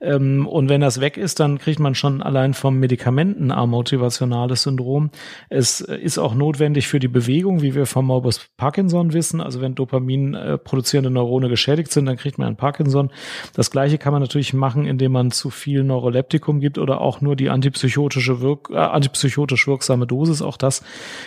Ähm, 0.00 0.46
und 0.46 0.68
wenn 0.68 0.80
das 0.80 1.00
weg 1.00 1.16
ist, 1.16 1.40
dann 1.40 1.58
kriegt 1.58 1.80
man 1.80 1.94
schon 1.94 2.22
allein 2.22 2.54
vom 2.54 2.78
Medikamenten 2.78 3.50
ein 3.50 3.68
motivationales 3.68 4.62
Syndrom. 4.64 5.10
Es 5.48 5.80
ist 5.80 6.18
auch 6.18 6.34
notwendig 6.34 6.88
für 6.88 6.98
die 6.98 7.08
Bewegung, 7.08 7.62
wie 7.62 7.74
wir 7.74 7.86
vom 7.86 8.06
Morbus 8.06 8.48
Parkinson 8.56 9.12
wissen. 9.12 9.40
Also 9.40 9.60
wenn 9.60 9.74
Dopamin 9.74 10.34
äh, 10.34 10.58
produzierende 10.58 11.10
Neurone 11.10 11.48
geschädigt 11.48 11.92
sind, 11.92 12.06
dann 12.06 12.17
kriegt 12.18 12.38
man 12.38 12.48
ein 12.48 12.56
Parkinson. 12.56 13.10
Das 13.54 13.70
gleiche 13.70 13.98
kann 13.98 14.12
man 14.12 14.20
natürlich 14.20 14.52
machen, 14.52 14.86
indem 14.86 15.12
man 15.12 15.30
zu 15.30 15.50
viel 15.50 15.84
Neuroleptikum 15.84 16.60
gibt 16.60 16.78
oder 16.78 17.00
auch 17.00 17.20
nur 17.20 17.36
die 17.36 17.48
antipsychotische 17.48 18.40
Wirk 18.40 18.70
äh, 18.70 18.76
antipsychotisch 18.76 19.66
wirksame 19.66 20.06
Dosis. 20.06 20.42
Auch 20.42 20.56
das 20.56 20.82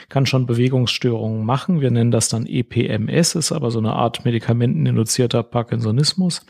kann 0.10 0.26
schon 0.26 0.46
Bewegungsstörungen 0.46 1.46
machen. 1.46 1.82
Wir 1.82 1.92
nennen 1.92 2.12
das 2.12 2.30
dann 2.30 2.46
EPMS, 2.46 3.36
ist 3.36 3.52
aber 3.52 3.72
so 3.72 3.80
eine 3.80 3.94
Art 3.94 4.26
medikamenteninduzierter 4.26 5.44
Parkinsonismus. 5.44 6.46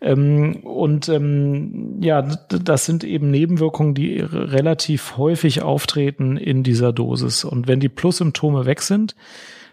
Ähm, 0.00 0.56
und 0.64 1.08
ähm, 1.08 1.98
ja, 2.00 2.22
das 2.22 2.86
sind 2.86 3.04
eben 3.04 3.30
Nebenwirkungen, 3.30 3.94
die 3.94 4.20
relativ 4.20 5.16
häufig 5.16 5.62
auftreten 5.62 6.36
in 6.36 6.62
dieser 6.62 6.92
Dosis. 6.92 7.44
Und 7.44 7.66
wenn 7.68 7.80
die 7.80 7.88
Plus-Symptome 7.88 8.66
weg 8.66 8.82
sind, 8.82 9.14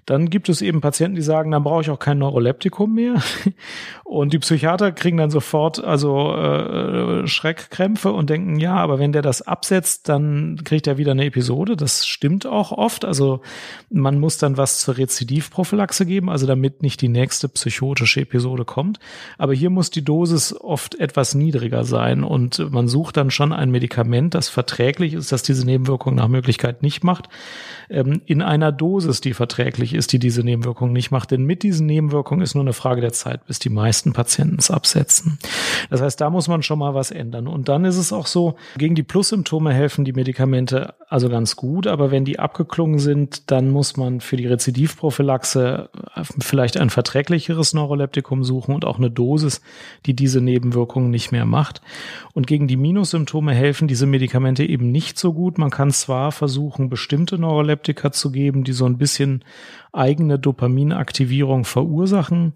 dann 0.05 0.29
gibt 0.29 0.49
es 0.49 0.61
eben 0.61 0.81
Patienten, 0.81 1.15
die 1.15 1.21
sagen, 1.21 1.51
dann 1.51 1.63
brauche 1.63 1.81
ich 1.81 1.89
auch 1.89 1.99
kein 1.99 2.17
Neuroleptikum 2.19 2.93
mehr. 2.93 3.15
Und 4.03 4.33
die 4.33 4.39
Psychiater 4.39 4.91
kriegen 4.91 5.17
dann 5.17 5.29
sofort 5.29 5.83
also 5.83 6.35
äh, 6.35 7.27
Schreckkrämpfe 7.27 8.11
und 8.11 8.31
denken, 8.31 8.59
ja, 8.59 8.73
aber 8.73 8.97
wenn 8.97 9.11
der 9.11 9.21
das 9.21 9.43
absetzt, 9.43 10.09
dann 10.09 10.61
kriegt 10.63 10.87
er 10.87 10.97
wieder 10.97 11.11
eine 11.11 11.25
Episode. 11.25 11.75
Das 11.75 12.07
stimmt 12.07 12.47
auch 12.47 12.71
oft. 12.71 13.05
Also 13.05 13.41
man 13.91 14.19
muss 14.19 14.39
dann 14.39 14.57
was 14.57 14.79
zur 14.79 14.97
Rezidivprophylaxe 14.97 16.07
geben, 16.07 16.31
also 16.31 16.47
damit 16.47 16.81
nicht 16.81 17.01
die 17.01 17.07
nächste 17.07 17.49
psychotische 17.49 18.21
Episode 18.21 18.65
kommt. 18.65 18.99
Aber 19.37 19.53
hier 19.53 19.69
muss 19.69 19.91
die 19.91 20.03
Dosis 20.03 20.55
oft 20.59 20.99
etwas 20.99 21.35
niedriger 21.35 21.83
sein 21.83 22.23
und 22.23 22.71
man 22.71 22.87
sucht 22.87 23.15
dann 23.15 23.29
schon 23.29 23.53
ein 23.53 23.69
Medikament, 23.69 24.33
das 24.33 24.49
verträglich 24.49 25.13
ist, 25.13 25.31
das 25.31 25.43
diese 25.43 25.65
Nebenwirkung 25.65 26.15
nach 26.15 26.29
Möglichkeit 26.29 26.81
nicht 26.81 27.03
macht, 27.03 27.29
ähm, 27.91 28.21
in 28.25 28.41
einer 28.41 28.71
Dosis, 28.71 29.21
die 29.21 29.33
verträglich 29.33 29.88
ist, 29.93 30.13
die 30.13 30.19
diese 30.19 30.43
Nebenwirkung 30.43 30.91
nicht 30.91 31.11
macht. 31.11 31.31
Denn 31.31 31.43
mit 31.43 31.63
diesen 31.63 31.85
Nebenwirkungen 31.85 32.41
ist 32.41 32.55
nur 32.55 32.63
eine 32.63 32.73
Frage 32.73 33.01
der 33.01 33.13
Zeit, 33.13 33.45
bis 33.45 33.59
die 33.59 33.69
meisten 33.69 34.13
Patienten 34.13 34.57
es 34.59 34.71
absetzen. 34.71 35.39
Das 35.89 36.01
heißt, 36.01 36.19
da 36.19 36.29
muss 36.29 36.47
man 36.47 36.63
schon 36.63 36.79
mal 36.79 36.93
was 36.93 37.11
ändern. 37.11 37.47
Und 37.47 37.69
dann 37.69 37.85
ist 37.85 37.97
es 37.97 38.13
auch 38.13 38.27
so, 38.27 38.55
gegen 38.77 38.95
die 38.95 39.03
Plus-Symptome 39.03 39.73
helfen 39.73 40.05
die 40.05 40.13
Medikamente 40.13 40.93
also 41.09 41.27
ganz 41.27 41.55
gut, 41.55 41.87
aber 41.87 42.11
wenn 42.11 42.23
die 42.23 42.37
abgeklungen 42.37 42.99
sind, 42.99 43.49
dann 43.49 43.71
muss 43.71 43.97
man 43.97 44.21
für 44.21 44.37
die 44.37 44.45
Rezidivprophylaxe 44.45 45.89
vielleicht 46.39 46.77
ein 46.77 46.91
verträglicheres 46.91 47.73
Neuroleptikum 47.73 48.43
suchen 48.43 48.75
und 48.75 48.85
auch 48.85 48.99
eine 48.99 49.09
Dosis, 49.09 49.61
die 50.05 50.13
diese 50.13 50.39
Nebenwirkungen 50.39 51.09
nicht 51.09 51.31
mehr 51.31 51.45
macht. 51.45 51.81
Und 52.33 52.45
gegen 52.45 52.67
die 52.67 52.77
Minussymptome 52.77 53.53
helfen 53.53 53.87
diese 53.87 54.05
Medikamente 54.05 54.63
eben 54.63 54.91
nicht 54.91 55.17
so 55.17 55.33
gut. 55.33 55.57
Man 55.57 55.71
kann 55.71 55.91
zwar 55.91 56.31
versuchen, 56.31 56.89
bestimmte 56.89 57.39
Neuroleptika 57.39 58.11
zu 58.11 58.31
geben, 58.31 58.63
die 58.63 58.73
so 58.73 58.85
ein 58.85 58.97
bisschen 58.97 59.43
eigene 59.91 60.37
Dopaminaktivierung 60.37 61.65
verursachen. 61.65 62.53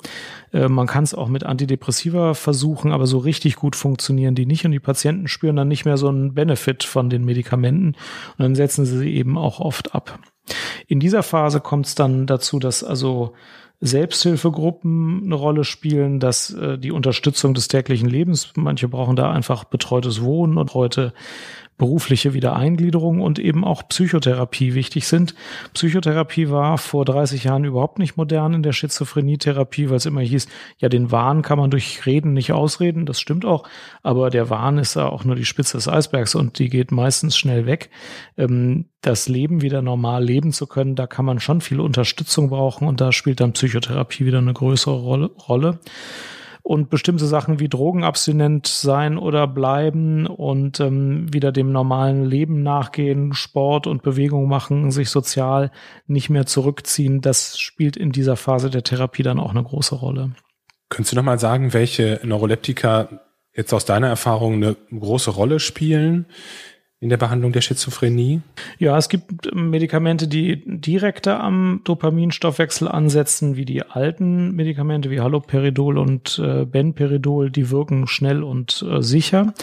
Äh, 0.51 0.67
man 0.67 0.87
kann 0.87 1.03
es 1.03 1.13
auch 1.13 1.27
mit 1.27 1.43
Antidepressiva 1.43 2.33
versuchen, 2.33 2.91
aber 2.91 3.07
so 3.07 3.17
richtig 3.17 3.55
gut 3.55 3.75
funktionieren 3.75 4.35
die 4.35 4.45
nicht 4.45 4.65
und 4.65 4.71
die 4.71 4.79
Patienten 4.79 5.27
spüren 5.27 5.55
dann 5.55 5.67
nicht 5.67 5.85
mehr 5.85 5.97
so 5.97 6.09
einen 6.09 6.33
Benefit 6.33 6.83
von 6.83 7.09
den 7.09 7.25
Medikamenten 7.25 7.87
und 7.87 8.39
dann 8.39 8.55
setzen 8.55 8.85
sie 8.85 8.97
sie 8.97 9.13
eben 9.15 9.37
auch 9.37 9.59
oft 9.59 9.95
ab. 9.95 10.19
In 10.87 10.99
dieser 10.99 11.23
Phase 11.23 11.59
kommt 11.59 11.87
es 11.87 11.95
dann 11.95 12.27
dazu, 12.27 12.59
dass 12.59 12.83
also 12.83 13.33
Selbsthilfegruppen 13.83 15.23
eine 15.25 15.35
Rolle 15.35 15.65
spielen, 15.65 16.19
dass 16.21 16.53
äh, 16.53 16.77
die 16.77 16.91
Unterstützung 16.91 17.53
des 17.53 17.67
täglichen 17.67 18.07
Lebens, 18.09 18.53
manche 18.55 18.87
brauchen 18.87 19.17
da 19.17 19.31
einfach 19.31 19.65
betreutes 19.65 20.21
Wohnen 20.21 20.57
und 20.57 20.73
heute 20.73 21.13
berufliche 21.77 22.33
Wiedereingliederung 22.33 23.21
und 23.21 23.39
eben 23.39 23.63
auch 23.63 23.87
Psychotherapie 23.87 24.73
wichtig 24.73 25.07
sind. 25.07 25.35
Psychotherapie 25.73 26.49
war 26.49 26.77
vor 26.77 27.05
30 27.05 27.45
Jahren 27.45 27.63
überhaupt 27.63 27.99
nicht 27.99 28.17
modern 28.17 28.53
in 28.53 28.63
der 28.63 28.73
Schizophrenietherapie, 28.73 29.89
weil 29.89 29.97
es 29.97 30.05
immer 30.05 30.21
hieß, 30.21 30.47
ja, 30.77 30.89
den 30.89 31.11
Wahn 31.11 31.41
kann 31.41 31.57
man 31.57 31.71
durch 31.71 32.05
Reden 32.05 32.33
nicht 32.33 32.51
ausreden. 32.51 33.05
Das 33.05 33.19
stimmt 33.19 33.45
auch. 33.45 33.67
Aber 34.01 34.29
der 34.29 34.49
Wahn 34.49 34.77
ist 34.77 34.95
ja 34.95 35.07
auch 35.07 35.23
nur 35.23 35.35
die 35.35 35.45
Spitze 35.45 35.77
des 35.77 35.87
Eisbergs 35.87 36.35
und 36.35 36.59
die 36.59 36.69
geht 36.69 36.91
meistens 36.91 37.37
schnell 37.37 37.65
weg. 37.65 37.89
Ähm, 38.37 38.85
das 39.01 39.27
Leben 39.27 39.61
wieder 39.61 39.81
normal 39.81 40.23
leben 40.23 40.53
zu 40.53 40.65
können, 40.65 40.95
da 40.95 41.07
kann 41.07 41.25
man 41.25 41.39
schon 41.39 41.59
viel 41.59 41.79
Unterstützung 41.79 42.49
brauchen 42.49 42.87
und 42.87 43.01
da 43.01 43.11
spielt 43.11 43.41
dann 43.41 43.53
Psychotherapie 43.53 44.25
wieder 44.25 44.37
eine 44.37 44.53
größere 44.53 44.95
Rolle 44.95 45.75
und 46.63 46.89
bestimmte 46.89 47.25
Sachen 47.25 47.59
wie 47.59 47.67
drogenabstinent 47.67 48.67
sein 48.67 49.17
oder 49.17 49.47
bleiben 49.47 50.25
und 50.25 50.79
ähm, 50.79 51.31
wieder 51.31 51.51
dem 51.51 51.73
normalen 51.73 52.23
Leben 52.23 52.63
nachgehen, 52.63 53.33
Sport 53.33 53.85
und 53.85 54.01
Bewegung 54.01 54.47
machen, 54.47 54.89
sich 54.89 55.09
sozial 55.09 55.71
nicht 56.07 56.29
mehr 56.29 56.45
zurückziehen, 56.45 57.19
das 57.19 57.59
spielt 57.59 57.97
in 57.97 58.13
dieser 58.13 58.37
Phase 58.37 58.69
der 58.69 58.83
Therapie 58.83 59.23
dann 59.23 59.39
auch 59.39 59.51
eine 59.51 59.63
große 59.63 59.95
Rolle. 59.95 60.31
Könntest 60.89 61.11
du 61.11 61.17
nochmal 61.17 61.39
sagen, 61.39 61.73
welche 61.73 62.21
Neuroleptika 62.23 63.09
jetzt 63.53 63.73
aus 63.73 63.83
deiner 63.83 64.07
Erfahrung 64.07 64.53
eine 64.53 64.77
große 64.97 65.31
Rolle 65.31 65.59
spielen 65.59 66.27
in 67.03 67.09
der 67.09 67.17
Behandlung 67.17 67.51
der 67.51 67.59
Schizophrenie? 67.59 68.39
Ja, 68.79 68.97
es 68.97 69.09
gibt 69.09 69.53
Medikamente, 69.53 70.29
die 70.29 70.63
direkter 70.65 71.41
am 71.41 71.81
Dopaminstoffwechsel 71.83 72.87
ansetzen, 72.87 73.57
wie 73.57 73.65
die 73.65 73.83
alten 73.83 74.55
Medikamente 74.55 75.09
wie 75.09 75.19
Haloperidol 75.19 75.97
und 75.97 76.39
äh, 76.41 76.63
Benperidol. 76.63 77.51
Die 77.51 77.69
wirken 77.69 78.07
schnell 78.07 78.41
und 78.41 78.85
äh, 78.89 79.01
sicher, 79.01 79.53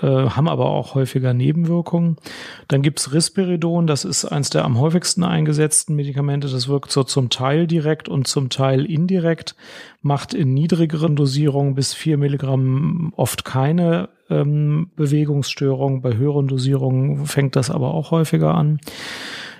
äh, 0.00 0.06
haben 0.06 0.48
aber 0.48 0.66
auch 0.66 0.94
häufiger 0.94 1.34
Nebenwirkungen. 1.34 2.16
Dann 2.68 2.82
gibt's 2.82 3.12
Risperidon, 3.12 3.88
das 3.88 4.04
ist 4.04 4.24
eins 4.24 4.50
der 4.50 4.64
am 4.64 4.78
häufigsten 4.78 5.24
eingesetzten 5.24 5.96
Medikamente. 5.96 6.48
Das 6.48 6.68
wirkt 6.68 6.92
so 6.92 7.02
zum 7.02 7.28
Teil 7.28 7.66
direkt 7.66 8.08
und 8.08 8.28
zum 8.28 8.50
Teil 8.50 8.84
indirekt, 8.84 9.56
macht 10.00 10.32
in 10.32 10.54
niedrigeren 10.54 11.16
Dosierungen 11.16 11.74
bis 11.74 11.92
vier 11.92 12.18
Milligramm 12.18 13.12
oft 13.16 13.44
keine 13.44 14.10
ähm, 14.30 14.90
Bewegungsstörungen. 14.96 16.00
Bei 16.00 16.16
höheren 16.16 16.48
Dosierungen 16.48 17.26
fängt 17.26 17.56
das 17.56 17.70
aber 17.70 17.94
auch 17.94 18.10
häufiger 18.10 18.54
an. 18.54 18.80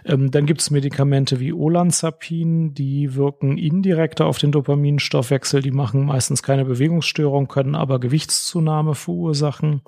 Ähm, 0.05 0.31
dann 0.31 0.47
gibt 0.47 0.61
es 0.61 0.71
Medikamente 0.71 1.41
wie 1.41 1.53
Olanzapin, 1.53 2.75
die 2.75 3.15
wirken 3.15 3.59
indirekter 3.59 4.27
auf 4.27 4.39
den 4.39 4.53
Dopaminstoffwechsel. 4.53 5.63
Die 5.63 5.71
machen 5.71 6.07
meistens 6.07 6.43
keine 6.43 6.65
Bewegungsstörung, 6.65 7.49
können 7.49 7.75
aber 7.75 8.01
Gewichtszunahme 8.01 8.95
verursachen. 8.95 9.83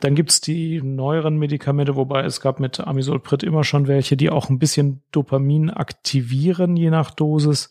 Dann 0.00 0.14
gibt's 0.16 0.40
die 0.40 0.82
neueren 0.82 1.38
Medikamente, 1.38 1.94
wobei 1.94 2.24
es 2.24 2.40
gab 2.40 2.58
mit 2.58 2.80
Amisulprid 2.80 3.44
immer 3.44 3.62
schon 3.62 3.86
welche, 3.86 4.16
die 4.16 4.30
auch 4.30 4.50
ein 4.50 4.58
bisschen 4.58 5.02
Dopamin 5.12 5.70
aktivieren, 5.70 6.76
je 6.76 6.90
nach 6.90 7.12
Dosis. 7.12 7.70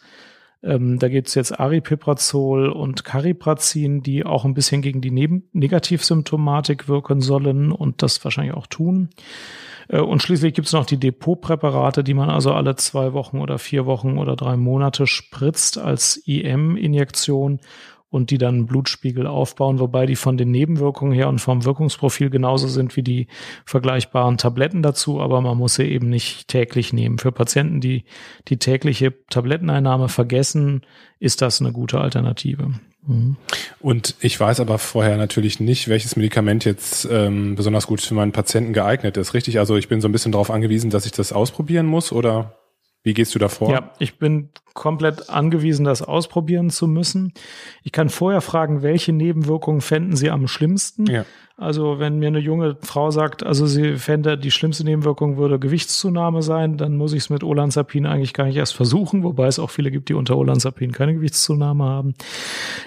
Ähm, 0.63 1.00
da 1.00 1.10
gibt 1.10 1.28
es 1.28 1.36
jetzt 1.36 1.60
Aripiprazol 1.60 2.69
und 2.69 3.04
Cariprazin, 3.04 4.04
die 4.04 4.26
auch 4.26 4.45
ein 4.45 4.54
bisschen 4.54 4.82
gegen 4.82 5.02
die 5.02 5.12
Neben 5.12 5.50
Negativsymptomatik 5.54 6.88
wirken 6.88 7.21
sollen 7.21 7.71
und 7.71 8.02
das 8.04 8.24
wahrscheinlich 8.24 8.54
auch 8.54 8.67
tun. 8.67 9.10
Äh, 9.88 10.00
und 10.00 10.21
schließlich 10.21 10.54
gibt 10.54 10.67
es 10.67 10.74
noch 10.74 10.86
die 10.86 11.00
Depotpräparate, 11.00 12.04
die 12.04 12.13
man 12.13 12.30
also 12.30 12.54
alle 12.54 12.76
zwei 12.76 13.13
Wochen 13.13 13.39
oder 13.39 13.58
vier 13.58 13.86
Wochen 13.86 14.17
oder 14.17 14.36
drei 14.36 14.56
Monate 14.56 15.08
spritzt 15.08 15.78
als 15.78 16.17
IM-Injektion 16.26 17.60
und 18.12 18.30
die 18.30 18.38
dann 18.38 18.65
Blutspiegel 18.65 19.26
aufbauen, 19.26 19.80
wobei 19.80 20.06
die 20.06 20.17
von 20.17 20.38
den 20.38 20.52
Nebenwirkungen 20.52 21.13
her 21.13 21.30
und 21.30 21.39
vom 21.39 21.63
Wirkungsprofil 21.63 22.30
genauso 22.30 22.67
sind 22.67 22.95
wie 22.97 23.04
die 23.04 23.28
vergleichbaren 23.65 24.38
Tabletten 24.38 24.84
dazu, 24.84 25.21
aber 25.21 25.39
man 25.39 25.58
muss 25.58 25.76
sie 25.76 25.86
eben 25.86 26.10
nicht 26.10 26.50
täglich 26.50 26.91
nehmen. 26.91 27.17
Für 27.17 27.32
Patienten, 27.32 27.80
die 27.80 28.04
die 28.50 28.58
tägliche 28.58 29.13
Tabletteneinnahme 29.30 30.10
vergessen, 30.10 30.82
ist 31.19 31.41
das 31.41 31.62
eine 31.62 31.71
gute 31.71 32.02
Alternative. 32.02 32.74
Mhm. 33.08 33.38
Und 33.80 34.15
ich 34.19 34.38
weiß 34.38 34.60
aber 34.60 34.78
vorher 34.78 35.15
natürlich 35.15 35.62
nicht, 35.62 35.88
welches 35.88 36.17
Medikament 36.17 36.65
jetzt 36.65 37.08
ähm, 37.10 37.56
besonders 37.56 37.88
gut 37.88 38.02
für 38.02 38.13
meinen 38.13 38.34
Patienten 38.34 38.74
geeignet 38.74 39.15
ist. 39.15 39.34
Richtig? 39.34 39.58
Also 39.58 39.78
ich 39.78 39.88
bin 39.88 40.02
so 40.02 40.10
ein 40.10 40.12
bisschen 40.12 40.34
darauf 40.34 40.52
angewiesen, 40.52 40.89
dass 40.89 41.06
ich 41.06 41.13
das 41.13 41.32
ausprobieren 41.32 41.86
muss 41.86 42.12
oder 42.12 42.58
wie 43.04 43.13
gehst 43.13 43.34
du 43.34 43.39
da 43.39 43.47
vor? 43.47 43.71
Ja, 43.71 43.91
ich 43.97 44.19
bin 44.19 44.50
komplett 44.73 45.29
angewiesen, 45.29 45.86
das 45.86 46.01
ausprobieren 46.01 46.69
zu 46.69 46.88
müssen. 46.88 47.34
Ich 47.84 47.91
kann 47.91 48.10
vorher 48.10 48.41
fragen, 48.41 48.81
welche 48.81 49.13
Nebenwirkungen 49.13 49.81
fänden 49.81 50.15
Sie 50.15 50.29
am 50.29 50.47
schlimmsten? 50.47 51.05
Ja. 51.05 51.25
Also 51.62 51.99
wenn 51.99 52.17
mir 52.17 52.29
eine 52.29 52.39
junge 52.39 52.75
Frau 52.81 53.12
sagt, 53.12 53.45
also 53.45 53.67
sie 53.67 53.97
fände, 53.97 54.36
die 54.36 54.49
schlimmste 54.49 54.84
Nebenwirkung 54.84 55.38
würde 55.38 55.60
Gewichtszunahme 55.60 56.41
sein, 56.41 56.77
dann 56.77 56.97
muss 56.97 57.13
ich 57.13 57.19
es 57.19 57.29
mit 57.29 57.43
Olanzapin 57.43 58.07
eigentlich 58.07 58.34
gar 58.34 58.45
nicht 58.45 58.55
erst 58.55 58.73
versuchen, 58.73 59.21
wobei 59.21 59.45
es 59.45 59.60
auch 59.60 59.69
viele 59.69 59.91
gibt, 59.91 60.10
die 60.10 60.15
unter 60.15 60.39
Olanzapin 60.39 60.91
keine 60.91 61.13
Gewichtszunahme 61.13 61.84
haben. 61.84 62.15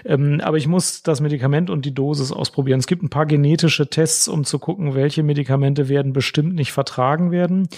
Ähm, 0.05 0.41
aber 0.43 0.57
ich 0.57 0.67
muss 0.67 1.05
das 1.05 1.21
Medikament 1.21 1.71
und 1.71 1.85
die 1.85 1.95
Dosis 1.95 2.33
ausprobieren. 2.33 2.81
Es 2.81 2.89
gibt 2.89 3.05
ein 3.05 3.11
paar 3.11 3.27
genetische 3.27 3.89
Tests, 3.89 4.27
um 4.27 4.43
zu 4.43 4.59
gucken, 4.59 4.97
welche 4.97 5.23
Medikamente 5.23 5.89
werden 5.89 6.13
bestimmt 6.13 6.57
nicht 6.57 6.73
vertragen 6.73 7.31
werden. 7.31 7.69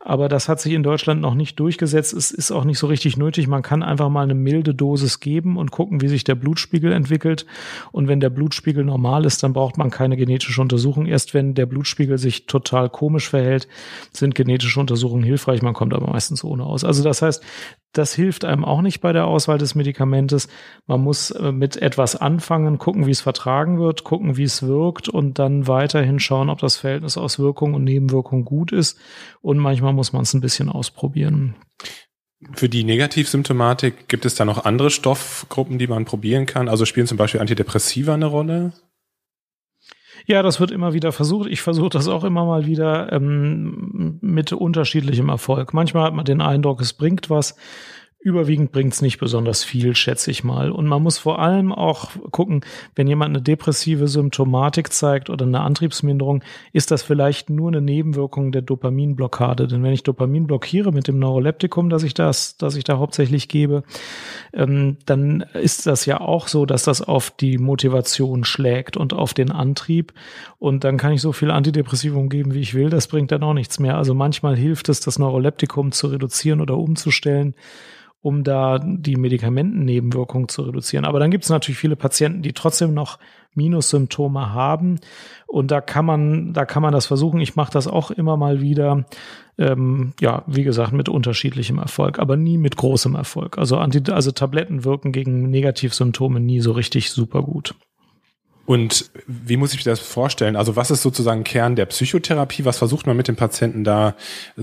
Aber 0.00 0.28
das 0.28 0.50
hat 0.50 0.60
sich 0.60 0.74
in 0.74 0.82
Deutschland 0.82 1.22
noch 1.22 1.34
nicht 1.34 1.58
durchgesetzt. 1.60 2.12
Es 2.12 2.30
ist 2.30 2.50
auch 2.50 2.64
nicht 2.64 2.78
so 2.78 2.88
richtig 2.88 3.16
nötig 3.16 3.46
man 3.52 3.62
kann 3.62 3.84
einfach 3.84 4.08
mal 4.08 4.22
eine 4.22 4.34
milde 4.34 4.74
Dosis 4.74 5.20
geben 5.20 5.56
und 5.56 5.70
gucken, 5.70 6.00
wie 6.00 6.08
sich 6.08 6.24
der 6.24 6.34
Blutspiegel 6.34 6.92
entwickelt. 6.92 7.46
Und 7.92 8.08
wenn 8.08 8.18
der 8.18 8.30
Blutspiegel 8.30 8.82
normal 8.82 9.24
ist, 9.24 9.42
dann 9.42 9.52
braucht 9.52 9.78
man 9.78 9.90
keine 9.90 10.16
genetische 10.16 10.60
Untersuchung. 10.60 11.06
Erst 11.06 11.34
wenn 11.34 11.54
der 11.54 11.66
Blutspiegel 11.66 12.18
sich 12.18 12.46
total 12.46 12.88
komisch 12.88 13.28
verhält, 13.28 13.68
sind 14.12 14.34
genetische 14.34 14.80
Untersuchungen 14.80 15.22
hilfreich. 15.22 15.62
Man 15.62 15.74
kommt 15.74 15.94
aber 15.94 16.10
meistens 16.10 16.42
ohne 16.42 16.64
aus. 16.64 16.82
Also 16.82 17.04
das 17.04 17.22
heißt, 17.22 17.44
das 17.92 18.14
hilft 18.14 18.46
einem 18.46 18.64
auch 18.64 18.80
nicht 18.80 19.00
bei 19.00 19.12
der 19.12 19.26
Auswahl 19.26 19.58
des 19.58 19.74
Medikamentes. 19.74 20.48
Man 20.86 21.02
muss 21.02 21.30
äh, 21.30 21.52
mit 21.52 21.76
etwas 21.76 22.16
anfangen, 22.16 22.78
gucken, 22.78 23.06
wie 23.06 23.10
es 23.10 23.20
vertragen 23.20 23.78
wird, 23.78 24.02
gucken, 24.02 24.38
wie 24.38 24.44
es 24.44 24.62
wirkt 24.62 25.08
und 25.10 25.38
dann 25.38 25.68
weiterhin 25.68 26.18
schauen, 26.18 26.48
ob 26.48 26.58
das 26.58 26.76
Verhältnis 26.76 27.18
aus 27.18 27.38
Wirkung 27.38 27.74
und 27.74 27.84
Nebenwirkung 27.84 28.44
gut 28.46 28.72
ist. 28.72 28.98
Und 29.42 29.58
manchmal 29.58 29.92
muss 29.92 30.14
man 30.14 30.22
es 30.22 30.32
ein 30.32 30.40
bisschen 30.40 30.70
ausprobieren. 30.70 31.54
Für 32.54 32.68
die 32.68 32.84
Negativsymptomatik 32.84 34.08
gibt 34.08 34.24
es 34.24 34.34
da 34.34 34.44
noch 34.44 34.64
andere 34.64 34.90
Stoffgruppen, 34.90 35.78
die 35.78 35.86
man 35.86 36.04
probieren 36.04 36.46
kann? 36.46 36.68
Also 36.68 36.84
spielen 36.84 37.06
zum 37.06 37.16
Beispiel 37.16 37.40
Antidepressiva 37.40 38.14
eine 38.14 38.26
Rolle? 38.26 38.72
Ja, 40.26 40.42
das 40.42 40.60
wird 40.60 40.70
immer 40.70 40.92
wieder 40.92 41.12
versucht. 41.12 41.48
Ich 41.50 41.62
versuche 41.62 41.90
das 41.90 42.08
auch 42.08 42.24
immer 42.24 42.44
mal 42.44 42.66
wieder 42.66 43.12
ähm, 43.12 44.18
mit 44.20 44.52
unterschiedlichem 44.52 45.28
Erfolg. 45.28 45.74
Manchmal 45.74 46.04
hat 46.04 46.14
man 46.14 46.24
den 46.24 46.40
Eindruck, 46.40 46.80
es 46.80 46.92
bringt 46.92 47.30
was. 47.30 47.56
Überwiegend 48.24 48.70
bringt 48.70 48.92
es 48.92 49.02
nicht 49.02 49.18
besonders 49.18 49.64
viel, 49.64 49.96
schätze 49.96 50.30
ich 50.30 50.44
mal. 50.44 50.70
Und 50.70 50.86
man 50.86 51.02
muss 51.02 51.18
vor 51.18 51.40
allem 51.40 51.72
auch 51.72 52.10
gucken, 52.30 52.64
wenn 52.94 53.08
jemand 53.08 53.30
eine 53.30 53.42
depressive 53.42 54.06
Symptomatik 54.06 54.92
zeigt 54.92 55.28
oder 55.28 55.44
eine 55.44 55.58
Antriebsminderung, 55.58 56.44
ist 56.72 56.92
das 56.92 57.02
vielleicht 57.02 57.50
nur 57.50 57.66
eine 57.66 57.80
Nebenwirkung 57.80 58.52
der 58.52 58.62
Dopaminblockade. 58.62 59.66
Denn 59.66 59.82
wenn 59.82 59.92
ich 59.92 60.04
Dopamin 60.04 60.46
blockiere 60.46 60.92
mit 60.92 61.08
dem 61.08 61.18
Neuroleptikum, 61.18 61.90
das 61.90 62.04
ich 62.04 62.14
das, 62.14 62.56
das 62.56 62.76
ich 62.76 62.84
da 62.84 62.98
hauptsächlich 62.98 63.48
gebe, 63.48 63.82
ähm, 64.52 64.98
dann 65.04 65.44
ist 65.54 65.86
das 65.86 66.06
ja 66.06 66.20
auch 66.20 66.46
so, 66.46 66.64
dass 66.64 66.84
das 66.84 67.02
auf 67.02 67.32
die 67.32 67.58
Motivation 67.58 68.44
schlägt 68.44 68.96
und 68.96 69.14
auf 69.14 69.34
den 69.34 69.50
Antrieb. 69.50 70.12
Und 70.60 70.84
dann 70.84 70.96
kann 70.96 71.12
ich 71.12 71.22
so 71.22 71.32
viel 71.32 71.50
Antidepressivum 71.50 72.28
geben, 72.28 72.54
wie 72.54 72.60
ich 72.60 72.74
will. 72.74 72.88
Das 72.88 73.08
bringt 73.08 73.32
dann 73.32 73.42
auch 73.42 73.54
nichts 73.54 73.80
mehr. 73.80 73.96
Also 73.96 74.14
manchmal 74.14 74.56
hilft 74.56 74.88
es, 74.90 75.00
das 75.00 75.18
Neuroleptikum 75.18 75.90
zu 75.90 76.06
reduzieren 76.06 76.60
oder 76.60 76.78
umzustellen 76.78 77.56
um 78.22 78.44
da 78.44 78.78
die 78.78 79.16
Medikamentennebenwirkungen 79.16 80.48
zu 80.48 80.62
reduzieren. 80.62 81.04
Aber 81.04 81.18
dann 81.18 81.30
gibt 81.32 81.44
es 81.44 81.50
natürlich 81.50 81.78
viele 81.78 81.96
Patienten, 81.96 82.42
die 82.42 82.52
trotzdem 82.52 82.94
noch 82.94 83.18
Minussymptome 83.54 84.52
haben. 84.52 85.00
Und 85.46 85.70
da 85.70 85.80
kann 85.80 86.06
man, 86.06 86.52
da 86.52 86.64
kann 86.64 86.82
man 86.82 86.92
das 86.92 87.06
versuchen. 87.06 87.40
Ich 87.40 87.56
mache 87.56 87.72
das 87.72 87.88
auch 87.88 88.10
immer 88.10 88.36
mal 88.36 88.60
wieder. 88.60 89.04
Ähm, 89.58 90.14
ja, 90.20 90.44
wie 90.46 90.62
gesagt, 90.62 90.92
mit 90.92 91.08
unterschiedlichem 91.08 91.78
Erfolg, 91.78 92.18
aber 92.18 92.36
nie 92.36 92.56
mit 92.56 92.76
großem 92.76 93.14
Erfolg. 93.14 93.58
Also, 93.58 93.76
Anti 93.76 94.00
also 94.10 94.30
Tabletten 94.30 94.84
wirken 94.84 95.12
gegen 95.12 95.50
Negativsymptome 95.50 96.40
nie 96.40 96.60
so 96.60 96.72
richtig 96.72 97.10
super 97.10 97.42
gut. 97.42 97.74
Und 98.64 99.10
wie 99.26 99.56
muss 99.56 99.74
ich 99.74 99.84
mir 99.84 99.90
das 99.90 100.00
vorstellen? 100.00 100.56
Also 100.56 100.76
was 100.76 100.90
ist 100.90 101.02
sozusagen 101.02 101.44
Kern 101.44 101.74
der 101.76 101.86
Psychotherapie? 101.86 102.64
Was 102.64 102.78
versucht 102.78 103.06
man 103.06 103.16
mit 103.16 103.28
dem 103.28 103.36
Patienten 103.36 103.82
da 103.82 104.14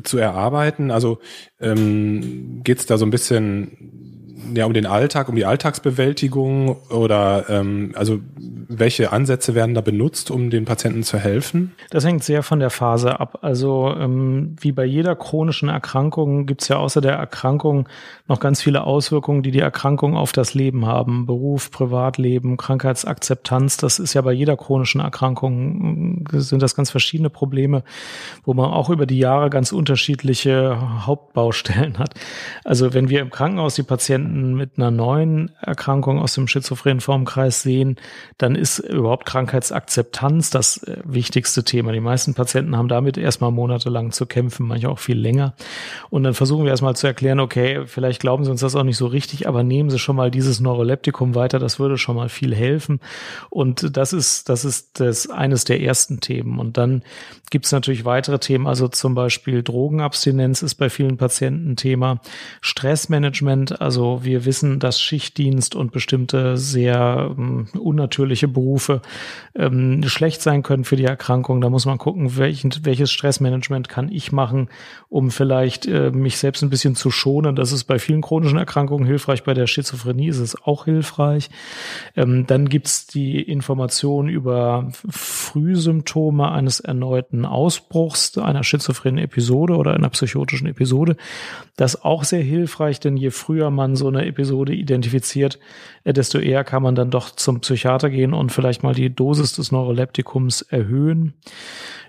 zu 0.04 0.18
erarbeiten? 0.18 0.90
Also 0.90 1.20
ähm, 1.60 2.62
geht 2.64 2.80
es 2.80 2.86
da 2.86 2.98
so 2.98 3.06
ein 3.06 3.12
bisschen 3.12 4.19
ja 4.56 4.66
um 4.66 4.74
den 4.74 4.86
Alltag, 4.86 5.30
um 5.30 5.36
die 5.36 5.46
Alltagsbewältigung 5.46 6.78
oder 6.90 7.46
ähm, 7.50 7.94
also 7.96 8.20
welche 8.68 9.12
Ansätze 9.12 9.56
werden 9.56 9.74
da 9.74 9.82
benutzt, 9.82 10.30
um 10.30 10.50
den 10.50 10.66
Patienten 10.66 11.04
zu 11.04 11.18
helfen? 11.18 11.74
Das 11.90 12.06
hängt 12.06 12.24
sehr 12.24 12.44
von 12.44 12.60
der 12.60 12.70
Phase 12.70 13.20
ab. 13.20 13.40
Also 13.42 13.94
ähm, 13.98 14.56
wie 14.60 14.72
bei 14.72 14.86
jeder 14.86 15.16
chronischen 15.16 15.70
Erkrankung 15.70 16.46
gibt 16.46 16.62
es 16.62 16.68
ja 16.68 16.78
außer 16.78 17.02
der 17.02 17.14
Erkrankung 17.14 17.90
noch 18.28 18.40
ganz 18.40 18.62
viele 18.62 18.84
Auswirkungen, 18.84 19.42
die 19.42 19.52
die 19.52 19.60
Erkrankung 19.60 20.16
auf 20.16 20.32
das 20.32 20.54
Leben 20.54 20.86
haben. 20.86 21.26
Beruf, 21.26 21.72
Privatleben, 21.72 22.58
Krankheitsakzeptanz. 22.58 23.78
Das 23.78 23.98
ist 23.98 24.14
ja 24.14 24.22
bei 24.22 24.34
jeder 24.34 24.56
chronischen 24.56 25.02
Erkrankung 25.02 26.26
äh, 26.32 26.40
sind 26.40 26.62
das 26.62 26.76
ganz 26.76 26.92
verschiedene 26.92 27.32
Probleme, 27.32 27.84
wo 28.44 28.54
man 28.54 28.72
auch 28.72 28.90
über 28.90 29.08
die 29.08 29.18
Jahre 29.18 29.50
ganz 29.50 29.72
unterschiedliche 29.72 30.78
Hauptbaustellen 31.06 31.98
hat. 31.98 32.14
Also 32.64 32.94
wenn 32.94 33.10
wir 33.10 33.22
im 33.22 33.32
Krankenhaus 33.32 33.76
die 33.76 33.84
Patienten 33.84 34.39
mit 34.54 34.78
einer 34.78 34.92
neuen 34.92 35.52
Erkrankung 35.62 36.20
aus 36.20 36.34
dem 36.34 36.48
schizophrenen 36.48 37.02
Formkreis 37.02 37.62
sehen, 37.62 37.98
dann 38.38 38.56
ist 38.56 38.80
überhaupt 38.80 39.26
Krankheitsakzeptanz 39.26 40.50
das 40.50 40.84
äh, 40.84 40.98
wichtigste 41.04 41.64
Thema. 41.64 41.92
Die 41.92 42.00
meisten 42.00 42.34
Patienten 42.34 42.76
haben 42.76 42.88
damit 42.88 43.18
erstmal 43.18 43.52
monatelang 43.52 44.12
zu 44.12 44.26
kämpfen, 44.26 44.68
manche 44.68 44.90
auch 44.90 45.00
viel 45.00 45.18
länger. 45.18 45.56
Und 46.10 46.24
dann 46.24 46.34
versuchen 46.34 46.64
wir 46.64 46.72
erstmal 46.72 46.96
zu 46.96 47.08
erklären, 47.08 47.40
okay, 47.40 47.84
vielleicht 47.86 48.22
glauben 48.22 48.44
Sie 48.44 48.52
uns 48.52 48.62
das 48.62 48.76
auch 48.76 48.84
nicht 48.84 48.98
so 48.98 49.08
richtig, 49.08 49.48
aber 49.48 49.64
nehmen 49.64 49.90
Sie 49.90 50.00
schon 50.00 50.16
mal 50.16 50.32
dieses 50.32 50.60
Neuroleptikum 50.60 51.36
weiter, 51.36 51.60
das 51.60 51.80
würde 51.80 51.98
schon 51.98 52.16
mal 52.16 52.30
viel 52.30 52.56
helfen. 52.56 53.00
Und 53.50 53.98
das 53.98 54.14
ist, 54.14 54.50
das 54.50 54.66
ist 54.66 55.00
das 55.00 55.30
eines 55.30 55.64
der 55.64 55.82
ersten 55.82 56.20
Themen. 56.20 56.60
Und 56.60 56.78
dann 56.78 57.04
gibt 57.50 57.66
es 57.66 57.72
natürlich 57.72 58.06
weitere 58.06 58.40
Themen, 58.40 58.68
also 58.68 58.88
zum 58.88 59.16
Beispiel 59.16 59.64
Drogenabstinenz 59.64 60.62
ist 60.62 60.76
bei 60.76 60.90
vielen 60.90 61.18
Patienten 61.18 61.76
Thema, 61.76 62.22
Stressmanagement, 62.62 63.82
also 63.82 64.24
wir 64.30 64.46
wissen, 64.46 64.80
dass 64.80 65.02
Schichtdienst 65.02 65.76
und 65.76 65.92
bestimmte 65.92 66.56
sehr 66.58 67.34
ähm, 67.38 67.68
unnatürliche 67.78 68.48
Berufe 68.48 69.02
ähm, 69.56 70.04
schlecht 70.08 70.42
sein 70.42 70.64
können 70.64 70.86
für 70.86 70.96
die 70.96 71.04
Erkrankung. 71.04 71.62
Da 71.62 71.70
muss 71.70 71.86
man 71.86 71.98
gucken, 71.98 72.38
welchen, 72.38 72.72
welches 72.84 73.12
Stressmanagement 73.12 73.90
kann 73.90 74.12
ich 74.12 74.32
machen, 74.32 74.70
um 75.10 75.32
vielleicht 75.32 75.88
äh, 75.88 76.12
mich 76.12 76.38
selbst 76.38 76.62
ein 76.62 76.70
bisschen 76.70 76.96
zu 76.96 77.12
schonen. 77.12 77.56
Das 77.56 77.72
ist 77.72 77.86
bei 77.86 78.00
vielen 78.00 78.22
chronischen 78.22 78.58
Erkrankungen 78.58 79.06
hilfreich, 79.06 79.44
bei 79.44 79.54
der 79.54 79.68
Schizophrenie 79.68 80.28
ist 80.28 80.40
es 80.40 80.62
auch 80.62 80.86
hilfreich. 80.86 81.50
Ähm, 82.16 82.46
dann 82.48 82.70
gibt's 82.70 83.08
die 83.08 83.42
Information 83.42 84.30
über 84.30 84.92
Frühsymptome 85.10 86.52
eines 86.52 86.80
erneuten 86.80 87.46
Ausbruchs 87.46 88.38
einer 88.38 88.64
schizophrenen 88.64 89.24
Episode 89.24 89.76
oder 89.76 89.94
einer 89.94 90.10
psychotischen 90.10 90.68
Episode. 90.68 91.18
Das 91.76 91.96
ist 91.96 92.06
auch 92.06 92.24
sehr 92.24 92.44
hilfreich, 92.44 93.00
denn 93.00 93.18
je 93.18 93.32
früher 93.32 93.72
man 93.72 93.96
so 93.96 94.08
eine 94.08 94.19
Episode 94.26 94.74
identifiziert, 94.74 95.60
äh, 96.04 96.14
desto 96.14 96.40
eher 96.40 96.64
kann 96.64 96.84
man 96.84 96.96
dann 96.96 97.12
doch 97.12 97.32
zum 97.32 97.62
Psychiater 97.62 98.10
gehen 98.10 98.34
und 98.34 98.52
vielleicht 98.52 98.84
mal 98.84 98.94
die 98.94 99.14
Dosis 99.14 99.54
des 99.54 99.72
Neuroleptikums 99.72 100.62
erhöhen. 100.62 101.34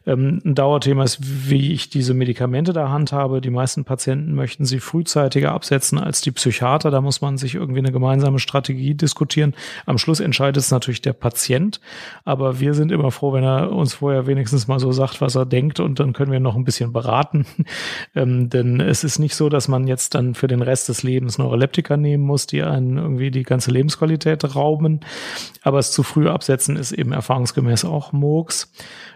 Ähm, 0.06 0.40
ein 0.44 0.54
Dauerthema 0.54 1.04
ist, 1.04 1.18
wie 1.50 1.72
ich 1.72 1.90
diese 1.90 2.14
Medikamente 2.14 2.72
da 2.72 2.88
handhabe. 2.88 3.40
Die 3.40 3.50
meisten 3.50 3.84
Patienten 3.84 4.34
möchten 4.34 4.64
sie 4.64 4.80
frühzeitiger 4.80 5.52
absetzen 5.52 5.98
als 5.98 6.20
die 6.20 6.30
Psychiater. 6.30 6.90
Da 6.90 7.00
muss 7.00 7.20
man 7.20 7.38
sich 7.38 7.54
irgendwie 7.54 7.80
eine 7.80 7.92
gemeinsame 7.92 8.38
Strategie 8.38 8.94
diskutieren. 8.94 9.54
Am 9.86 9.98
Schluss 9.98 10.20
entscheidet 10.20 10.56
es 10.58 10.70
natürlich 10.70 11.02
der 11.02 11.12
Patient. 11.12 11.80
Aber 12.24 12.60
wir 12.60 12.74
sind 12.74 12.92
immer 12.92 13.10
froh, 13.10 13.32
wenn 13.32 13.44
er 13.44 13.72
uns 13.72 13.94
vorher 13.94 14.26
wenigstens 14.26 14.68
mal 14.68 14.80
so 14.80 14.92
sagt, 14.92 15.20
was 15.20 15.34
er 15.34 15.46
denkt 15.46 15.80
und 15.80 16.00
dann 16.00 16.12
können 16.12 16.32
wir 16.32 16.40
noch 16.40 16.56
ein 16.56 16.64
bisschen 16.64 16.92
beraten. 16.92 17.46
ähm, 18.14 18.48
denn 18.50 18.80
es 18.80 19.04
ist 19.04 19.18
nicht 19.18 19.34
so, 19.34 19.48
dass 19.48 19.68
man 19.68 19.86
jetzt 19.86 20.14
dann 20.14 20.34
für 20.34 20.48
den 20.48 20.62
Rest 20.62 20.88
des 20.88 21.02
Lebens 21.02 21.38
Neuroleptika 21.38 21.96
nehmen 21.96 22.24
muss, 22.24 22.46
die 22.46 22.62
einen 22.62 22.96
irgendwie 22.96 23.30
die 23.30 23.42
ganze 23.42 23.70
Lebensqualität 23.70 24.54
rauben. 24.54 25.00
Aber 25.62 25.78
es 25.78 25.92
zu 25.92 26.02
früh 26.02 26.28
absetzen 26.28 26.76
ist 26.76 26.92
eben 26.92 27.12
erfahrungsgemäß 27.12 27.84
auch 27.84 28.12
Murks. 28.12 28.72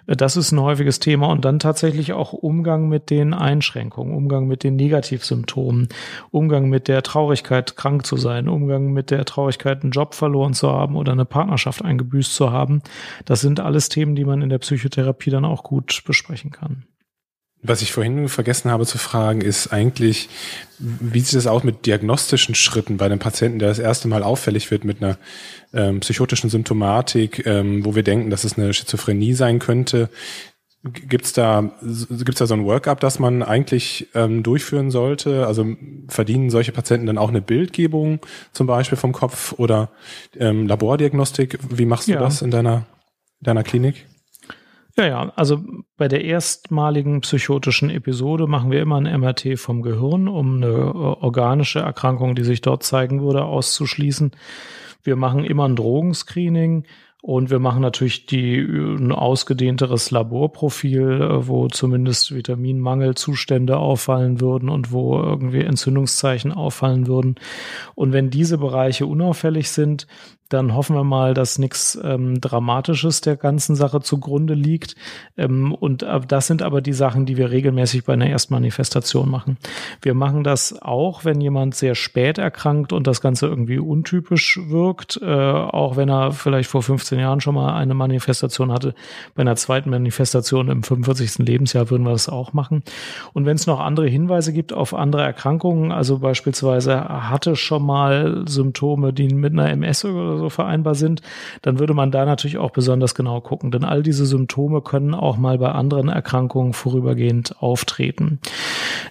Das 0.07 0.37
ist 0.37 0.53
ein 0.53 0.59
häufiges 0.75 0.99
Thema 0.99 1.29
und 1.29 1.45
dann 1.45 1.61
tatsächlich 1.61 2.13
auch 2.13 2.33
Umgang 2.33 2.89
mit 2.89 3.09
den 3.09 3.33
Einschränkungen, 3.33 4.13
Umgang 4.13 4.49
mit 4.49 4.65
den 4.65 4.75
Negativsymptomen, 4.75 5.89
Umgang 6.33 6.69
mit 6.69 6.89
der 6.89 7.03
Traurigkeit, 7.03 7.77
krank 7.77 8.05
zu 8.05 8.17
sein, 8.17 8.49
Umgang 8.49 8.93
mit 8.93 9.13
der 9.13 9.25
Traurigkeit, 9.25 9.83
einen 9.83 9.93
Job 9.93 10.15
verloren 10.15 10.53
zu 10.53 10.69
haben 10.69 10.97
oder 10.97 11.13
eine 11.13 11.25
Partnerschaft 11.25 11.85
eingebüßt 11.85 12.35
zu 12.35 12.51
haben. 12.51 12.83
Das 13.25 13.41
sind 13.41 13.61
alles 13.61 13.89
Themen, 13.89 14.17
die 14.17 14.25
man 14.25 14.43
in 14.43 14.49
der 14.49 14.59
Psychotherapie 14.59 15.31
dann 15.31 15.45
auch 15.45 15.63
gut 15.63 16.03
besprechen 16.05 16.51
kann. 16.51 16.85
Was 17.67 17.81
ich 17.81 17.93
vorhin 17.93 18.29
vergessen 18.29 18.71
habe 18.71 18.85
zu 18.85 18.99
fragen, 18.99 19.41
ist 19.41 19.73
eigentlich, 19.73 20.29
wie 20.79 21.21
sieht 21.21 21.39
es 21.39 21.47
aus 21.47 21.65
mit 21.65 21.87
diagnostischen 21.87 22.55
Schritten 22.55 22.99
bei 22.99 23.07
einem 23.07 23.19
Patienten, 23.19 23.59
der 23.59 23.71
das 23.71 23.79
erste 23.79 24.07
Mal 24.07 24.23
auffällig 24.23 24.71
wird 24.71 24.85
mit 24.85 25.03
einer 25.03 25.17
ähm, 25.73 26.01
psychotischen 26.01 26.51
Symptomatik, 26.51 27.47
ähm, 27.47 27.83
wo 27.83 27.95
wir 27.95 28.03
denken, 28.03 28.29
dass 28.29 28.45
es 28.45 28.59
eine 28.59 28.75
Schizophrenie 28.75 29.33
sein 29.33 29.61
könnte? 29.61 30.11
Gibt's 30.93 31.33
da, 31.33 31.73
gibt's 31.81 32.41
da 32.41 32.47
so 32.47 32.53
ein 32.53 32.67
Workup, 32.67 33.01
das 33.01 33.19
man 33.19 33.43
eigentlich 33.43 34.09
ähm, 34.15 34.43
durchführen 34.43 34.91
sollte? 34.91 35.47
Also 35.47 35.67
verdienen 36.09 36.51
solche 36.51 36.73
Patienten 36.73 37.07
dann 37.07 37.17
auch 37.17 37.31
eine 37.31 37.41
Bildgebung 37.41 38.21
zum 38.53 38.67
Beispiel 38.67 38.99
vom 38.99 39.13
Kopf 39.13 39.55
oder 39.57 39.89
ähm, 40.37 40.67
Labordiagnostik? 40.67 41.59
Wie 41.71 41.87
machst 41.87 42.09
du 42.09 42.13
ja. 42.13 42.21
das 42.21 42.43
in 42.43 42.51
deiner, 42.51 42.87
deiner 43.41 43.63
Klinik? 43.63 44.07
Ja, 44.97 45.07
ja, 45.07 45.33
also 45.35 45.61
bei 45.97 46.07
der 46.07 46.23
erstmaligen 46.25 47.23
psychotischen 47.23 47.89
Episode 47.89 48.47
machen 48.47 48.71
wir 48.71 48.81
immer 48.81 49.01
ein 49.01 49.21
MRT 49.21 49.59
vom 49.59 49.81
Gehirn, 49.81 50.29
um 50.29 50.57
eine 50.57 50.67
äh, 50.67 50.71
organische 50.71 51.81
Erkrankung, 51.81 52.35
die 52.35 52.45
sich 52.45 52.61
dort 52.61 52.83
zeigen 52.83 53.23
würde, 53.23 53.45
auszuschließen. 53.45 54.33
Wir 55.03 55.17
machen 55.17 55.45
immer 55.45 55.67
ein 55.67 55.77
Drogenscreening. 55.77 56.85
Und 57.27 57.49
wir 57.49 57.59
machen 57.59 57.81
natürlich 57.81 58.27
die, 58.27 58.59
ein 58.59 59.11
ausgedehnteres 59.11 60.11
Laborprofil, 60.11 61.23
äh, 61.23 61.49
wo 61.49 61.69
zumindest 61.69 62.35
Vitaminmangelzustände 62.35 63.79
auffallen 63.79 64.43
würden 64.43 64.69
und 64.69 64.93
wo 64.93 65.19
irgendwie 65.19 65.63
Entzündungszeichen 65.63 66.53
auffallen 66.53 67.07
würden. 67.07 67.37
Und 67.95 68.13
wenn 68.13 68.29
diese 68.29 68.59
Bereiche 68.59 69.07
unauffällig 69.07 69.71
sind, 69.71 70.07
dann 70.55 70.75
hoffen 70.75 70.97
wir 70.97 71.05
mal, 71.05 71.35
dass 71.35 71.59
nichts 71.59 71.99
ähm, 72.03 72.41
Dramatisches 72.41 73.21
der 73.21 73.37
ganzen 73.37 73.77
Sache 73.77 74.01
zugrunde 74.01 74.55
liegt. 74.55 74.95
Ähm, 75.37 75.75
und 75.75 76.03
äh, 76.03 76.21
das 76.27 76.47
sind 76.47 76.63
aber 76.63 76.81
die 76.81 76.93
Sachen, 76.93 77.27
die 77.27 77.37
wir 77.37 77.51
regelmäßig 77.51 78.05
bei 78.05 78.15
einer 78.15 78.29
Erstmanifestation 78.29 79.29
machen. 79.29 79.59
Wir 80.01 80.15
machen 80.15 80.45
das 80.45 80.81
auch, 80.81 81.25
wenn 81.25 81.41
jemand 81.41 81.75
sehr 81.75 81.95
spät 81.95 82.39
erkrankt 82.39 82.93
und 82.93 83.07
das 83.07 83.21
Ganze 83.21 83.47
irgendwie 83.47 83.79
untypisch 83.79 84.61
wirkt, 84.69 85.21
äh, 85.23 85.27
auch 85.27 85.97
wenn 85.97 86.09
er 86.09 86.33
vielleicht 86.33 86.71
vor 86.71 86.83
15 86.83 87.19
Jahren 87.19 87.41
schon 87.41 87.55
mal 87.55 87.75
eine 87.75 87.95
Manifestation 87.95 88.73
hatte. 88.73 88.95
Bei 89.35 89.41
einer 89.43 89.57
zweiten 89.57 89.91
Manifestation 89.91 90.69
im 90.69 90.83
45. 90.83 91.47
Lebensjahr 91.47 91.91
würden 91.91 92.05
wir 92.05 92.13
das 92.13 92.29
auch 92.29 92.53
machen. 92.53 92.83
Und 93.33 93.47
wenn 93.47 93.57
es 93.57 93.67
noch 93.67 93.81
andere 93.81 94.07
Hinweise 94.07 94.53
gibt 94.53 94.73
auf 94.73 94.95
andere 94.95 95.23
Erkrankungen, 95.23 95.93
also 95.93 96.19
beispielsweise 96.19 97.01
hatte 97.05 97.57
schon 97.57 97.85
mal 97.85 98.45
Symptome, 98.47 99.13
die 99.13 99.29
mit 99.35 99.53
einer 99.53 99.71
MS 99.71 100.05
oder 100.05 100.39
so 100.39 100.44
so 100.45 100.51
vereinbar 100.51 100.95
sind, 100.95 101.23
dann 101.63 101.79
würde 101.79 101.95
man 101.95 102.11
da 102.11 102.25
natürlich 102.25 102.59
auch 102.59 102.71
besonders 102.71 103.15
genau 103.15 103.41
gucken. 103.41 103.71
Denn 103.71 103.85
all 103.85 104.03
diese 104.03 104.27
Symptome 104.27 104.83
können 104.83 105.15
auch 105.15 105.39
mal 105.39 105.59
bei 105.59 105.73
anderen 105.73 106.09
Erkrankungen 106.09 106.75
vorübergehend 106.75 107.57
auftreten. 107.61 108.41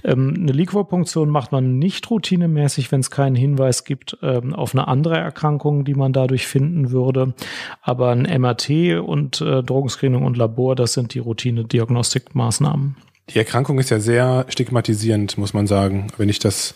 Ähm, 0.03 0.35
eine 0.37 0.51
Liquorpunktion 0.51 1.29
macht 1.29 1.51
man 1.51 1.79
nicht 1.79 2.09
routinemäßig, 2.09 2.91
wenn 2.91 2.99
es 2.99 3.09
keinen 3.09 3.35
Hinweis 3.35 3.83
gibt 3.83 4.17
ähm, 4.21 4.53
auf 4.53 4.75
eine 4.75 4.87
andere 4.87 5.17
Erkrankung, 5.17 5.85
die 5.85 5.95
man 5.95 6.13
dadurch 6.13 6.47
finden 6.47 6.91
würde. 6.91 7.33
Aber 7.81 8.11
ein 8.11 8.23
MRT 8.23 8.99
und 9.03 9.41
äh, 9.41 9.63
Drogenscreening 9.63 10.23
und 10.23 10.37
Labor, 10.37 10.75
das 10.75 10.93
sind 10.93 11.13
die 11.13 11.19
Routine-Diagnostikmaßnahmen. 11.19 12.95
Die 13.29 13.39
Erkrankung 13.39 13.79
ist 13.79 13.89
ja 13.89 13.99
sehr 13.99 14.45
stigmatisierend, 14.49 15.37
muss 15.37 15.53
man 15.53 15.65
sagen. 15.65 16.07
Wenn 16.17 16.29
ich 16.29 16.39
das 16.39 16.75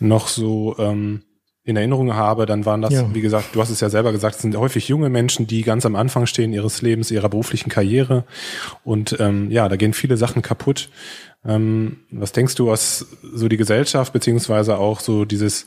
noch 0.00 0.28
so 0.28 0.74
ähm, 0.78 1.22
in 1.64 1.76
Erinnerung 1.76 2.14
habe, 2.14 2.44
dann 2.44 2.66
waren 2.66 2.82
das, 2.82 2.92
ja. 2.92 3.14
wie 3.14 3.22
gesagt, 3.22 3.54
du 3.54 3.60
hast 3.60 3.70
es 3.70 3.80
ja 3.80 3.88
selber 3.88 4.12
gesagt, 4.12 4.36
es 4.36 4.42
sind 4.42 4.54
häufig 4.56 4.88
junge 4.88 5.08
Menschen, 5.08 5.46
die 5.46 5.62
ganz 5.62 5.86
am 5.86 5.96
Anfang 5.96 6.26
stehen 6.26 6.52
ihres 6.52 6.82
Lebens, 6.82 7.10
ihrer 7.10 7.30
beruflichen 7.30 7.70
Karriere. 7.70 8.24
Und 8.84 9.16
ähm, 9.18 9.50
ja, 9.50 9.68
da 9.68 9.76
gehen 9.76 9.94
viele 9.94 10.18
Sachen 10.18 10.42
kaputt. 10.42 10.90
Ähm, 11.46 12.00
was 12.10 12.32
denkst 12.32 12.54
du, 12.56 12.66
was 12.66 13.06
so 13.22 13.48
die 13.48 13.56
Gesellschaft 13.56 14.12
beziehungsweise 14.12 14.76
auch 14.76 15.00
so 15.00 15.24
dieses 15.24 15.66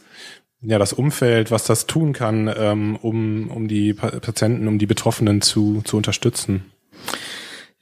ja 0.62 0.80
das 0.80 0.94
Umfeld, 0.94 1.52
was 1.52 1.66
das 1.66 1.88
tun 1.88 2.14
kann, 2.14 2.52
ähm, 2.56 2.96
um 2.96 3.50
um 3.50 3.68
die 3.68 3.94
Patienten, 3.94 4.68
um 4.68 4.80
die 4.80 4.88
Betroffenen 4.88 5.42
zu 5.42 5.82
zu 5.84 5.98
unterstützen? 5.98 6.66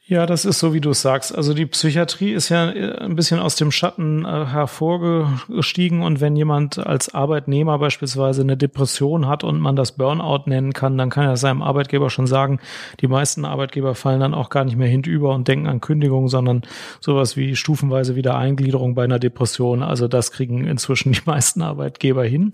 Ja, 0.08 0.28
das 0.28 0.46
ist 0.46 0.60
so, 0.60 0.72
wie 0.72 0.82
du 0.82 0.92
es 0.92 1.02
sagst. 1.02 1.36
Also 1.36 1.56
die 1.56 1.66
Psychiatrie 1.66 2.32
ist 2.32 2.50
ja 2.50 2.70
äh, 2.70 2.96
ein 3.00 3.16
bisschen 3.16 3.40
aus 3.40 3.56
dem 3.56 3.72
Schatten 3.72 4.24
äh, 4.24 4.46
hervorgestiegen 4.46 6.04
und 6.04 6.22
wenn 6.22 6.36
jemand 6.36 6.78
als 6.78 7.16
Arbeitnehmer 7.16 7.80
beispielsweise 7.80 8.44
eine 8.44 8.56
Depression 8.56 9.28
hat 9.28 9.44
und 9.44 9.60
man 9.60 9.76
das 9.76 9.94
Burnout 9.94 10.44
nennen 10.46 10.74
kann, 10.74 10.96
dann 11.00 11.10
kann 11.10 11.26
er 11.26 11.38
seinem 11.38 11.64
Arbeitgeber 11.64 12.12
schon 12.12 12.28
sagen, 12.28 12.60
die 13.00 13.08
meisten 13.08 13.46
Arbeitgeber 13.46 13.96
fallen 13.96 14.20
dann 14.20 14.36
auch 14.36 14.52
gar 14.52 14.64
nicht 14.64 14.78
mehr 14.78 14.88
hinüber 14.88 15.34
und 15.34 15.48
denken 15.48 15.66
an 15.66 15.82
Kündigung, 15.82 16.28
sondern 16.28 16.62
sowas 17.00 17.36
wie 17.36 17.56
stufenweise 17.56 18.16
Wiedereingliederung 18.16 18.94
bei 18.94 19.06
einer 19.06 19.18
Depression. 19.18 19.82
Also 19.82 20.08
das 20.08 20.32
kriegen 20.32 20.68
inzwischen 20.68 21.14
die 21.14 21.22
meisten 21.26 21.64
Arbeitgeber 21.64 22.26
hin. 22.26 22.52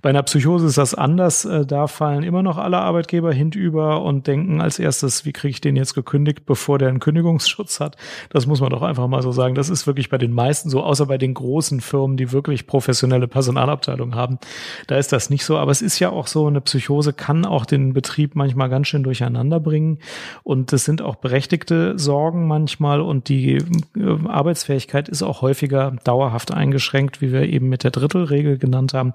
Bei 0.00 0.08
einer 0.08 0.22
Psychose 0.22 0.68
ist 0.68 0.78
das 0.78 0.94
anders. 0.94 1.44
Äh, 1.44 1.66
da 1.66 1.88
fallen 1.88 2.22
immer 2.22 2.42
noch 2.42 2.56
alle 2.56 2.78
Arbeitgeber 2.78 3.34
hinüber 3.34 4.00
und 4.00 4.26
denken 4.26 4.62
als 4.62 4.78
erstes, 4.78 5.26
wie 5.26 5.34
kriege 5.34 5.50
ich 5.50 5.60
den 5.60 5.76
jetzt 5.76 5.92
gekündigt, 5.92 6.46
bevor 6.46 6.78
der 6.78 6.85
der 6.86 6.90
einen 6.90 7.00
Kündigungsschutz 7.00 7.80
hat. 7.80 7.96
Das 8.30 8.46
muss 8.46 8.60
man 8.60 8.70
doch 8.70 8.82
einfach 8.82 9.08
mal 9.08 9.22
so 9.22 9.32
sagen. 9.32 9.54
Das 9.54 9.68
ist 9.68 9.86
wirklich 9.86 10.08
bei 10.08 10.18
den 10.18 10.32
meisten 10.32 10.70
so, 10.70 10.82
außer 10.82 11.06
bei 11.06 11.18
den 11.18 11.34
großen 11.34 11.80
Firmen, 11.80 12.16
die 12.16 12.32
wirklich 12.32 12.66
professionelle 12.66 13.28
Personalabteilungen 13.28 14.14
haben. 14.14 14.38
Da 14.86 14.96
ist 14.96 15.12
das 15.12 15.30
nicht 15.30 15.44
so. 15.44 15.58
Aber 15.58 15.70
es 15.70 15.82
ist 15.82 15.98
ja 15.98 16.10
auch 16.10 16.26
so, 16.26 16.46
eine 16.46 16.60
Psychose 16.60 17.12
kann 17.12 17.44
auch 17.44 17.66
den 17.66 17.92
Betrieb 17.92 18.36
manchmal 18.36 18.68
ganz 18.68 18.86
schön 18.86 19.02
durcheinander 19.02 19.60
bringen. 19.60 19.98
Und 20.44 20.72
es 20.72 20.84
sind 20.84 21.02
auch 21.02 21.16
berechtigte 21.16 21.98
Sorgen 21.98 22.46
manchmal. 22.46 23.00
Und 23.00 23.28
die 23.28 23.56
äh, 23.56 24.28
Arbeitsfähigkeit 24.28 25.08
ist 25.08 25.22
auch 25.22 25.42
häufiger 25.42 25.96
dauerhaft 26.04 26.54
eingeschränkt, 26.54 27.20
wie 27.20 27.32
wir 27.32 27.42
eben 27.42 27.68
mit 27.68 27.84
der 27.84 27.90
Drittelregel 27.90 28.58
genannt 28.58 28.94
haben. 28.94 29.12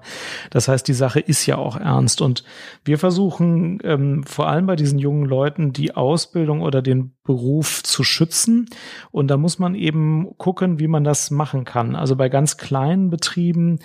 Das 0.50 0.68
heißt, 0.68 0.86
die 0.86 0.92
Sache 0.92 1.20
ist 1.20 1.46
ja 1.46 1.56
auch 1.56 1.76
ernst. 1.76 2.20
Und 2.20 2.44
wir 2.84 2.98
versuchen 2.98 3.78
ähm, 3.84 4.24
vor 4.24 4.48
allem 4.48 4.66
bei 4.66 4.76
diesen 4.76 4.98
jungen 4.98 5.24
Leuten 5.24 5.72
die 5.72 5.94
Ausbildung 5.94 6.60
oder 6.60 6.82
den 6.82 7.12
Beruf 7.24 7.82
zu 7.84 8.02
schützen. 8.02 8.68
Und 9.10 9.28
da 9.28 9.36
muss 9.36 9.58
man 9.58 9.74
eben 9.74 10.36
gucken, 10.38 10.80
wie 10.80 10.88
man 10.88 11.04
das 11.04 11.30
machen 11.30 11.64
kann. 11.64 11.94
Also 11.94 12.16
bei 12.16 12.28
ganz 12.28 12.56
kleinen 12.56 13.10
Betrieben 13.10 13.78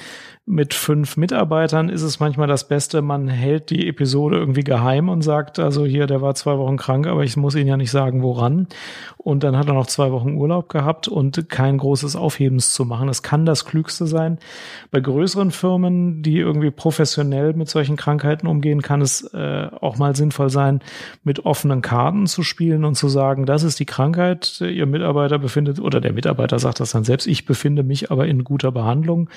mit 0.50 0.74
fünf 0.74 1.18
Mitarbeitern 1.18 1.90
ist 1.90 2.04
es 2.04 2.22
manchmal 2.22 2.48
das 2.48 2.70
Beste, 2.70 3.02
man 3.02 3.28
hält 3.28 3.70
die 3.70 3.86
Episode 3.86 4.38
irgendwie 4.38 4.64
geheim 4.64 5.10
und 5.10 5.22
sagt, 5.22 5.60
also 5.60 5.86
hier, 5.86 6.08
der 6.08 6.22
war 6.22 6.36
zwei 6.36 6.58
Wochen 6.58 6.78
krank, 6.78 7.06
aber 7.06 7.26
ich 7.26 7.36
muss 7.36 7.54
Ihnen 7.54 7.68
ja 7.68 7.76
nicht 7.76 7.92
sagen, 7.92 8.24
woran. 8.24 8.68
Und 9.18 9.44
dann 9.44 9.58
hat 9.58 9.68
er 9.68 9.74
noch 9.74 9.88
zwei 9.88 10.14
Wochen 10.14 10.36
Urlaub 10.36 10.70
gehabt 10.70 11.10
und 11.10 11.50
kein 11.50 11.78
großes 11.78 12.16
Aufhebens 12.16 12.74
zu 12.74 12.86
machen. 12.86 13.08
Das 13.08 13.24
kann 13.24 13.46
das 13.46 13.66
Klügste 13.66 14.08
sein. 14.08 14.40
Bei 14.90 15.02
größeren 15.02 15.52
Firmen, 15.52 16.24
die 16.24 16.38
irgendwie 16.38 16.72
professionell 16.72 17.54
mit 17.54 17.70
solchen 17.70 17.98
Krankheiten 17.98 18.48
umgehen, 18.48 18.82
kann 18.82 19.02
es 19.02 19.24
äh, 19.34 19.68
auch 19.82 19.98
mal 19.98 20.16
sinnvoll 20.16 20.50
sein, 20.50 20.80
mit 21.26 21.46
offenen 21.46 21.82
Karten 21.82 22.26
zu 22.26 22.42
spielen 22.42 22.86
und 22.86 22.96
zu 22.96 23.10
sagen, 23.10 23.27
das 23.36 23.64
ist 23.64 23.80
die 23.82 23.86
Krankheit, 23.86 24.62
Ihr 24.62 24.86
Mitarbeiter 24.86 25.40
befindet, 25.40 25.80
oder 25.80 26.00
der 26.00 26.14
Mitarbeiter 26.14 26.58
sagt 26.58 26.80
das 26.80 26.92
dann 26.92 27.04
selbst, 27.04 27.28
ich 27.28 27.46
befinde 27.46 27.84
mich 27.84 28.12
aber 28.12 28.28
in 28.28 28.46
guter 28.46 28.72
Behandlung. 28.72 29.30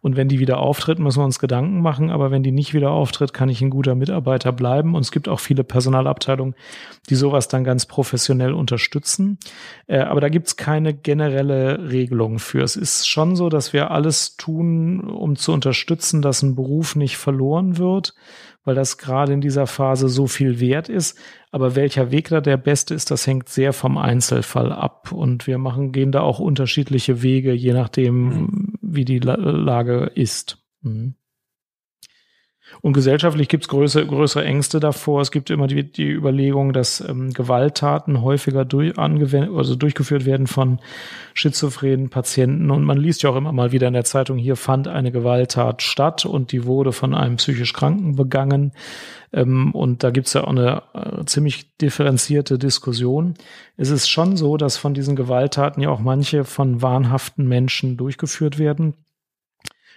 Und 0.00 0.16
wenn 0.16 0.28
die 0.28 0.38
wieder 0.38 0.52
wieder 0.52 0.60
auftritt, 0.60 0.98
müssen 0.98 1.20
wir 1.20 1.24
uns 1.24 1.38
Gedanken 1.38 1.80
machen. 1.80 2.10
Aber 2.10 2.30
wenn 2.30 2.42
die 2.42 2.52
nicht 2.52 2.74
wieder 2.74 2.90
auftritt, 2.90 3.32
kann 3.32 3.48
ich 3.48 3.62
ein 3.62 3.70
guter 3.70 3.94
Mitarbeiter 3.94 4.52
bleiben. 4.52 4.94
Und 4.94 5.00
es 5.00 5.10
gibt 5.10 5.28
auch 5.28 5.40
viele 5.40 5.64
Personalabteilungen, 5.64 6.54
die 7.08 7.14
sowas 7.14 7.48
dann 7.48 7.64
ganz 7.64 7.86
professionell 7.86 8.52
unterstützen. 8.52 9.38
Äh, 9.86 10.00
aber 10.00 10.20
da 10.20 10.28
gibt 10.28 10.48
es 10.48 10.56
keine 10.56 10.92
generelle 10.92 11.90
Regelung 11.90 12.38
für. 12.38 12.62
Es 12.62 12.76
ist 12.76 13.08
schon 13.08 13.34
so, 13.34 13.48
dass 13.48 13.72
wir 13.72 13.90
alles 13.90 14.36
tun, 14.36 15.00
um 15.00 15.36
zu 15.36 15.52
unterstützen, 15.52 16.20
dass 16.20 16.42
ein 16.42 16.54
Beruf 16.54 16.94
nicht 16.94 17.16
verloren 17.16 17.78
wird 17.78 18.14
weil 18.64 18.74
das 18.74 18.98
gerade 18.98 19.32
in 19.32 19.40
dieser 19.40 19.66
Phase 19.66 20.08
so 20.08 20.26
viel 20.26 20.60
wert 20.60 20.88
ist. 20.88 21.18
Aber 21.50 21.76
welcher 21.76 22.10
Weg 22.10 22.28
da 22.28 22.40
der 22.40 22.56
beste 22.56 22.94
ist, 22.94 23.10
das 23.10 23.26
hängt 23.26 23.48
sehr 23.48 23.72
vom 23.72 23.98
Einzelfall 23.98 24.72
ab. 24.72 25.12
Und 25.12 25.46
wir 25.46 25.58
machen, 25.58 25.92
gehen 25.92 26.12
da 26.12 26.20
auch 26.20 26.38
unterschiedliche 26.38 27.22
Wege, 27.22 27.52
je 27.52 27.72
nachdem, 27.72 28.24
mhm 28.24 28.72
wie 28.92 29.04
die 29.04 29.18
Lage 29.18 30.10
ist. 30.14 30.58
Mhm. 30.82 31.14
Und 32.80 32.94
gesellschaftlich 32.94 33.48
gibt 33.48 33.64
es 33.64 33.68
größere, 33.68 34.06
größere 34.06 34.44
Ängste 34.44 34.80
davor. 34.80 35.20
Es 35.20 35.30
gibt 35.30 35.50
immer 35.50 35.66
die, 35.66 35.90
die 35.90 36.10
Überlegung, 36.10 36.72
dass 36.72 37.00
ähm, 37.00 37.32
Gewalttaten 37.32 38.22
häufiger 38.22 38.64
durch, 38.64 38.98
also 38.98 39.74
durchgeführt 39.76 40.24
werden 40.24 40.46
von 40.46 40.80
schizophrenen 41.34 42.10
Patienten. 42.10 42.70
Und 42.70 42.84
man 42.84 42.98
liest 42.98 43.22
ja 43.22 43.30
auch 43.30 43.36
immer 43.36 43.52
mal 43.52 43.72
wieder 43.72 43.88
in 43.88 43.94
der 43.94 44.04
Zeitung, 44.04 44.38
hier 44.38 44.56
fand 44.56 44.88
eine 44.88 45.12
Gewalttat 45.12 45.82
statt 45.82 46.24
und 46.24 46.52
die 46.52 46.64
wurde 46.64 46.92
von 46.92 47.14
einem 47.14 47.36
psychisch 47.36 47.72
Kranken 47.72 48.16
begangen. 48.16 48.72
Ähm, 49.32 49.74
und 49.74 50.02
da 50.02 50.10
gibt 50.10 50.26
es 50.26 50.32
ja 50.32 50.44
auch 50.44 50.48
eine 50.48 50.82
äh, 50.94 51.24
ziemlich 51.24 51.76
differenzierte 51.76 52.58
Diskussion. 52.58 53.34
Es 53.76 53.90
ist 53.90 54.08
schon 54.08 54.36
so, 54.36 54.56
dass 54.56 54.76
von 54.76 54.94
diesen 54.94 55.16
Gewalttaten 55.16 55.82
ja 55.82 55.90
auch 55.90 56.00
manche 56.00 56.44
von 56.44 56.82
wahnhaften 56.82 57.48
Menschen 57.48 57.96
durchgeführt 57.96 58.58
werden. 58.58 58.94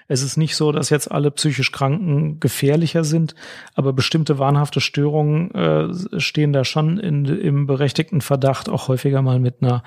Es 0.08 0.22
ist 0.22 0.38
nicht 0.38 0.56
so, 0.56 0.72
dass 0.72 0.92
jetzt 0.92 1.12
alle 1.12 1.32
psychisch 1.32 1.72
Kranken 1.72 2.40
gefährlicher 2.40 3.04
sind, 3.04 3.34
aber 3.74 3.92
bestimmte 3.92 4.38
wahnhafte 4.38 4.80
Störungen 4.80 5.52
äh, 5.52 6.20
stehen 6.20 6.54
da 6.54 6.64
schon 6.64 7.00
in, 7.00 7.26
im 7.26 7.66
berechtigten 7.66 8.22
Verdacht, 8.22 8.70
auch 8.70 8.88
häufiger 8.88 9.24
mal 9.24 9.40
mit 9.40 9.62
einer 9.62 9.82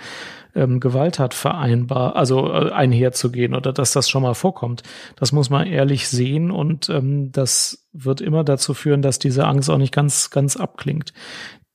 ähm, 0.57 0.81
Gewalttat 0.81 1.35
vereinbar, 1.35 2.17
also 2.17 2.53
äh, 2.53 2.73
einherzugehen 2.73 3.55
oder 3.55 3.73
dass 3.73 3.93
das 3.93 4.11
schon 4.11 4.23
mal 4.23 4.35
vorkommt. 4.35 4.83
Das 5.17 5.31
muss 5.31 5.51
man 5.51 5.67
ehrlich 5.67 6.09
sehen 6.09 6.51
und 6.51 6.89
ähm, 6.89 7.31
das 7.31 7.87
wird 7.93 8.21
immer 8.21 8.43
dazu 8.43 8.75
führen, 8.75 9.03
dass 9.03 9.19
diese 9.19 9.47
Angst 9.47 9.71
auch 9.71 9.79
nicht 9.79 9.95
ganz, 9.95 10.31
ganz 10.31 10.57
abklingt 10.57 11.13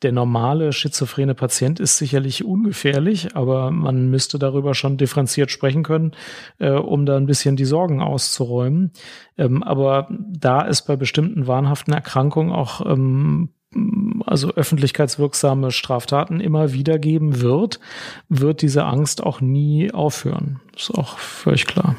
der 0.03 0.11
normale 0.11 0.73
schizophrene 0.73 1.35
Patient 1.35 1.79
ist 1.79 1.97
sicherlich 1.97 2.43
ungefährlich, 2.43 3.35
aber 3.35 3.71
man 3.71 4.09
müsste 4.09 4.37
darüber 4.37 4.75
schon 4.75 4.97
differenziert 4.97 5.51
sprechen 5.51 5.83
können, 5.83 6.11
äh, 6.59 6.71
um 6.71 7.05
da 7.05 7.17
ein 7.17 7.25
bisschen 7.25 7.55
die 7.55 7.65
Sorgen 7.65 8.01
auszuräumen. 8.01 8.91
Ähm, 9.37 9.63
aber 9.63 10.07
da 10.09 10.67
es 10.67 10.83
bei 10.83 10.95
bestimmten 10.95 11.47
wahnhaften 11.47 11.93
Erkrankungen 11.93 12.51
auch 12.51 12.85
ähm, 12.85 13.49
also 14.25 14.51
öffentlichkeitswirksame 14.53 15.71
Straftaten 15.71 16.39
immer 16.39 16.73
wieder 16.73 16.99
geben 16.99 17.41
wird, 17.41 17.79
wird 18.29 18.61
diese 18.61 18.85
Angst 18.85 19.23
auch 19.23 19.41
nie 19.41 19.91
aufhören. 19.91 20.59
Ist 20.75 20.91
auch 20.91 21.17
völlig 21.17 21.65
klar. 21.65 21.95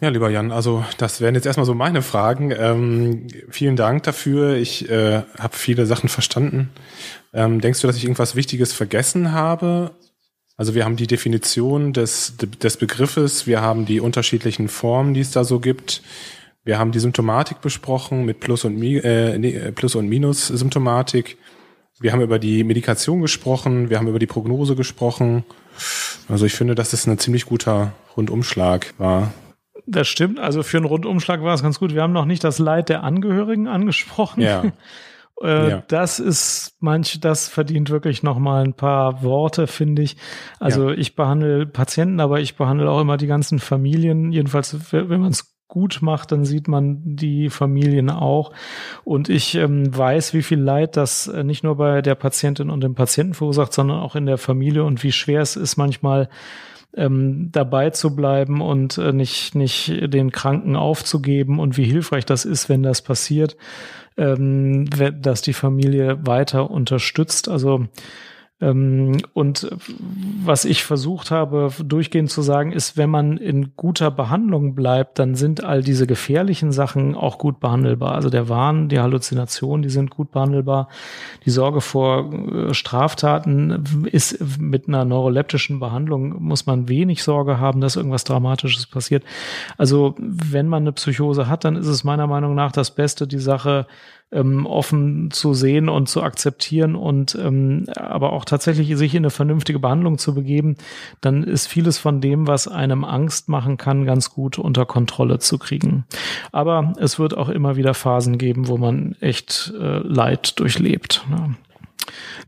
Ja, 0.00 0.10
lieber 0.10 0.30
Jan, 0.30 0.52
also 0.52 0.84
das 0.96 1.20
wären 1.20 1.34
jetzt 1.34 1.46
erstmal 1.46 1.66
so 1.66 1.74
meine 1.74 2.02
Fragen. 2.02 2.52
Ähm, 2.56 3.26
vielen 3.50 3.74
Dank 3.74 4.04
dafür. 4.04 4.54
Ich 4.54 4.88
äh, 4.88 5.22
habe 5.38 5.56
viele 5.56 5.86
Sachen 5.86 6.08
verstanden. 6.08 6.70
Ähm, 7.34 7.60
denkst 7.60 7.80
du, 7.80 7.88
dass 7.88 7.96
ich 7.96 8.04
irgendwas 8.04 8.36
Wichtiges 8.36 8.72
vergessen 8.72 9.32
habe? 9.32 9.90
Also 10.56 10.74
wir 10.74 10.84
haben 10.84 10.96
die 10.96 11.08
Definition 11.08 11.92
des, 11.92 12.36
des 12.36 12.76
Begriffes, 12.76 13.46
wir 13.46 13.60
haben 13.60 13.86
die 13.86 14.00
unterschiedlichen 14.00 14.68
Formen, 14.68 15.14
die 15.14 15.20
es 15.20 15.32
da 15.32 15.44
so 15.44 15.58
gibt. 15.58 16.02
Wir 16.64 16.78
haben 16.78 16.92
die 16.92 16.98
Symptomatik 16.98 17.60
besprochen 17.60 18.24
mit 18.24 18.40
Plus- 18.40 18.64
und, 18.64 18.80
äh, 18.82 19.72
Plus 19.72 19.94
und 19.94 20.08
Minus-Symptomatik. 20.08 21.38
Wir 22.00 22.12
haben 22.12 22.20
über 22.20 22.38
die 22.38 22.62
Medikation 22.62 23.20
gesprochen, 23.20 23.90
wir 23.90 23.98
haben 23.98 24.06
über 24.06 24.18
die 24.20 24.26
Prognose 24.26 24.76
gesprochen. 24.76 25.44
Also 26.28 26.46
ich 26.46 26.54
finde, 26.54 26.76
dass 26.76 26.92
es 26.92 27.06
ein 27.06 27.18
ziemlich 27.18 27.46
guter 27.46 27.92
Rundumschlag 28.16 28.94
war. 28.98 29.32
Das 29.90 30.06
stimmt. 30.06 30.38
Also 30.38 30.62
für 30.62 30.76
einen 30.76 30.86
Rundumschlag 30.86 31.42
war 31.42 31.54
es 31.54 31.62
ganz 31.62 31.78
gut. 31.78 31.94
Wir 31.94 32.02
haben 32.02 32.12
noch 32.12 32.26
nicht 32.26 32.44
das 32.44 32.58
Leid 32.58 32.90
der 32.90 33.04
Angehörigen 33.04 33.68
angesprochen. 33.68 34.42
Ja. 34.42 34.64
äh, 35.42 35.70
ja. 35.70 35.82
Das 35.88 36.18
ist 36.18 36.76
manch, 36.80 37.20
das 37.20 37.48
verdient 37.48 37.88
wirklich 37.88 38.22
noch 38.22 38.38
mal 38.38 38.64
ein 38.64 38.74
paar 38.74 39.22
Worte, 39.22 39.66
finde 39.66 40.02
ich. 40.02 40.18
Also 40.60 40.90
ja. 40.90 40.96
ich 40.96 41.16
behandle 41.16 41.64
Patienten, 41.66 42.20
aber 42.20 42.40
ich 42.40 42.56
behandle 42.56 42.90
auch 42.90 43.00
immer 43.00 43.16
die 43.16 43.26
ganzen 43.26 43.60
Familien. 43.60 44.30
Jedenfalls, 44.30 44.92
wenn 44.92 45.20
man 45.20 45.30
es 45.30 45.54
gut 45.68 45.98
macht, 46.02 46.32
dann 46.32 46.44
sieht 46.44 46.68
man 46.68 47.00
die 47.16 47.48
Familien 47.48 48.10
auch. 48.10 48.52
Und 49.04 49.30
ich 49.30 49.54
ähm, 49.54 49.96
weiß, 49.96 50.34
wie 50.34 50.42
viel 50.42 50.60
Leid 50.60 50.98
das 50.98 51.28
äh, 51.28 51.44
nicht 51.44 51.64
nur 51.64 51.76
bei 51.76 52.02
der 52.02 52.14
Patientin 52.14 52.68
und 52.68 52.82
dem 52.82 52.94
Patienten 52.94 53.34
verursacht, 53.34 53.72
sondern 53.72 54.00
auch 54.00 54.16
in 54.16 54.26
der 54.26 54.38
Familie 54.38 54.84
und 54.84 55.02
wie 55.02 55.12
schwer 55.12 55.40
es 55.40 55.56
ist 55.56 55.76
manchmal 55.76 56.28
ähm, 56.98 57.50
dabei 57.52 57.90
zu 57.90 58.14
bleiben 58.14 58.60
und 58.60 58.98
äh, 58.98 59.12
nicht, 59.12 59.54
nicht 59.54 60.12
den 60.12 60.32
Kranken 60.32 60.76
aufzugeben 60.76 61.60
und 61.60 61.76
wie 61.76 61.84
hilfreich 61.84 62.26
das 62.26 62.44
ist, 62.44 62.68
wenn 62.68 62.82
das 62.82 63.02
passiert, 63.02 63.56
ähm, 64.16 64.86
dass 65.22 65.42
die 65.42 65.52
Familie 65.52 66.26
weiter 66.26 66.70
unterstützt. 66.70 67.48
Also 67.48 67.86
und 68.60 69.70
was 70.44 70.64
ich 70.64 70.82
versucht 70.82 71.30
habe, 71.30 71.70
durchgehend 71.84 72.28
zu 72.28 72.42
sagen, 72.42 72.72
ist, 72.72 72.96
wenn 72.96 73.08
man 73.08 73.36
in 73.36 73.76
guter 73.76 74.10
Behandlung 74.10 74.74
bleibt, 74.74 75.20
dann 75.20 75.36
sind 75.36 75.62
all 75.62 75.84
diese 75.84 76.08
gefährlichen 76.08 76.72
Sachen 76.72 77.14
auch 77.14 77.38
gut 77.38 77.60
behandelbar. 77.60 78.16
Also 78.16 78.30
der 78.30 78.48
Wahn, 78.48 78.88
die 78.88 78.98
Halluzination, 78.98 79.82
die 79.82 79.90
sind 79.90 80.10
gut 80.10 80.32
behandelbar. 80.32 80.88
Die 81.44 81.50
Sorge 81.50 81.80
vor 81.80 82.32
äh, 82.32 82.74
Straftaten 82.74 84.06
ist 84.10 84.58
mit 84.58 84.88
einer 84.88 85.04
neuroleptischen 85.04 85.78
Behandlung, 85.78 86.42
muss 86.42 86.66
man 86.66 86.88
wenig 86.88 87.22
Sorge 87.22 87.60
haben, 87.60 87.80
dass 87.80 87.94
irgendwas 87.94 88.24
Dramatisches 88.24 88.86
passiert. 88.86 89.22
Also 89.76 90.16
wenn 90.18 90.66
man 90.66 90.82
eine 90.82 90.92
Psychose 90.92 91.46
hat, 91.46 91.64
dann 91.64 91.76
ist 91.76 91.86
es 91.86 92.02
meiner 92.02 92.26
Meinung 92.26 92.56
nach 92.56 92.72
das 92.72 92.90
Beste, 92.90 93.28
die 93.28 93.38
Sache 93.38 93.86
ähm, 94.30 94.66
offen 94.66 95.30
zu 95.30 95.54
sehen 95.54 95.88
und 95.88 96.08
zu 96.08 96.22
akzeptieren 96.22 96.94
und 96.94 97.34
ähm, 97.34 97.86
aber 97.96 98.32
auch 98.32 98.44
tatsächlich 98.44 98.94
sich 98.96 99.14
in 99.14 99.22
eine 99.22 99.30
vernünftige 99.30 99.78
Behandlung 99.78 100.18
zu 100.18 100.34
begeben, 100.34 100.76
dann 101.20 101.42
ist 101.42 101.66
vieles 101.66 101.98
von 101.98 102.20
dem, 102.20 102.46
was 102.46 102.68
einem 102.68 103.04
Angst 103.04 103.48
machen 103.48 103.76
kann, 103.76 104.04
ganz 104.04 104.30
gut 104.30 104.58
unter 104.58 104.84
Kontrolle 104.84 105.38
zu 105.38 105.58
kriegen. 105.58 106.04
Aber 106.52 106.92
es 106.98 107.18
wird 107.18 107.36
auch 107.36 107.48
immer 107.48 107.76
wieder 107.76 107.94
Phasen 107.94 108.38
geben, 108.38 108.68
wo 108.68 108.76
man 108.76 109.16
echt 109.20 109.72
äh, 109.78 109.98
Leid 109.98 110.58
durchlebt. 110.60 111.24
Ne? 111.30 111.56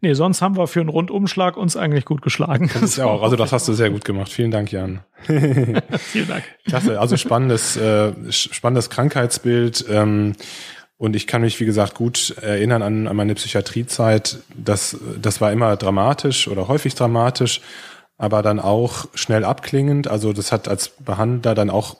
Nee, 0.01 0.15
sonst 0.15 0.41
haben 0.41 0.57
wir 0.57 0.67
für 0.67 0.81
einen 0.81 0.89
Rundumschlag 0.89 1.57
uns 1.57 1.77
eigentlich 1.77 2.05
gut 2.05 2.23
geschlagen. 2.23 2.71
Das 2.73 2.83
ist 2.83 3.01
auch, 3.01 3.23
also 3.23 3.37
das 3.37 3.53
hast 3.53 3.69
du 3.69 3.73
sehr 3.73 3.91
gut 3.91 4.05
gemacht. 4.05 4.31
Vielen 4.31 4.51
Dank, 4.51 4.73
Jan. 4.73 5.01
Vielen 5.23 6.29
Dank. 6.29 6.45
Klasse, 6.67 6.99
also 6.99 7.17
spannendes, 7.17 7.77
äh, 7.77 8.13
spannendes 8.31 8.91
Krankheitsbild. 8.91 9.85
Ähm, 9.91 10.35
und 11.01 11.17
ich 11.17 11.27
kann 11.27 11.41
mich, 11.41 11.59
wie 11.61 11.65
gesagt, 11.65 11.95
gut 11.95 12.37
erinnern 12.43 12.83
an, 12.83 13.09
an 13.09 13.17
meine 13.17 13.35
Psychiatriezeit. 13.35 14.41
Das, 14.55 14.99
das 15.21 15.41
war 15.41 15.51
immer 15.51 15.77
dramatisch 15.79 16.47
oder 16.47 16.69
häufig 16.69 16.95
dramatisch, 16.95 17.63
aber 18.19 18.43
dann 18.43 18.61
auch 18.61 19.09
schnell 19.15 19.45
abklingend. 19.45 20.09
Also 20.09 20.35
das 20.35 20.53
hat 20.53 20.69
als 20.69 20.91
Behandler 20.91 21.55
dann 21.55 21.71
auch 21.71 21.97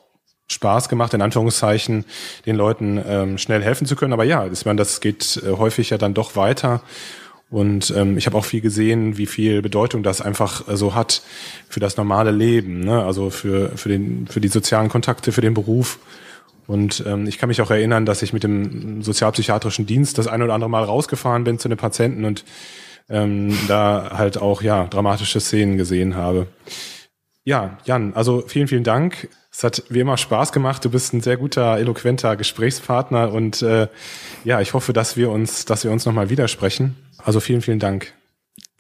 Spaß 0.49 0.91
gemacht, 0.91 1.15
in 1.15 1.23
Anführungszeichen, 1.23 2.05
den 2.45 2.57
Leuten 2.57 3.03
ähm, 3.07 3.39
schnell 3.39 3.63
helfen 3.63 3.87
zu 3.87 3.97
können. 3.97 4.13
Aber 4.13 4.25
ja, 4.25 4.47
ich 4.47 4.67
meine, 4.67 4.77
das 4.77 5.01
geht 5.01 5.43
äh, 5.47 5.53
häufig 5.53 5.89
ja 5.89 5.97
dann 5.97 6.13
doch 6.13 6.37
weiter. 6.37 6.83
Und 7.49 7.95
ähm, 7.97 8.19
ich 8.19 8.27
habe 8.27 8.37
auch 8.37 8.45
viel 8.45 8.61
gesehen, 8.61 9.17
wie 9.17 9.25
viel 9.25 9.63
Bedeutung 9.63 10.03
das 10.03 10.21
einfach 10.21 10.69
äh, 10.69 10.77
so 10.77 10.95
hat 10.95 11.23
für 11.71 11.81
das 11.81 11.97
normale 11.97 12.33
Leben, 12.33 12.81
ne? 12.81 13.03
also 13.03 13.31
für, 13.31 13.71
für, 13.79 13.89
den, 13.89 14.27
für 14.27 14.43
die 14.43 14.49
sozialen 14.49 14.91
Kontakte, 14.91 15.33
für 15.33 15.41
den 15.41 15.55
Beruf. 15.55 16.01
Und 16.71 17.03
ähm, 17.05 17.27
ich 17.27 17.39
kann 17.39 17.49
mich 17.49 17.61
auch 17.61 17.71
erinnern, 17.73 18.07
dass 18.07 18.23
ich 18.23 18.33
mit 18.33 18.45
dem 18.45 19.03
sozialpsychiatrischen 19.03 19.87
Dienst 19.87 20.19
das 20.19 20.29
eine 20.29 20.45
oder 20.45 20.55
andere 20.55 20.71
Mal 20.71 20.85
rausgefahren 20.85 21.43
bin 21.43 21.59
zu 21.59 21.69
den 21.69 21.77
Patienten 21.77 22.25
und 22.25 22.45
ähm, 23.09 23.59
da 23.67 24.13
halt 24.17 24.39
auch 24.39 24.63
ja 24.63 24.87
dramatische 24.87 25.41
Szenen 25.41 25.77
gesehen 25.77 26.15
habe. 26.15 26.47
Ja, 27.43 27.79
Jan, 27.87 28.15
also 28.15 28.45
vielen, 28.47 28.69
vielen 28.69 28.85
Dank. 28.85 29.29
Es 29.51 29.65
hat 29.65 29.83
wie 29.89 29.99
immer 29.99 30.17
Spaß 30.17 30.53
gemacht. 30.53 30.85
Du 30.85 30.91
bist 30.91 31.13
ein 31.13 31.23
sehr 31.23 31.39
guter, 31.39 31.77
eloquenter 31.77 32.37
Gesprächspartner 32.37 33.33
und 33.33 33.63
äh, 33.63 33.89
ja, 34.45 34.61
ich 34.61 34.73
hoffe, 34.73 34.93
dass 34.93 35.17
wir 35.17 35.31
uns, 35.31 35.65
dass 35.65 35.83
wir 35.83 35.91
uns 35.91 36.07
nochmal 36.07 36.31
widersprechen. 36.31 36.95
Also 37.19 37.41
vielen, 37.41 37.63
vielen 37.63 37.81
Dank. 37.81 38.15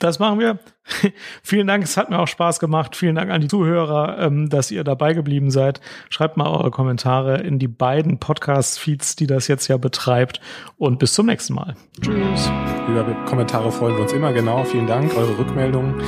Das 0.01 0.19
machen 0.19 0.41
wir. 0.41 0.59
Vielen 1.43 1.67
Dank, 1.67 1.85
es 1.85 1.97
hat 1.97 2.09
mir 2.09 2.19
auch 2.19 2.27
Spaß 2.27 2.59
gemacht. 2.59 2.97
Vielen 2.97 3.15
Dank 3.15 3.31
an 3.31 3.43
die 3.43 3.49
Zuhörer, 3.49 4.19
ähm, 4.19 4.49
dass 4.49 4.71
ihr 4.71 4.83
dabei 4.83 5.13
geblieben 5.13 5.51
seid. 5.51 5.81
Schreibt 6.09 6.39
mal 6.39 6.49
eure 6.49 6.71
Kommentare 6.71 7.37
in 7.43 7.59
die 7.59 7.69
beiden 7.69 8.19
Podcast-Feeds, 8.19 9.17
die 9.17 9.27
das 9.27 9.47
jetzt 9.47 9.69
ja 9.69 9.77
betreibt. 9.77 10.41
Und 10.79 10.99
bis 10.99 11.13
zum 11.13 11.27
nächsten 11.27 11.55
Mal. 11.55 11.77
Tschüss. 12.01 12.51
Über 12.89 13.05
Kommentare 13.27 13.71
freuen 13.71 13.95
wir 13.95 14.03
uns 14.03 14.13
immer 14.13 14.33
genau. 14.33 14.65
Vielen 14.65 14.87
Dank, 14.87 15.15
eure 15.15 15.39
Rückmeldungen. 15.39 16.03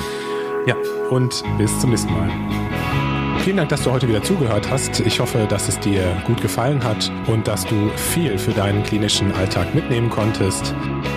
Ja, 0.67 0.75
und 1.11 1.45
bis 1.59 1.79
zum 1.79 1.91
nächsten 1.91 2.13
Mal. 2.15 2.92
Vielen 3.43 3.57
Dank, 3.57 3.71
dass 3.71 3.83
du 3.83 3.91
heute 3.91 4.07
wieder 4.07 4.23
zugehört 4.23 4.71
hast. 4.71 5.01
Ich 5.01 5.19
hoffe, 5.19 5.47
dass 5.49 5.69
es 5.69 5.81
dir 5.81 6.05
gut 6.29 6.41
gefallen 6.41 6.83
hat 6.85 7.11
und 7.27 7.49
dass 7.49 7.65
du 7.65 7.91
viel 7.97 8.39
für 8.39 8.53
deinen 8.53 8.85
klinischen 8.85 9.33
Alltag 9.33 9.75
mitnehmen 9.75 10.11
konntest. 10.11 10.73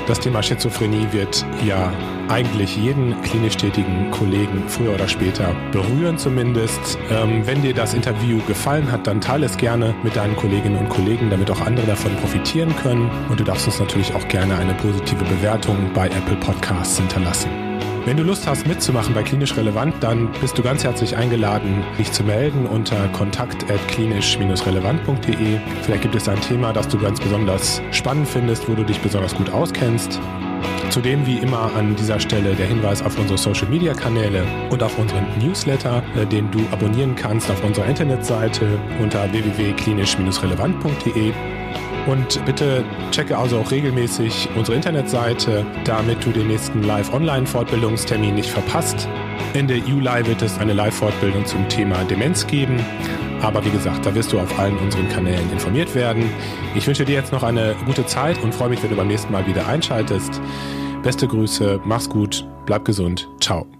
Das 0.07 0.19
Thema 0.19 0.41
Schizophrenie 0.41 1.05
wird 1.11 1.45
ja 1.63 1.93
eigentlich 2.27 2.77
jeden 2.77 3.21
klinisch 3.21 3.57
tätigen 3.57 4.09
Kollegen 4.09 4.67
früher 4.67 4.95
oder 4.95 5.07
später 5.07 5.55
berühren 5.71 6.17
zumindest. 6.17 6.97
Ähm, 7.11 7.45
wenn 7.45 7.61
dir 7.61 7.75
das 7.75 7.93
Interview 7.93 8.39
gefallen 8.47 8.91
hat, 8.91 9.05
dann 9.05 9.21
teile 9.21 9.45
es 9.45 9.55
gerne 9.55 9.93
mit 10.01 10.15
deinen 10.15 10.35
Kolleginnen 10.35 10.77
und 10.77 10.89
Kollegen, 10.89 11.29
damit 11.29 11.51
auch 11.51 11.61
andere 11.61 11.85
davon 11.85 12.15
profitieren 12.15 12.75
können. 12.77 13.07
Und 13.29 13.39
du 13.39 13.43
darfst 13.43 13.67
uns 13.67 13.79
natürlich 13.79 14.15
auch 14.15 14.27
gerne 14.29 14.57
eine 14.57 14.73
positive 14.73 15.23
Bewertung 15.25 15.77
bei 15.93 16.07
Apple 16.07 16.37
Podcasts 16.37 16.97
hinterlassen. 16.97 17.74
Wenn 18.05 18.15
du 18.17 18.23
Lust 18.23 18.45
hast 18.45 18.67
mitzumachen 18.67 19.15
bei 19.15 19.23
Klinisch 19.23 19.57
Relevant, 19.57 19.95
dann 20.01 20.31
bist 20.39 20.55
du 20.55 20.61
ganz 20.61 20.83
herzlich 20.83 21.17
eingeladen, 21.17 21.83
dich 21.97 22.11
zu 22.11 22.23
melden 22.23 22.67
unter 22.67 23.07
kontakt.klinisch-relevant.de. 23.07 25.59
Vielleicht 25.81 26.03
gibt 26.03 26.13
es 26.13 26.29
ein 26.29 26.39
Thema, 26.39 26.71
das 26.71 26.87
du 26.87 26.99
ganz 26.99 27.19
besonders 27.19 27.81
spannend 27.89 28.27
findest, 28.27 28.69
wo 28.69 28.75
du 28.75 28.83
dich 28.83 28.99
besonders 28.99 29.33
gut 29.33 29.51
auskennst. 29.51 30.19
Zudem 30.91 31.25
wie 31.25 31.39
immer 31.39 31.71
an 31.75 31.95
dieser 31.95 32.19
Stelle 32.19 32.53
der 32.53 32.67
Hinweis 32.67 33.01
auf 33.01 33.17
unsere 33.17 33.39
Social 33.39 33.69
Media 33.69 33.95
Kanäle 33.95 34.45
und 34.69 34.83
auf 34.83 34.99
unseren 34.99 35.25
Newsletter, 35.39 36.03
äh, 36.15 36.27
den 36.27 36.51
du 36.51 36.59
abonnieren 36.71 37.15
kannst 37.15 37.49
auf 37.49 37.63
unserer 37.63 37.87
Internetseite 37.87 38.77
unter 39.01 39.31
www.klinisch-relevant.de. 39.31 41.33
Und 42.07 42.43
bitte 42.45 42.83
checke 43.11 43.37
also 43.37 43.57
auch 43.57 43.71
regelmäßig 43.71 44.49
unsere 44.55 44.75
Internetseite, 44.75 45.65
damit 45.85 46.23
du 46.23 46.31
den 46.31 46.47
nächsten 46.47 46.83
Live-Online-Fortbildungstermin 46.83 48.35
nicht 48.35 48.49
verpasst. 48.49 49.07
Ende 49.53 49.75
Juli 49.75 50.25
wird 50.25 50.41
es 50.41 50.57
eine 50.59 50.73
Live-Fortbildung 50.73 51.45
zum 51.45 51.67
Thema 51.67 52.03
Demenz 52.03 52.45
geben. 52.45 52.79
Aber 53.41 53.63
wie 53.65 53.69
gesagt, 53.69 54.05
da 54.05 54.13
wirst 54.13 54.33
du 54.33 54.39
auf 54.39 54.57
allen 54.59 54.77
unseren 54.77 55.09
Kanälen 55.09 55.51
informiert 55.51 55.93
werden. 55.95 56.29
Ich 56.75 56.87
wünsche 56.87 57.05
dir 57.05 57.13
jetzt 57.13 57.31
noch 57.31 57.43
eine 57.43 57.75
gute 57.85 58.05
Zeit 58.05 58.41
und 58.43 58.53
freue 58.53 58.69
mich, 58.69 58.81
wenn 58.83 58.89
du 58.89 58.95
beim 58.95 59.07
nächsten 59.07 59.31
Mal 59.31 59.45
wieder 59.47 59.67
einschaltest. 59.67 60.41
Beste 61.03 61.27
Grüße, 61.27 61.79
mach's 61.85 62.09
gut, 62.09 62.47
bleib 62.65 62.85
gesund, 62.85 63.29
ciao. 63.39 63.74